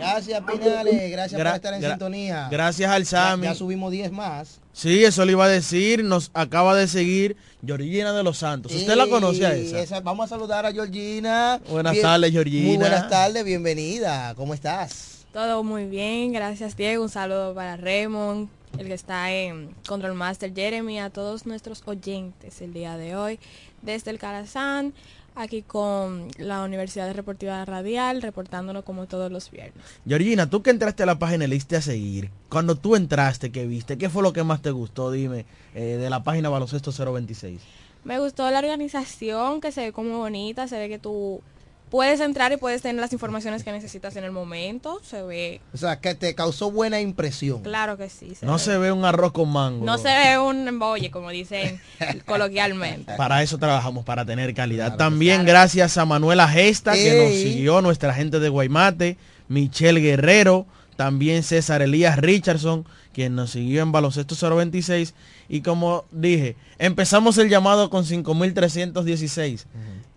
Gracias, 0.00 0.40
Pinales. 0.42 1.10
Gracias 1.10 1.40
Gra- 1.40 1.46
por 1.50 1.56
estar 1.56 1.74
en 1.74 1.82
sintonía. 1.82 2.48
Gracias 2.50 2.90
al 2.90 3.06
Sami. 3.06 3.44
ya 3.44 3.54
subimos 3.54 3.90
10 3.92 4.10
más. 4.12 4.60
Sí, 4.72 5.04
eso 5.04 5.24
le 5.24 5.32
iba 5.32 5.44
a 5.44 5.48
decir. 5.48 6.02
Nos 6.04 6.30
acaba 6.34 6.74
de 6.74 6.86
seguir 6.88 7.36
Georgina 7.64 8.12
de 8.12 8.22
los 8.22 8.38
Santos. 8.38 8.72
¿Usted 8.72 8.94
la 8.96 9.06
conoce 9.06 9.46
a 9.46 9.54
esa? 9.54 10.00
Vamos 10.00 10.26
a 10.26 10.28
saludar 10.28 10.64
a 10.66 10.72
Georgina. 10.72 11.60
Buenas 11.68 12.00
tardes, 12.00 12.30
Georgina. 12.32 12.66
Muy 12.68 12.76
buenas 12.78 13.08
tardes, 13.08 13.44
bienvenida. 13.44 14.34
¿Cómo 14.36 14.54
estás? 14.54 15.26
Todo 15.32 15.62
muy 15.62 15.84
bien, 15.84 16.32
gracias 16.32 16.76
Diego. 16.76 17.04
Un 17.04 17.08
saludo 17.08 17.54
para 17.54 17.76
Raymond, 17.76 18.48
el 18.78 18.88
que 18.88 18.94
está 18.94 19.30
en 19.30 19.74
Control 19.86 20.14
Master 20.14 20.52
Jeremy, 20.52 20.98
a 20.98 21.10
todos 21.10 21.46
nuestros 21.46 21.82
oyentes 21.86 22.60
el 22.60 22.72
día 22.72 22.96
de 22.96 23.14
hoy, 23.14 23.38
desde 23.82 24.10
el 24.10 24.18
Carazán, 24.18 24.92
aquí 25.34 25.62
con 25.62 26.28
la 26.38 26.62
Universidad 26.64 27.14
Deportiva 27.14 27.64
Radial, 27.64 28.22
reportándonos 28.22 28.84
como 28.84 29.06
todos 29.06 29.30
los 29.30 29.50
viernes. 29.50 29.84
Georgina, 30.06 30.48
tú 30.48 30.62
que 30.62 30.70
entraste 30.70 31.02
a 31.02 31.06
la 31.06 31.18
página 31.18 31.44
y 31.44 31.48
le 31.48 31.54
diste 31.54 31.76
a 31.76 31.82
seguir. 31.82 32.30
Cuando 32.48 32.76
tú 32.76 32.96
entraste, 32.96 33.50
¿qué 33.50 33.66
viste? 33.66 33.98
¿Qué 33.98 34.08
fue 34.08 34.22
lo 34.22 34.32
que 34.32 34.42
más 34.42 34.62
te 34.62 34.70
gustó? 34.70 35.10
Dime, 35.10 35.46
eh, 35.74 35.98
de 36.00 36.10
la 36.10 36.22
página 36.22 36.48
Baloncesto 36.48 36.92
026. 36.92 37.60
Me 38.04 38.18
gustó 38.18 38.50
la 38.50 38.58
organización, 38.58 39.60
que 39.60 39.72
se 39.72 39.82
ve 39.82 39.92
como 39.92 40.18
bonita, 40.18 40.68
se 40.68 40.78
ve 40.78 40.88
que 40.88 40.98
tú 40.98 41.42
puedes 41.90 42.20
entrar 42.20 42.52
y 42.52 42.56
puedes 42.56 42.82
tener 42.82 43.00
las 43.00 43.12
informaciones 43.12 43.64
que 43.64 43.72
necesitas 43.72 44.14
en 44.16 44.24
el 44.24 44.30
momento, 44.30 45.00
se 45.04 45.22
ve, 45.22 45.60
O 45.74 45.76
sea, 45.76 45.98
que 46.00 46.14
te 46.14 46.34
causó 46.34 46.70
buena 46.70 47.00
impresión. 47.00 47.62
claro 47.62 47.96
que 47.96 48.08
sí. 48.08 48.34
se 48.34 48.46
No 48.46 48.54
ve. 48.54 48.58
se 48.60 48.78
ve 48.78 48.92
un 48.92 49.04
arroz 49.04 49.32
con 49.32 49.50
mango. 49.50 49.84
No 49.84 49.98
se 49.98 50.08
ve 50.08 50.38
un 50.38 50.66
embolle, 50.68 51.10
como 51.10 51.30
dicen 51.30 51.80
coloquialmente. 52.26 53.14
Para 53.16 53.42
eso 53.42 53.58
trabajamos, 53.58 54.04
para 54.04 54.24
tener 54.24 54.54
calidad. 54.54 54.96
También 54.96 55.44
gracias 55.44 55.98
a 55.98 56.04
Manuela 56.04 56.48
Gesta, 56.48 56.92
que 56.94 57.24
nos 57.24 57.32
siguió, 57.34 57.82
nuestra 57.82 58.14
gente 58.14 58.38
de 58.40 58.48
Guaymate, 58.48 59.16
Michelle 59.48 60.00
Guerrero, 60.00 60.66
también 60.96 61.42
César 61.42 61.82
Elías 61.82 62.16
Richardson, 62.18 62.86
quien 63.12 63.34
nos 63.34 63.50
siguió 63.50 63.82
en 63.82 63.90
Baloncesto 63.90 64.36
026. 64.54 65.14
Y 65.48 65.62
como 65.62 66.04
dije, 66.12 66.54
empezamos 66.78 67.36
el 67.38 67.48
llamado 67.48 67.90
con 67.90 68.04
5.316. 68.04 69.64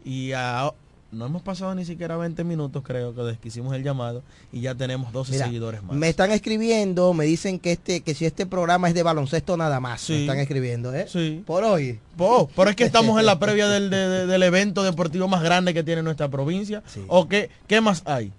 Y 0.05 0.33
a- 0.33 0.71
no 1.13 1.25
hemos 1.25 1.41
pasado 1.41 1.73
ni 1.75 1.85
siquiera 1.85 2.17
20 2.17 2.43
minutos, 2.43 2.83
creo, 2.85 3.13
que 3.15 3.21
desde 3.21 3.39
que 3.39 3.47
hicimos 3.47 3.73
el 3.75 3.83
llamado. 3.83 4.23
Y 4.51 4.61
ya 4.61 4.75
tenemos 4.75 5.11
12 5.13 5.31
Mira, 5.33 5.45
seguidores 5.45 5.83
más. 5.83 5.95
Me 5.95 6.09
están 6.09 6.31
escribiendo, 6.31 7.13
me 7.13 7.25
dicen 7.25 7.59
que 7.59 7.71
este, 7.73 8.01
que 8.01 8.13
si 8.13 8.25
este 8.25 8.45
programa 8.45 8.87
es 8.89 8.93
de 8.95 9.03
baloncesto 9.03 9.55
nada 9.57 9.79
más. 9.79 10.09
Me 10.09 10.21
están 10.21 10.39
escribiendo, 10.39 10.93
¿eh? 10.93 11.05
Sí. 11.07 11.43
Por 11.45 11.63
hoy. 11.63 11.99
Oh, 12.17 12.49
pero 12.55 12.69
es 12.69 12.75
que 12.75 12.83
estamos 12.83 13.19
en 13.19 13.25
la 13.25 13.39
previa 13.39 13.67
del, 13.67 13.89
de- 13.89 14.07
de- 14.09 14.25
del 14.27 14.43
evento 14.43 14.83
deportivo 14.83 15.27
más 15.27 15.43
grande 15.43 15.73
que 15.73 15.83
tiene 15.83 16.03
nuestra 16.03 16.29
provincia. 16.29 16.83
¿O 17.07 17.27
qué, 17.27 17.49
qué 17.67 17.79
más 17.81 18.01
hay? 18.05 18.31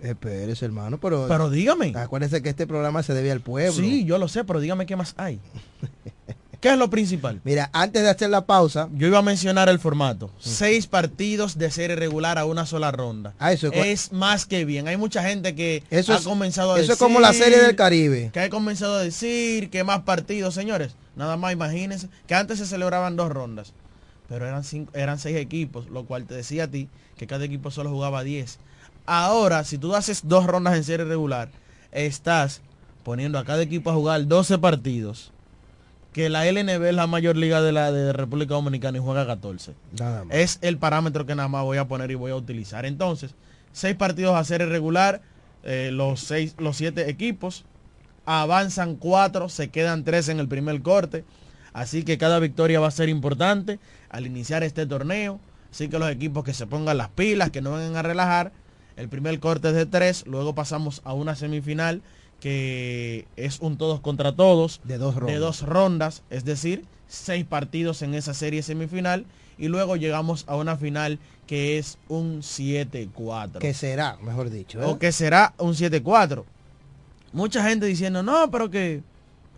Espérese, 0.00 0.66
hermano, 0.66 0.98
pero... 0.98 1.26
Pero 1.28 1.48
dígame. 1.48 1.92
Acuérdese 1.96 2.42
que 2.42 2.50
este 2.50 2.66
programa 2.66 3.02
se 3.02 3.14
debe 3.14 3.32
al 3.32 3.40
pueblo. 3.40 3.72
Sí, 3.72 4.04
yo 4.04 4.18
lo 4.18 4.28
sé, 4.28 4.44
pero 4.44 4.60
dígame 4.60 4.84
qué 4.84 4.96
más 4.96 5.14
hay. 5.16 5.40
¿Qué 6.64 6.70
es 6.72 6.78
lo 6.78 6.88
principal? 6.88 7.42
Mira, 7.44 7.68
antes 7.74 8.02
de 8.02 8.08
hacer 8.08 8.30
la 8.30 8.46
pausa... 8.46 8.88
Yo 8.94 9.06
iba 9.06 9.18
a 9.18 9.22
mencionar 9.22 9.68
el 9.68 9.78
formato. 9.78 10.30
Seis 10.38 10.86
partidos 10.86 11.58
de 11.58 11.70
serie 11.70 11.94
regular 11.94 12.38
a 12.38 12.46
una 12.46 12.64
sola 12.64 12.90
ronda. 12.90 13.34
Ah, 13.38 13.52
eso 13.52 13.70
es- 13.70 13.86
es 14.06 14.12
más 14.12 14.46
que 14.46 14.64
bien. 14.64 14.88
Hay 14.88 14.96
mucha 14.96 15.22
gente 15.22 15.54
que 15.54 15.82
Eso 15.90 16.14
ha 16.14 16.16
es- 16.16 16.24
comenzado 16.24 16.70
a 16.72 16.76
eso 16.76 16.80
decir... 16.80 16.92
es 16.94 16.98
como 16.98 17.20
la 17.20 17.34
serie 17.34 17.60
del 17.60 17.76
Caribe. 17.76 18.30
Que 18.32 18.40
ha 18.40 18.48
comenzado 18.48 18.94
a 18.94 19.02
decir 19.02 19.68
que 19.68 19.84
más 19.84 20.04
partidos, 20.04 20.54
señores. 20.54 20.94
Nada 21.16 21.36
más 21.36 21.52
imagínense 21.52 22.08
que 22.26 22.34
antes 22.34 22.58
se 22.60 22.64
celebraban 22.64 23.14
dos 23.16 23.28
rondas. 23.30 23.74
Pero 24.30 24.46
eran, 24.48 24.64
cinco, 24.64 24.90
eran 24.94 25.18
seis 25.18 25.36
equipos, 25.36 25.90
lo 25.90 26.06
cual 26.06 26.24
te 26.24 26.32
decía 26.34 26.64
a 26.64 26.68
ti 26.68 26.88
que 27.18 27.26
cada 27.26 27.44
equipo 27.44 27.70
solo 27.70 27.90
jugaba 27.90 28.22
10. 28.24 28.58
Ahora, 29.04 29.64
si 29.64 29.76
tú 29.76 29.94
haces 29.94 30.22
dos 30.24 30.46
rondas 30.46 30.76
en 30.76 30.84
serie 30.84 31.04
regular, 31.04 31.50
estás 31.92 32.62
poniendo 33.02 33.38
a 33.38 33.44
cada 33.44 33.60
equipo 33.62 33.90
a 33.90 33.94
jugar 33.94 34.26
12 34.26 34.56
partidos. 34.56 35.30
Que 36.14 36.30
la 36.30 36.50
LNB 36.50 36.82
es 36.84 36.94
la 36.94 37.08
mayor 37.08 37.36
liga 37.36 37.60
de 37.60 37.72
la 37.72 37.90
de 37.90 38.12
República 38.12 38.54
Dominicana 38.54 38.96
y 38.96 39.00
juega 39.00 39.26
14. 39.26 39.74
Nada 39.98 40.24
más. 40.24 40.34
Es 40.34 40.58
el 40.62 40.78
parámetro 40.78 41.26
que 41.26 41.34
nada 41.34 41.48
más 41.48 41.64
voy 41.64 41.76
a 41.76 41.88
poner 41.88 42.10
y 42.12 42.14
voy 42.14 42.30
a 42.30 42.36
utilizar. 42.36 42.86
Entonces, 42.86 43.34
seis 43.72 43.96
partidos 43.96 44.36
a 44.36 44.44
serie 44.44 44.66
regular, 44.66 45.20
eh, 45.64 45.90
los 45.92 46.20
seis, 46.20 46.54
los 46.58 46.76
siete 46.76 47.10
equipos, 47.10 47.64
avanzan 48.26 48.94
cuatro, 48.94 49.48
se 49.48 49.68
quedan 49.68 50.04
tres 50.04 50.28
en 50.28 50.38
el 50.38 50.46
primer 50.46 50.80
corte. 50.82 51.24
Así 51.72 52.04
que 52.04 52.16
cada 52.16 52.38
victoria 52.38 52.78
va 52.78 52.86
a 52.86 52.92
ser 52.92 53.08
importante 53.08 53.80
al 54.08 54.24
iniciar 54.24 54.62
este 54.62 54.86
torneo. 54.86 55.40
Así 55.72 55.88
que 55.88 55.98
los 55.98 56.08
equipos 56.08 56.44
que 56.44 56.54
se 56.54 56.68
pongan 56.68 56.96
las 56.96 57.08
pilas, 57.08 57.50
que 57.50 57.60
no 57.60 57.72
vengan 57.72 57.96
a 57.96 58.02
relajar. 58.02 58.52
El 58.96 59.08
primer 59.08 59.40
corte 59.40 59.70
es 59.70 59.74
de 59.74 59.86
tres, 59.86 60.24
luego 60.28 60.54
pasamos 60.54 61.02
a 61.04 61.12
una 61.12 61.34
semifinal 61.34 62.00
que 62.44 63.26
es 63.36 63.60
un 63.60 63.78
todos 63.78 64.00
contra 64.00 64.36
todos. 64.36 64.82
De 64.84 64.98
dos 64.98 65.14
rondas. 65.14 65.34
De 65.34 65.40
dos 65.40 65.62
rondas, 65.62 66.22
es 66.28 66.44
decir, 66.44 66.84
seis 67.08 67.42
partidos 67.46 68.02
en 68.02 68.12
esa 68.12 68.34
serie 68.34 68.62
semifinal. 68.62 69.24
Y 69.56 69.68
luego 69.68 69.96
llegamos 69.96 70.44
a 70.46 70.54
una 70.56 70.76
final 70.76 71.18
que 71.46 71.78
es 71.78 71.96
un 72.06 72.42
7-4. 72.42 73.60
Que 73.60 73.72
será, 73.72 74.18
mejor 74.20 74.50
dicho. 74.50 74.78
¿eh? 74.82 74.84
O 74.84 74.98
que 74.98 75.10
será 75.10 75.54
un 75.56 75.72
7-4. 75.72 76.44
Mucha 77.32 77.66
gente 77.66 77.86
diciendo, 77.86 78.22
no, 78.22 78.50
pero 78.50 78.68
que 78.68 79.02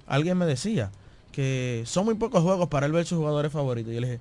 alguien 0.07 0.39
me 0.39 0.47
decía 0.47 0.93
que 1.32 1.82
son 1.87 2.05
muy 2.05 2.14
pocos 2.14 2.45
juegos 2.45 2.68
para 2.68 2.87
él 2.87 2.93
ver 2.93 3.05
sus 3.05 3.18
jugadores 3.18 3.51
favoritos. 3.51 3.93
Yo 3.93 4.01
le 4.01 4.07
dije, 4.07 4.20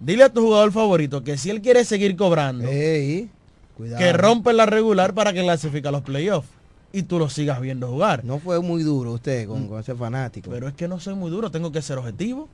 dile 0.00 0.24
a 0.24 0.32
tu 0.32 0.40
jugador 0.40 0.72
favorito 0.72 1.22
que 1.22 1.36
si 1.36 1.50
él 1.50 1.60
quiere 1.60 1.84
seguir 1.84 2.16
cobrando, 2.16 2.66
Ey, 2.66 3.28
que 3.76 4.12
rompe 4.14 4.54
la 4.54 4.64
regular 4.64 5.12
para 5.12 5.34
que 5.34 5.42
clasifique 5.42 5.86
a 5.86 5.90
los 5.90 6.00
playoffs 6.00 6.48
y 6.92 7.02
tú 7.02 7.18
lo 7.18 7.28
sigas 7.28 7.60
viendo 7.60 7.88
jugar. 7.88 8.24
No 8.24 8.38
fue 8.38 8.60
muy 8.60 8.82
duro 8.82 9.12
usted 9.12 9.46
con, 9.46 9.68
con 9.68 9.80
ese 9.80 9.94
fanático. 9.94 10.50
Pero 10.50 10.68
es 10.68 10.74
que 10.74 10.88
no 10.88 11.00
soy 11.00 11.14
muy 11.14 11.30
duro, 11.30 11.50
tengo 11.50 11.72
que 11.72 11.82
ser 11.82 11.98
objetivo. 11.98 12.48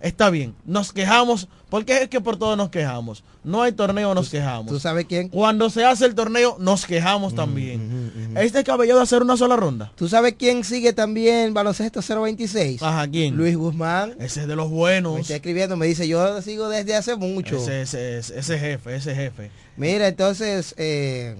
Está 0.00 0.28
bien, 0.28 0.54
nos 0.66 0.92
quejamos, 0.92 1.48
porque 1.70 2.02
es 2.02 2.08
que 2.10 2.20
por 2.20 2.36
todo 2.36 2.56
nos 2.56 2.68
quejamos. 2.68 3.24
No 3.42 3.62
hay 3.62 3.72
torneo, 3.72 4.14
nos 4.14 4.28
quejamos. 4.28 4.66
¿Tú 4.66 4.78
sabes 4.78 5.06
quién? 5.06 5.30
Cuando 5.30 5.70
se 5.70 5.82
hace 5.86 6.04
el 6.04 6.14
torneo, 6.14 6.56
nos 6.58 6.84
quejamos 6.84 7.34
también. 7.34 8.12
¿Es 8.36 8.52
descabellado 8.52 9.00
hacer 9.00 9.22
una 9.22 9.38
sola 9.38 9.56
ronda? 9.56 9.92
¿Tú 9.96 10.06
sabes 10.06 10.34
quién 10.38 10.62
sigue 10.62 10.92
también 10.92 11.54
baloncesto 11.54 12.00
026? 12.02 12.82
Ajá, 12.82 13.08
¿quién? 13.08 13.34
Luis 13.34 13.56
Guzmán. 13.56 14.14
Ese 14.18 14.42
es 14.42 14.46
de 14.46 14.56
los 14.56 14.68
buenos. 14.68 15.14
Me 15.14 15.20
está 15.20 15.36
escribiendo, 15.36 15.74
me 15.76 15.86
dice, 15.86 16.06
yo 16.06 16.42
sigo 16.42 16.68
desde 16.68 16.96
hace 16.96 17.16
mucho. 17.16 17.56
Ese, 17.56 17.82
ese, 17.82 18.18
ese, 18.18 18.38
ese 18.40 18.58
jefe, 18.58 18.96
ese 18.96 19.14
jefe. 19.14 19.50
Mira, 19.78 20.06
entonces... 20.08 20.74
eh, 20.76 21.34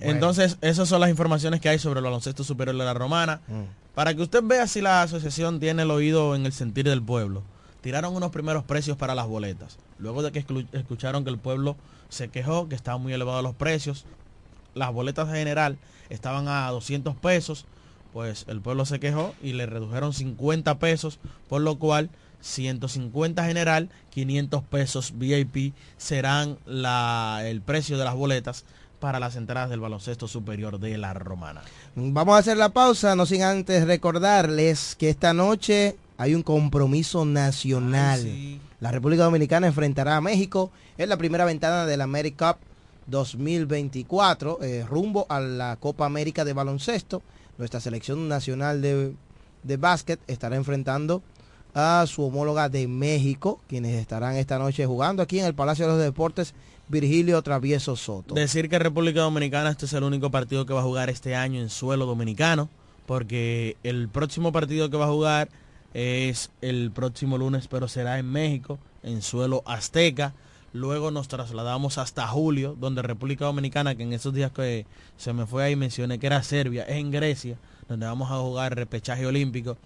bueno. 0.00 0.12
Entonces, 0.14 0.58
esas 0.60 0.88
son 0.88 1.00
las 1.00 1.10
informaciones 1.10 1.60
que 1.60 1.68
hay 1.68 1.78
sobre 1.78 1.98
el 1.98 2.04
baloncesto 2.04 2.44
superior 2.44 2.76
de 2.76 2.84
la 2.84 2.94
romana. 2.94 3.40
Mm. 3.48 3.62
Para 3.94 4.14
que 4.14 4.22
usted 4.22 4.42
vea 4.42 4.66
si 4.66 4.80
la 4.80 5.02
asociación 5.02 5.60
tiene 5.60 5.82
el 5.82 5.90
oído 5.90 6.34
en 6.34 6.46
el 6.46 6.52
sentir 6.52 6.84
del 6.88 7.02
pueblo. 7.02 7.42
Tiraron 7.80 8.14
unos 8.14 8.30
primeros 8.30 8.64
precios 8.64 8.96
para 8.96 9.14
las 9.14 9.26
boletas. 9.26 9.78
Luego 9.98 10.22
de 10.22 10.32
que 10.32 10.46
escu- 10.46 10.66
escucharon 10.72 11.24
que 11.24 11.30
el 11.30 11.38
pueblo 11.38 11.76
se 12.08 12.28
quejó, 12.28 12.68
que 12.68 12.74
estaban 12.74 13.02
muy 13.02 13.12
elevados 13.12 13.42
los 13.42 13.54
precios. 13.54 14.04
Las 14.74 14.92
boletas 14.92 15.28
en 15.28 15.34
general 15.34 15.78
estaban 16.08 16.46
a 16.48 16.68
200 16.70 17.16
pesos. 17.16 17.64
Pues 18.12 18.44
el 18.48 18.60
pueblo 18.60 18.84
se 18.86 19.00
quejó 19.00 19.34
y 19.42 19.52
le 19.54 19.66
redujeron 19.66 20.12
50 20.12 20.78
pesos. 20.78 21.18
Por 21.48 21.62
lo 21.62 21.78
cual 21.78 22.10
150 22.42 23.44
general, 23.44 23.88
500 24.10 24.62
pesos 24.64 25.12
VIP 25.16 25.74
serán 25.96 26.58
la, 26.66 27.40
el 27.44 27.60
precio 27.60 27.98
de 27.98 28.04
las 28.04 28.14
boletas 28.14 28.64
para 29.00 29.18
las 29.18 29.34
entradas 29.34 29.70
del 29.70 29.80
baloncesto 29.80 30.28
superior 30.28 30.78
de 30.78 30.96
la 30.98 31.14
Romana. 31.14 31.62
Vamos 31.96 32.34
a 32.34 32.38
hacer 32.38 32.56
la 32.56 32.68
pausa, 32.68 33.16
no 33.16 33.26
sin 33.26 33.42
antes 33.42 33.86
recordarles 33.86 34.94
que 34.94 35.08
esta 35.08 35.32
noche 35.32 35.96
hay 36.18 36.34
un 36.34 36.42
compromiso 36.42 37.24
nacional. 37.24 38.60
La 38.78 38.92
República 38.92 39.24
Dominicana 39.24 39.66
enfrentará 39.66 40.16
a 40.16 40.20
México 40.20 40.70
en 40.98 41.08
la 41.08 41.16
primera 41.16 41.44
ventana 41.44 41.86
de 41.86 41.96
la 41.96 42.04
AmeriCup 42.04 42.58
2024, 43.06 44.58
eh, 44.62 44.84
rumbo 44.88 45.26
a 45.28 45.40
la 45.40 45.76
Copa 45.76 46.06
América 46.06 46.44
de 46.44 46.52
Baloncesto. 46.52 47.22
Nuestra 47.58 47.80
selección 47.80 48.28
nacional 48.28 48.82
de, 48.82 49.14
de 49.62 49.76
básquet 49.76 50.20
estará 50.26 50.56
enfrentando 50.56 51.22
a 51.74 52.04
su 52.06 52.24
homóloga 52.24 52.68
de 52.68 52.86
México, 52.88 53.60
quienes 53.68 53.94
estarán 53.94 54.36
esta 54.36 54.58
noche 54.58 54.86
jugando 54.86 55.22
aquí 55.22 55.38
en 55.38 55.46
el 55.46 55.54
Palacio 55.54 55.86
de 55.86 55.92
los 55.92 56.02
Deportes 56.02 56.54
Virgilio 56.90 57.40
Travieso 57.42 57.94
Soto. 57.94 58.34
Decir 58.34 58.68
que 58.68 58.78
República 58.78 59.20
Dominicana 59.20 59.70
este 59.70 59.86
es 59.86 59.92
el 59.92 60.02
único 60.02 60.30
partido 60.30 60.66
que 60.66 60.72
va 60.72 60.80
a 60.80 60.84
jugar 60.84 61.08
este 61.08 61.36
año 61.36 61.60
en 61.60 61.70
suelo 61.70 62.04
dominicano, 62.04 62.68
porque 63.06 63.76
el 63.84 64.08
próximo 64.08 64.50
partido 64.50 64.90
que 64.90 64.96
va 64.96 65.04
a 65.04 65.10
jugar 65.10 65.48
es 65.94 66.50
el 66.60 66.90
próximo 66.90 67.38
lunes, 67.38 67.68
pero 67.68 67.86
será 67.86 68.18
en 68.18 68.30
México, 68.30 68.78
en 69.04 69.22
suelo 69.22 69.62
azteca. 69.66 70.34
Luego 70.72 71.12
nos 71.12 71.28
trasladamos 71.28 71.98
hasta 71.98 72.26
julio, 72.26 72.76
donde 72.78 73.02
República 73.02 73.44
Dominicana, 73.44 73.94
que 73.94 74.02
en 74.02 74.12
esos 74.12 74.34
días 74.34 74.50
que 74.50 74.84
se 75.16 75.32
me 75.32 75.46
fue 75.46 75.62
ahí 75.62 75.76
mencioné 75.76 76.18
que 76.18 76.26
era 76.26 76.42
Serbia, 76.42 76.82
es 76.84 76.96
en 76.96 77.12
Grecia, 77.12 77.56
donde 77.88 78.06
vamos 78.06 78.30
a 78.32 78.38
jugar 78.38 78.74
repechaje 78.74 79.26
olímpico. 79.26 79.76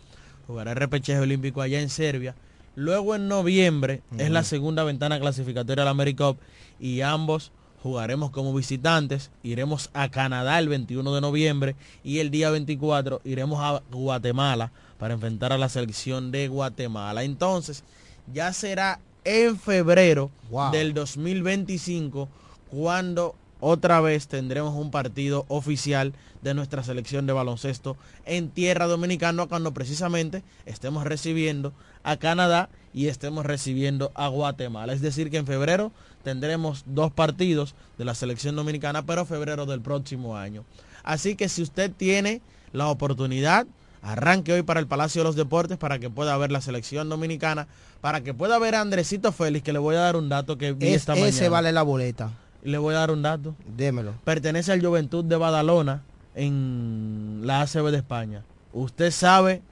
Jugará 0.47 0.75
repechaje 0.75 1.21
olímpico 1.21 1.61
allá 1.61 1.81
en 1.81 1.91
Serbia. 1.91 2.35
Luego 2.77 3.15
en 3.15 3.29
noviembre 3.29 4.03
es 4.19 4.31
la 4.31 4.43
segunda 4.43 4.85
ventana 4.85 5.21
clasificatoria 5.21 5.83
de 5.83 5.85
la 5.85 5.91
AmeriCup 5.91 6.39
y 6.81 7.03
ambos 7.03 7.53
jugaremos 7.83 8.31
como 8.31 8.55
visitantes, 8.55 9.31
iremos 9.43 9.91
a 9.93 10.11
Canadá 10.11 10.59
el 10.59 10.69
21 10.69 11.15
de 11.15 11.21
noviembre 11.21 11.77
y 12.03 12.19
el 12.19 12.31
día 12.31 12.51
24 12.51 13.21
iremos 13.25 13.61
a 13.61 13.83
Guatemala 13.93 14.73
para 14.99 15.15
enfrentar 15.15 15.53
a 15.53 15.59
la 15.59 15.69
selección 15.69 16.33
de 16.33 16.49
Guatemala. 16.49 17.25
Entonces, 17.25 17.85
ya 18.33 18.53
será 18.55 19.01
en 19.23 19.59
febrero 19.59 20.31
del 20.73 20.95
2025 20.95 22.29
cuando 22.71 23.35
otra 23.67 23.99
vez 24.03 24.29
tendremos 24.29 24.75
un 24.75 24.91
partido 24.91 25.47
oficial 25.49 26.13
de 26.43 26.53
nuestra 26.53 26.85
selección 26.85 27.27
de 27.27 27.33
baloncesto 27.33 27.97
en 28.27 28.51
tierra 28.51 28.87
dominicana 28.87 29.47
cuando 29.47 29.73
precisamente 29.73 30.43
estemos 30.67 31.05
recibiendo 31.05 31.73
a 32.03 32.19
Canadá 32.19 32.69
y 32.93 33.07
estemos 33.07 33.47
recibiendo 33.47 34.13
a 34.15 34.29
Guatemala. 34.29 34.93
Es 34.93 35.01
decir, 35.01 35.31
que 35.31 35.39
en 35.39 35.47
febrero 35.47 35.93
tendremos 36.23 36.85
dos 36.85 37.11
partidos 37.11 37.75
de 37.97 38.05
la 38.05 38.15
selección 38.15 38.55
dominicana, 38.55 39.07
pero 39.07 39.25
febrero 39.25 39.65
del 39.65 39.81
próximo 39.81 40.37
año. 40.37 40.67
Así 41.03 41.35
que 41.35 41.49
si 41.49 41.63
usted 41.63 41.91
tiene 41.91 42.43
la 42.75 42.89
oportunidad, 42.89 43.67
arranque 44.03 44.53
hoy 44.53 44.63
para 44.63 44.79
el 44.79 44.87
Palacio 44.87 45.23
de 45.23 45.25
los 45.25 45.37
Deportes 45.37 45.79
para 45.79 45.99
que 45.99 46.11
pueda 46.11 46.37
ver 46.37 46.53
la 46.53 46.61
selección 46.61 47.09
dominicana, 47.09 47.67
para 48.03 48.21
que 48.21 48.35
pueda 48.35 48.59
ver 48.59 48.75
a 48.75 48.83
Andresito 48.83 49.33
Félix, 49.33 49.65
que 49.65 49.73
le 49.73 49.79
voy 49.79 49.97
a 49.97 50.01
dar 50.01 50.17
un 50.17 50.29
dato 50.29 50.59
que 50.59 50.75
vi 50.75 50.89
esta 50.89 51.13
mañana. 51.13 51.31
Ese 51.31 51.49
vale 51.49 51.73
la 51.73 51.83
boleta. 51.83 52.44
Le 52.65 52.79
voy 52.79 52.95
a 52.95 52.99
dar 52.99 53.11
un 53.11 53.23
dato. 53.23 53.55
Démelo. 53.77 54.15
Pertenece 54.25 54.73
al 54.73 54.85
Juventud 54.85 55.25
de 55.25 55.37
Badalona 55.37 56.03
en 56.35 57.43
la 57.45 57.61
ACB 57.61 57.91
de 57.91 57.99
España. 57.99 58.43
Usted 58.73 59.11
sabe 59.11 59.63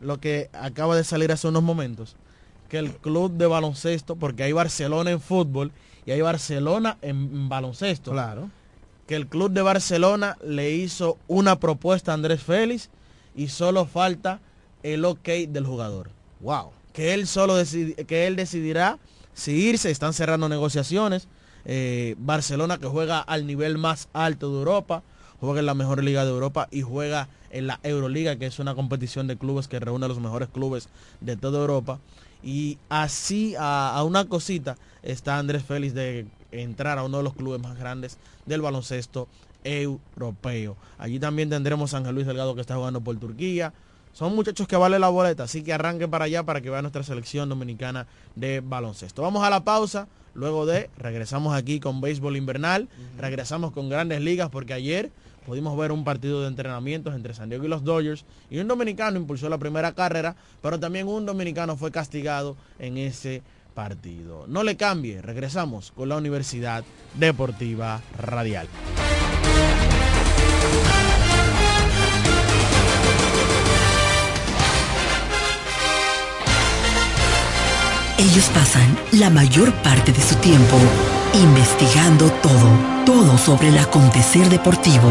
lo 0.00 0.18
que 0.18 0.48
acaba 0.52 0.96
de 0.96 1.04
salir 1.04 1.32
hace 1.32 1.48
unos 1.48 1.62
momentos, 1.62 2.16
que 2.68 2.78
el 2.78 2.92
club 2.92 3.32
de 3.32 3.46
baloncesto, 3.46 4.16
porque 4.16 4.44
hay 4.44 4.52
Barcelona 4.52 5.10
en 5.10 5.20
fútbol 5.20 5.72
y 6.06 6.12
hay 6.12 6.20
Barcelona 6.20 6.96
en 7.02 7.48
baloncesto. 7.48 8.12
Claro. 8.12 8.50
Que 9.08 9.16
el 9.16 9.26
club 9.26 9.50
de 9.50 9.62
Barcelona 9.62 10.36
le 10.44 10.72
hizo 10.72 11.18
una 11.26 11.58
propuesta 11.58 12.12
a 12.12 12.14
Andrés 12.14 12.42
Félix 12.42 12.88
y 13.34 13.48
solo 13.48 13.84
falta 13.84 14.40
el 14.82 15.04
ok 15.04 15.28
del 15.48 15.66
jugador. 15.66 16.10
Wow. 16.40 16.70
Que 16.92 17.14
él 17.14 17.26
solo 17.26 17.56
que 18.06 18.26
él 18.26 18.36
decidirá 18.36 18.98
si 19.34 19.52
irse, 19.52 19.90
están 19.90 20.12
cerrando 20.12 20.48
negociaciones 20.48 21.28
eh, 21.66 22.14
Barcelona 22.18 22.78
que 22.78 22.86
juega 22.86 23.20
al 23.20 23.46
nivel 23.46 23.76
más 23.76 24.08
alto 24.12 24.52
de 24.52 24.58
Europa, 24.58 25.02
juega 25.40 25.60
en 25.60 25.66
la 25.66 25.74
mejor 25.74 26.02
liga 26.02 26.24
de 26.24 26.30
Europa 26.30 26.68
y 26.70 26.82
juega 26.82 27.28
en 27.50 27.66
la 27.66 27.80
Euroliga, 27.82 28.36
que 28.36 28.46
es 28.46 28.58
una 28.58 28.74
competición 28.74 29.26
de 29.26 29.36
clubes 29.36 29.66
que 29.66 29.80
reúne 29.80 30.04
a 30.04 30.08
los 30.08 30.20
mejores 30.20 30.48
clubes 30.48 30.88
de 31.20 31.36
toda 31.36 31.60
Europa. 31.60 31.98
Y 32.42 32.78
así 32.88 33.54
a, 33.58 34.00
una 34.06 34.26
cosita 34.26 34.76
está 35.02 35.38
Andrés 35.38 35.64
Félix 35.64 35.94
de 35.94 36.26
entrar 36.52 36.98
a 36.98 37.04
uno 37.04 37.18
de 37.18 37.24
los 37.24 37.34
clubes 37.34 37.60
más 37.60 37.76
grandes 37.76 38.18
del 38.46 38.62
baloncesto 38.62 39.26
europeo. 39.64 40.76
Allí 40.98 41.18
también 41.18 41.50
tendremos 41.50 41.92
a 41.92 41.98
Ángel 41.98 42.14
Luis 42.14 42.26
Delgado 42.26 42.54
que 42.54 42.60
está 42.60 42.76
jugando 42.76 43.00
por 43.00 43.18
Turquía. 43.18 43.72
Son 44.12 44.34
muchachos 44.34 44.68
que 44.68 44.76
vale 44.76 44.98
la 44.98 45.08
boleta, 45.08 45.42
así 45.42 45.62
que 45.62 45.72
arranquen 45.72 46.10
para 46.10 46.26
allá 46.26 46.44
para 46.44 46.60
que 46.60 46.70
vean 46.70 46.82
nuestra 46.82 47.02
selección 47.02 47.48
dominicana 47.48 48.06
de 48.36 48.60
baloncesto. 48.60 49.22
Vamos 49.22 49.42
a 49.42 49.50
la 49.50 49.64
pausa. 49.64 50.06
Luego 50.36 50.66
de, 50.66 50.90
regresamos 50.98 51.56
aquí 51.56 51.80
con 51.80 52.02
béisbol 52.02 52.36
invernal, 52.36 52.88
regresamos 53.18 53.72
con 53.72 53.88
grandes 53.88 54.20
ligas 54.20 54.50
porque 54.50 54.74
ayer 54.74 55.10
pudimos 55.46 55.78
ver 55.78 55.92
un 55.92 56.04
partido 56.04 56.42
de 56.42 56.48
entrenamientos 56.48 57.14
entre 57.14 57.32
San 57.32 57.48
Diego 57.48 57.64
y 57.64 57.68
los 57.68 57.84
Dodgers 57.84 58.26
y 58.50 58.58
un 58.58 58.68
dominicano 58.68 59.16
impulsó 59.18 59.48
la 59.48 59.56
primera 59.56 59.92
carrera, 59.94 60.36
pero 60.60 60.78
también 60.78 61.08
un 61.08 61.24
dominicano 61.24 61.76
fue 61.76 61.90
castigado 61.90 62.56
en 62.78 62.98
ese 62.98 63.42
partido. 63.74 64.44
No 64.46 64.62
le 64.62 64.76
cambie, 64.76 65.22
regresamos 65.22 65.90
con 65.92 66.10
la 66.10 66.16
Universidad 66.16 66.84
Deportiva 67.14 68.02
Radial. 68.18 68.68
Ellos 78.18 78.48
pasan 78.54 78.98
la 79.12 79.28
mayor 79.28 79.72
parte 79.82 80.10
de 80.10 80.22
su 80.22 80.34
tiempo 80.36 80.76
investigando 81.34 82.30
todo, 82.42 83.04
todo 83.04 83.36
sobre 83.36 83.68
el 83.68 83.78
acontecer 83.78 84.48
deportivo. 84.48 85.10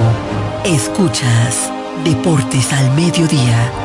Escuchas 0.64 1.72
Deportes 2.04 2.74
al 2.74 2.92
Mediodía 2.96 3.85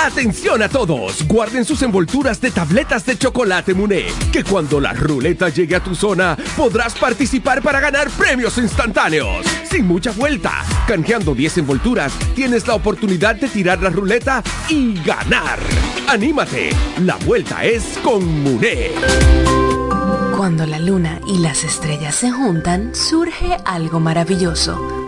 Atención 0.00 0.62
a 0.62 0.68
todos, 0.68 1.26
guarden 1.26 1.64
sus 1.64 1.82
envolturas 1.82 2.40
de 2.40 2.52
tabletas 2.52 3.04
de 3.04 3.18
chocolate 3.18 3.74
Muné, 3.74 4.06
que 4.32 4.44
cuando 4.44 4.78
la 4.78 4.92
ruleta 4.92 5.48
llegue 5.48 5.74
a 5.74 5.82
tu 5.82 5.94
zona 5.94 6.36
podrás 6.56 6.94
participar 6.94 7.62
para 7.62 7.80
ganar 7.80 8.08
premios 8.10 8.58
instantáneos. 8.58 9.44
Sin 9.68 9.88
mucha 9.88 10.12
vuelta, 10.12 10.64
canjeando 10.86 11.34
10 11.34 11.58
envolturas, 11.58 12.12
tienes 12.36 12.66
la 12.68 12.74
oportunidad 12.74 13.34
de 13.34 13.48
tirar 13.48 13.82
la 13.82 13.90
ruleta 13.90 14.42
y 14.68 14.94
ganar. 15.02 15.58
Anímate, 16.08 16.70
la 17.00 17.16
vuelta 17.16 17.64
es 17.64 17.98
con 18.02 18.24
Muné. 18.42 18.92
Cuando 20.36 20.64
la 20.64 20.78
luna 20.78 21.20
y 21.26 21.38
las 21.38 21.64
estrellas 21.64 22.14
se 22.14 22.30
juntan, 22.30 22.94
surge 22.94 23.56
algo 23.64 23.98
maravilloso 23.98 25.07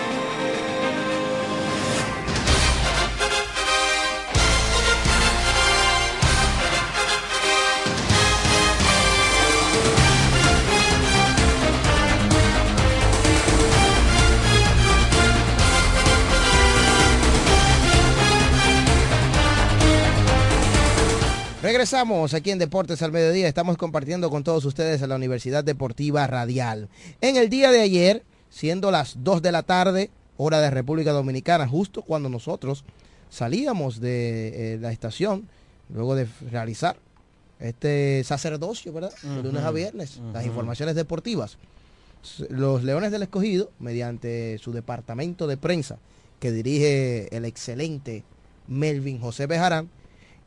Regresamos 21.91 22.33
aquí 22.33 22.51
en 22.51 22.57
Deportes 22.57 23.01
al 23.01 23.11
Mediodía. 23.11 23.49
Estamos 23.49 23.75
compartiendo 23.75 24.29
con 24.29 24.45
todos 24.45 24.63
ustedes 24.63 25.01
en 25.01 25.09
la 25.09 25.17
Universidad 25.17 25.61
Deportiva 25.61 26.25
Radial. 26.25 26.87
En 27.19 27.35
el 27.35 27.49
día 27.49 27.69
de 27.69 27.81
ayer, 27.81 28.23
siendo 28.49 28.91
las 28.91 29.21
2 29.25 29.41
de 29.41 29.51
la 29.51 29.63
tarde, 29.63 30.09
hora 30.37 30.61
de 30.61 30.69
República 30.69 31.11
Dominicana, 31.11 31.67
justo 31.67 32.01
cuando 32.01 32.29
nosotros 32.29 32.85
salíamos 33.29 33.99
de 33.99 34.75
eh, 34.75 34.77
la 34.79 34.93
estación, 34.93 35.49
luego 35.93 36.15
de 36.15 36.29
realizar 36.49 36.95
este 37.59 38.23
sacerdocio, 38.23 38.93
¿verdad? 38.93 39.11
De 39.23 39.43
lunes 39.43 39.63
a 39.63 39.71
viernes, 39.71 40.21
las 40.31 40.45
informaciones 40.45 40.95
deportivas. 40.95 41.57
Los 42.47 42.85
Leones 42.85 43.11
del 43.11 43.23
Escogido, 43.23 43.69
mediante 43.79 44.57
su 44.59 44.71
departamento 44.71 45.45
de 45.45 45.57
prensa, 45.57 45.97
que 46.39 46.53
dirige 46.53 47.35
el 47.35 47.43
excelente 47.43 48.23
Melvin 48.69 49.19
José 49.19 49.45
Bejarán, 49.45 49.89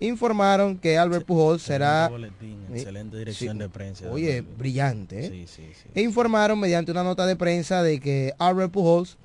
informaron 0.00 0.76
que 0.78 0.98
Albert 0.98 1.24
Pujols 1.26 1.62
será... 1.62 2.08
boletín, 2.08 2.58
Eh, 2.72 2.78
excelente 2.78 3.16
dirección 3.16 3.56
sí. 3.56 3.58
de 3.62 3.68
prensa. 3.68 4.10
Oye, 4.10 4.40
brillante, 4.42 5.26
¿eh? 5.26 5.30
Sí, 5.30 5.46
sí, 5.46 5.68
sí. 5.74 5.88
E 5.94 6.02
informaron 6.02 6.58
mediante 6.58 6.90
una 6.90 7.04
nota 7.04 7.26
de 7.26 7.36
prensa 7.36 7.82
de 7.82 8.00
que 8.00 8.32
Albert 8.38 8.72
Pujols 8.72 9.16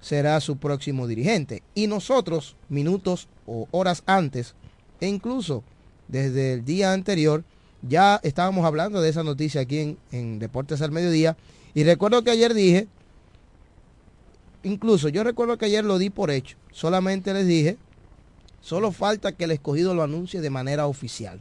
será 0.00 0.40
su 0.40 0.56
próximo 0.56 1.06
dirigente. 1.06 1.62
Y 1.74 1.86
nosotros, 1.86 2.56
minutos 2.68 3.28
o 3.46 3.66
horas 3.70 4.02
antes, 4.06 4.54
e 5.00 5.08
incluso 5.08 5.64
desde 6.08 6.54
el 6.54 6.64
día 6.64 6.92
anterior, 6.92 7.42
ya 7.82 8.20
estábamos 8.22 8.64
hablando 8.64 9.00
de 9.00 9.08
esa 9.10 9.24
noticia 9.24 9.62
aquí 9.62 9.78
en, 9.78 9.98
en 10.12 10.38
Deportes 10.38 10.80
al 10.82 10.92
Mediodía. 10.92 11.36
Y 11.74 11.84
recuerdo 11.84 12.22
que 12.22 12.30
ayer 12.30 12.54
dije, 12.54 12.86
incluso 14.62 15.08
yo 15.08 15.24
recuerdo 15.24 15.58
que 15.58 15.66
ayer 15.66 15.84
lo 15.84 15.98
di 15.98 16.10
por 16.10 16.30
hecho. 16.30 16.56
Solamente 16.70 17.34
les 17.34 17.46
dije, 17.46 17.76
solo 18.64 18.92
falta 18.92 19.32
que 19.32 19.44
el 19.44 19.50
escogido 19.50 19.94
lo 19.94 20.02
anuncie 20.02 20.40
de 20.40 20.48
manera 20.48 20.86
oficial. 20.86 21.38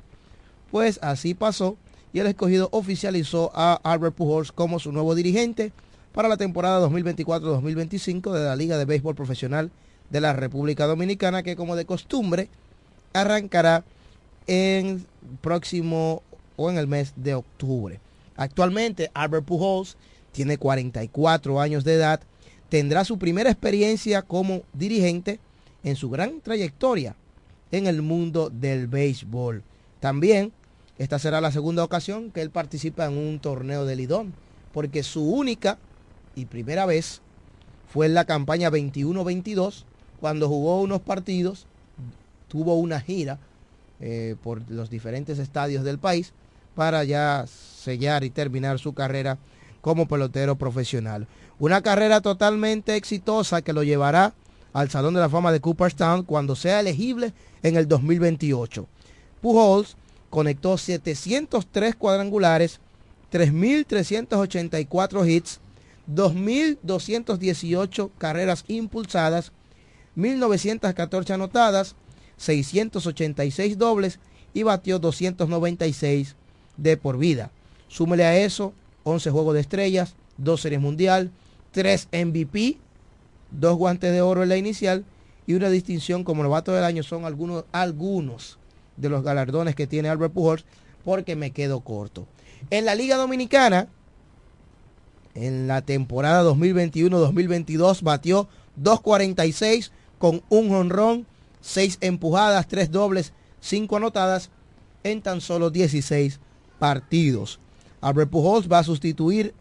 Pues 0.71 0.99
así 1.01 1.33
pasó 1.33 1.77
y 2.11 2.19
el 2.19 2.27
escogido 2.27 2.67
oficializó 2.71 3.49
a 3.55 3.79
Albert 3.83 4.13
Pujols 4.13 4.51
como 4.51 4.77
su 4.77 4.91
nuevo 4.91 5.15
dirigente 5.15 5.71
para 6.11 6.27
la 6.27 6.35
temporada 6.35 6.85
2024-2025 6.89 8.33
de 8.33 8.43
la 8.43 8.57
Liga 8.57 8.77
de 8.77 8.83
Béisbol 8.83 9.15
Profesional 9.15 9.71
de 10.09 10.19
la 10.19 10.33
República 10.33 10.85
Dominicana 10.85 11.43
que 11.43 11.55
como 11.55 11.77
de 11.77 11.85
costumbre 11.85 12.49
arrancará 13.13 13.85
en 14.45 15.05
próximo 15.39 16.23
o 16.57 16.69
en 16.69 16.77
el 16.77 16.87
mes 16.87 17.13
de 17.15 17.35
octubre. 17.35 18.01
Actualmente 18.35 19.11
Albert 19.13 19.45
Pujols 19.45 19.95
tiene 20.33 20.57
44 20.57 21.61
años 21.61 21.85
de 21.85 21.93
edad, 21.93 22.19
tendrá 22.67 23.05
su 23.05 23.17
primera 23.17 23.49
experiencia 23.49 24.23
como 24.23 24.63
dirigente 24.73 25.39
en 25.83 25.95
su 25.95 26.09
gran 26.09 26.41
trayectoria 26.41 27.15
en 27.71 27.87
el 27.87 28.01
mundo 28.01 28.49
del 28.49 28.87
béisbol. 28.87 29.63
También 29.99 30.51
esta 30.97 31.17
será 31.17 31.41
la 31.41 31.51
segunda 31.51 31.83
ocasión 31.83 32.31
que 32.31 32.41
él 32.41 32.51
participa 32.51 33.05
en 33.05 33.17
un 33.17 33.39
torneo 33.39 33.85
de 33.85 33.95
Lidón, 33.95 34.33
porque 34.71 35.03
su 35.03 35.27
única 35.27 35.77
y 36.35 36.45
primera 36.45 36.85
vez 36.85 37.21
fue 37.91 38.05
en 38.05 38.13
la 38.13 38.25
campaña 38.25 38.69
21-22, 38.69 39.85
cuando 40.19 40.47
jugó 40.47 40.81
unos 40.81 41.01
partidos, 41.01 41.67
tuvo 42.47 42.75
una 42.75 42.99
gira 42.99 43.39
eh, 43.99 44.35
por 44.41 44.61
los 44.69 44.89
diferentes 44.89 45.39
estadios 45.39 45.83
del 45.83 45.97
país 45.97 46.33
para 46.75 47.03
ya 47.03 47.45
sellar 47.47 48.23
y 48.23 48.29
terminar 48.29 48.79
su 48.79 48.93
carrera 48.93 49.37
como 49.81 50.07
pelotero 50.07 50.55
profesional. 50.55 51.27
Una 51.59 51.81
carrera 51.81 52.21
totalmente 52.21 52.95
exitosa 52.95 53.61
que 53.61 53.73
lo 53.73 53.83
llevará 53.83 54.33
al 54.73 54.89
Salón 54.89 55.13
de 55.13 55.21
la 55.21 55.29
Fama 55.29 55.51
de 55.51 55.61
Cooperstown 55.61 56.23
cuando 56.23 56.55
sea 56.55 56.79
elegible 56.79 57.33
en 57.61 57.77
el 57.77 57.87
2028. 57.87 58.87
Pujols 59.41 59.95
conectó 60.29 60.77
703 60.77 61.95
cuadrangulares, 61.95 62.79
3.384 63.31 65.29
hits, 65.29 65.59
2.218 66.11 68.09
carreras 68.17 68.65
impulsadas, 68.67 69.51
1.914 70.17 71.31
anotadas, 71.31 71.95
686 72.37 73.77
dobles 73.77 74.19
y 74.53 74.63
batió 74.63 74.99
296 74.99 76.35
de 76.77 76.97
por 76.97 77.17
vida. 77.17 77.51
Súmele 77.87 78.25
a 78.25 78.37
eso 78.37 78.73
11 79.03 79.29
juegos 79.31 79.53
de 79.53 79.61
estrellas, 79.61 80.15
2 80.37 80.61
series 80.61 80.81
mundial, 80.81 81.31
3 81.71 82.07
MVP, 82.11 82.77
2 83.59 83.77
guantes 83.77 84.11
de 84.11 84.21
oro 84.21 84.43
en 84.43 84.49
la 84.49 84.57
inicial 84.57 85.05
y 85.45 85.53
una 85.53 85.69
distinción 85.69 86.23
como 86.23 86.43
novato 86.43 86.71
del 86.71 86.83
año 86.83 87.03
son 87.03 87.25
algunos, 87.25 87.65
algunos 87.71 88.59
de 88.97 89.09
los 89.09 89.23
galardones 89.23 89.75
que 89.75 89.87
tiene 89.87 90.09
Albert 90.09 90.33
Pujols 90.33 90.65
porque 91.03 91.35
me 91.35 91.51
quedo 91.51 91.81
corto. 91.81 92.27
En 92.69 92.85
la 92.85 92.95
Liga 92.95 93.17
Dominicana, 93.17 93.87
en 95.35 95.67
la 95.67 95.81
temporada 95.81 96.43
2021-2022 96.43 98.01
batió 98.01 98.47
2.46 98.81 99.91
con 100.17 100.41
un 100.49 100.69
jonrón, 100.69 101.25
6 101.61 101.97
empujadas, 102.01 102.67
3 102.67 102.91
dobles, 102.91 103.33
5 103.59 103.97
anotadas 103.97 104.49
en 105.03 105.21
tan 105.21 105.41
solo 105.41 105.69
16 105.69 106.39
partidos. 106.79 107.59
Albert 108.01 108.29
Pujols 108.29 108.71
va 108.71 108.79
a 108.79 108.83
sustituir 108.83 109.53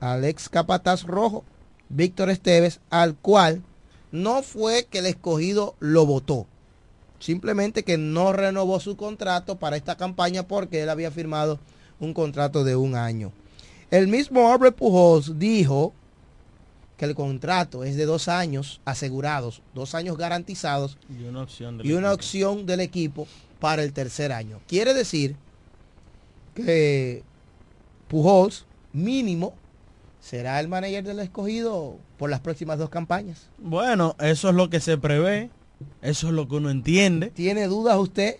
al 0.00 0.24
ex 0.24 0.48
capataz 0.48 1.04
rojo, 1.04 1.44
Víctor 1.92 2.30
Esteves, 2.30 2.80
al 2.90 3.14
cual 3.14 3.62
no 4.10 4.42
fue 4.42 4.86
que 4.90 4.98
el 4.98 5.06
escogido 5.06 5.76
lo 5.78 6.06
votó. 6.06 6.46
Simplemente 7.18 7.84
que 7.84 7.98
no 7.98 8.32
renovó 8.32 8.80
su 8.80 8.96
contrato 8.96 9.56
para 9.56 9.76
esta 9.76 9.96
campaña 9.96 10.48
porque 10.48 10.82
él 10.82 10.88
había 10.88 11.10
firmado 11.10 11.60
un 12.00 12.14
contrato 12.14 12.64
de 12.64 12.74
un 12.74 12.96
año. 12.96 13.30
El 13.90 14.08
mismo 14.08 14.50
Albert 14.52 14.76
Pujols 14.76 15.38
dijo 15.38 15.92
que 16.96 17.04
el 17.04 17.14
contrato 17.14 17.84
es 17.84 17.96
de 17.96 18.06
dos 18.06 18.26
años 18.26 18.80
asegurados, 18.84 19.62
dos 19.74 19.94
años 19.94 20.16
garantizados 20.16 20.98
Y 21.08 21.24
una 21.24 21.42
opción 21.42 21.78
del 21.78 21.86
y 21.86 21.92
una 21.92 22.08
equipo. 22.08 22.14
opción 22.14 22.66
del 22.66 22.80
equipo 22.80 23.26
para 23.60 23.82
el 23.82 23.92
tercer 23.92 24.32
año. 24.32 24.60
Quiere 24.66 24.94
decir 24.94 25.36
que 26.54 27.22
Pujols 28.08 28.66
mínimo 28.92 29.54
será 30.22 30.58
el 30.60 30.68
manager 30.68 31.04
del 31.04 31.18
escogido 31.18 31.96
por 32.16 32.30
las 32.30 32.40
próximas 32.40 32.78
dos 32.78 32.88
campañas. 32.88 33.48
Bueno, 33.58 34.16
eso 34.20 34.48
es 34.48 34.54
lo 34.54 34.70
que 34.70 34.80
se 34.80 34.96
prevé, 34.96 35.50
eso 36.00 36.28
es 36.28 36.32
lo 36.32 36.48
que 36.48 36.54
uno 36.54 36.70
entiende. 36.70 37.28
¿Tiene 37.30 37.66
dudas 37.66 37.98
usted? 37.98 38.36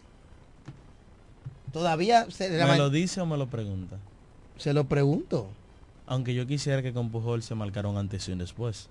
Todavía 1.72 2.30
se, 2.30 2.51
¿Me 2.51 2.78
lo 2.78 2.89
dice 2.91 3.20
o 3.20 3.26
me 3.26 3.37
lo 3.37 3.49
pregunta? 3.49 3.97
se 4.59 4.72
lo 4.72 4.85
pregunto. 4.85 5.49
Aunque 6.07 6.35
yo 6.35 6.47
quisiera 6.47 6.83
que 6.83 6.93
con 6.93 7.11
Pujol 7.11 7.43
se 7.43 7.55
marcara 7.55 7.89
un 7.89 7.97
antes 7.97 8.28
y 8.28 8.33
un 8.33 8.39
después. 8.39 8.89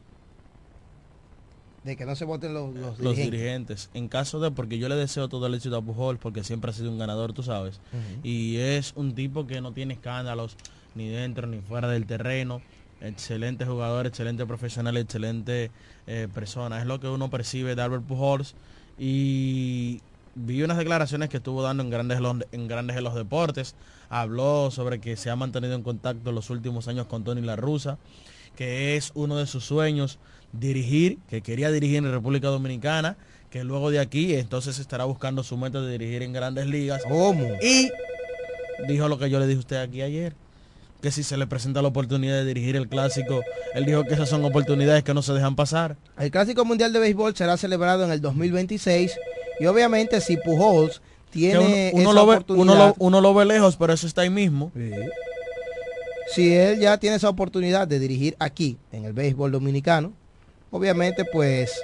De 1.83 1.95
que 1.95 2.05
no 2.05 2.15
se 2.15 2.25
voten 2.25 2.53
los, 2.53 2.73
los 2.75 2.99
Los 2.99 3.15
dirigentes. 3.15 3.31
dirigentes. 3.31 3.89
En 3.93 4.07
caso 4.07 4.39
de, 4.39 4.51
porque 4.51 4.77
yo 4.79 4.89
le 4.89 4.95
deseo 4.95 5.29
todo 5.29 5.47
el 5.47 5.53
éxito 5.53 5.77
a 5.77 5.81
Pujol, 5.81 6.17
porque 6.17 6.43
siempre 6.43 6.71
ha 6.71 6.73
sido 6.73 6.91
un 6.91 6.97
ganador, 6.99 7.31
tú 7.33 7.41
sabes. 7.43 7.79
Y 8.23 8.57
es 8.57 8.93
un 8.95 9.15
tipo 9.15 9.47
que 9.47 9.61
no 9.61 9.71
tiene 9.71 9.93
escándalos 9.93 10.57
ni 10.93 11.07
dentro 11.09 11.47
ni 11.47 11.59
fuera 11.61 11.87
del 11.87 12.05
terreno. 12.05 12.61
Excelente 13.01 13.65
jugador, 13.65 14.05
excelente 14.05 14.45
profesional, 14.45 14.95
excelente 14.97 15.71
eh, 16.07 16.27
persona. 16.33 16.79
Es 16.79 16.85
lo 16.85 16.99
que 16.99 17.07
uno 17.07 17.29
percibe 17.29 17.75
de 17.75 17.81
Albert 17.81 18.03
Pujols. 18.03 18.53
Y 18.99 20.01
vi 20.35 20.61
unas 20.61 20.77
declaraciones 20.77 21.29
que 21.29 21.37
estuvo 21.37 21.63
dando 21.63 21.81
en 21.83 21.89
grandes, 21.89 22.17
de 22.19 22.21
los- 22.21 22.37
en 22.51 22.67
grandes 22.67 22.95
de 22.95 23.01
los 23.01 23.15
deportes. 23.15 23.75
Habló 24.09 24.69
sobre 24.71 24.99
que 24.99 25.15
se 25.17 25.29
ha 25.31 25.35
mantenido 25.35 25.73
en 25.73 25.81
contacto 25.81 26.29
en 26.29 26.35
los 26.35 26.49
últimos 26.51 26.87
años 26.87 27.07
con 27.07 27.23
Tony 27.23 27.41
La 27.41 27.55
Russa, 27.55 27.97
que 28.55 28.95
es 28.97 29.11
uno 29.15 29.37
de 29.37 29.47
sus 29.47 29.65
sueños 29.65 30.19
dirigir, 30.53 31.17
que 31.29 31.41
quería 31.41 31.71
dirigir 31.71 31.97
en 31.97 32.11
República 32.11 32.49
Dominicana, 32.49 33.17
que 33.49 33.63
luego 33.63 33.89
de 33.89 33.99
aquí 33.99 34.35
entonces 34.35 34.77
estará 34.79 35.05
buscando 35.05 35.43
su 35.43 35.57
meta 35.57 35.81
de 35.81 35.97
dirigir 35.97 36.21
en 36.23 36.33
grandes 36.33 36.67
ligas. 36.67 37.01
¿Cómo? 37.07 37.47
Y 37.61 37.89
dijo 38.87 39.07
lo 39.07 39.17
que 39.17 39.29
yo 39.29 39.39
le 39.39 39.47
dije 39.47 39.57
a 39.57 39.59
usted 39.59 39.77
aquí 39.77 40.01
ayer, 40.01 40.33
que 41.01 41.11
si 41.11 41.23
se 41.23 41.35
le 41.35 41.47
presenta 41.47 41.81
la 41.81 41.87
oportunidad 41.87 42.35
de 42.35 42.45
dirigir 42.45 42.75
el 42.75 42.87
clásico, 42.87 43.41
él 43.73 43.85
dijo 43.85 44.03
que 44.03 44.13
esas 44.13 44.29
son 44.29 44.45
oportunidades 44.45 45.03
que 45.03 45.13
no 45.13 45.21
se 45.21 45.33
dejan 45.33 45.55
pasar. 45.55 45.97
El 46.17 46.31
Clásico 46.31 46.63
Mundial 46.63 46.93
de 46.93 46.99
Béisbol 46.99 47.35
será 47.35 47.57
celebrado 47.57 48.05
en 48.05 48.11
el 48.11 48.21
2026 48.21 49.17
y 49.59 49.65
obviamente 49.65 50.21
si 50.21 50.37
Pujols 50.37 51.01
tiene 51.31 51.91
uno, 51.93 52.01
uno 52.03 52.11
esa 52.11 52.13
lo 52.13 52.27
ve, 52.27 52.35
oportunidad, 52.35 52.63
uno, 52.63 52.75
lo, 52.75 52.95
uno 52.99 53.21
lo 53.21 53.33
ve 53.33 53.45
lejos, 53.45 53.77
pero 53.77 53.93
eso 53.93 54.05
está 54.05 54.21
ahí 54.21 54.29
mismo. 54.29 54.71
si 56.33 56.53
él 56.53 56.79
ya 56.79 56.97
tiene 56.97 57.15
esa 57.15 57.29
oportunidad 57.29 57.87
de 57.87 57.99
dirigir 57.99 58.35
aquí 58.39 58.77
en 58.91 59.05
el 59.05 59.13
béisbol 59.13 59.51
dominicano, 59.51 60.13
obviamente 60.69 61.25
pues 61.25 61.81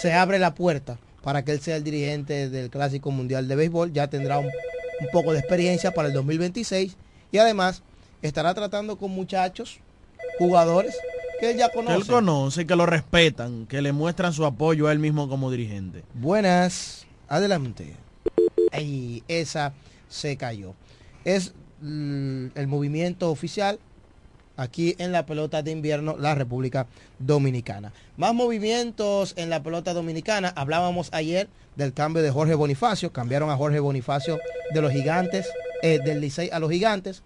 se 0.00 0.12
abre 0.12 0.38
la 0.38 0.54
puerta 0.54 0.98
para 1.22 1.44
que 1.44 1.52
él 1.52 1.60
sea 1.60 1.76
el 1.76 1.84
dirigente 1.84 2.50
del 2.50 2.70
Clásico 2.70 3.10
Mundial 3.10 3.48
de 3.48 3.56
Béisbol, 3.56 3.92
ya 3.92 4.08
tendrá 4.08 4.38
un, 4.38 4.46
un 4.46 5.08
poco 5.12 5.32
de 5.32 5.38
experiencia 5.38 5.92
para 5.92 6.08
el 6.08 6.14
2026 6.14 6.96
y 7.32 7.38
además 7.38 7.82
estará 8.22 8.54
tratando 8.54 8.96
con 8.96 9.10
muchachos, 9.10 9.80
jugadores 10.38 10.96
que 11.40 11.50
él 11.52 11.56
ya 11.56 11.68
Que 11.70 11.78
él 11.78 11.86
conoce. 11.86 12.10
conoce, 12.12 12.66
que 12.66 12.76
lo 12.76 12.86
respetan, 12.86 13.66
que 13.66 13.80
le 13.82 13.92
muestran 13.92 14.32
su 14.32 14.44
apoyo 14.44 14.88
a 14.88 14.92
él 14.92 14.98
mismo 14.98 15.28
como 15.28 15.50
dirigente. 15.50 16.02
Buenas, 16.14 17.06
adelante. 17.28 17.94
y 18.78 19.22
esa 19.28 19.72
se 20.08 20.36
cayó. 20.36 20.74
Es 21.24 21.52
mm, 21.80 22.46
el 22.54 22.66
movimiento 22.66 23.30
oficial 23.30 23.78
aquí 24.56 24.96
en 24.98 25.12
la 25.12 25.24
pelota 25.26 25.62
de 25.62 25.70
invierno, 25.70 26.16
la 26.18 26.34
República 26.34 26.86
Dominicana. 27.20 27.92
Más 28.16 28.34
movimientos 28.34 29.34
en 29.36 29.50
la 29.50 29.62
pelota 29.62 29.94
dominicana. 29.94 30.52
Hablábamos 30.56 31.08
ayer 31.12 31.48
del 31.76 31.92
cambio 31.92 32.22
de 32.22 32.30
Jorge 32.32 32.54
Bonifacio. 32.54 33.12
Cambiaron 33.12 33.50
a 33.50 33.56
Jorge 33.56 33.78
Bonifacio 33.78 34.40
de 34.74 34.82
los 34.82 34.90
gigantes, 34.92 35.48
eh, 35.82 36.00
del 36.04 36.20
Licey 36.20 36.50
a 36.52 36.58
los 36.58 36.70
gigantes, 36.72 37.22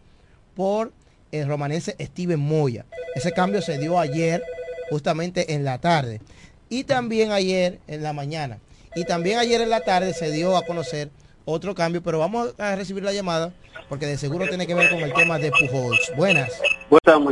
por 0.54 0.92
el 1.30 1.48
romanense 1.48 1.96
Steven 2.00 2.38
Moya. 2.38 2.84
Ese 3.14 3.32
cambio 3.32 3.62
se 3.62 3.78
dio 3.78 3.98
ayer, 3.98 4.42
justamente 4.90 5.54
en 5.54 5.64
la 5.64 5.78
tarde. 5.78 6.20
Y 6.68 6.84
también 6.84 7.32
ayer 7.32 7.80
en 7.86 8.02
la 8.02 8.12
mañana. 8.12 8.58
Y 8.94 9.04
también 9.04 9.38
ayer 9.38 9.60
en 9.60 9.70
la 9.70 9.80
tarde 9.80 10.14
se 10.14 10.30
dio 10.30 10.56
a 10.56 10.64
conocer 10.64 11.10
otro 11.44 11.74
cambio, 11.74 12.02
pero 12.02 12.18
vamos 12.18 12.54
a 12.58 12.76
recibir 12.76 13.02
la 13.02 13.12
llamada 13.12 13.52
porque 13.92 14.06
de 14.06 14.16
seguro 14.16 14.48
tiene 14.48 14.66
que 14.66 14.74
ver 14.74 14.88
con 14.90 15.00
el 15.00 15.12
tema 15.12 15.38
de 15.38 15.50
Pujols. 15.50 16.12
Buenas. 16.16 16.50
Buenas, 16.88 17.20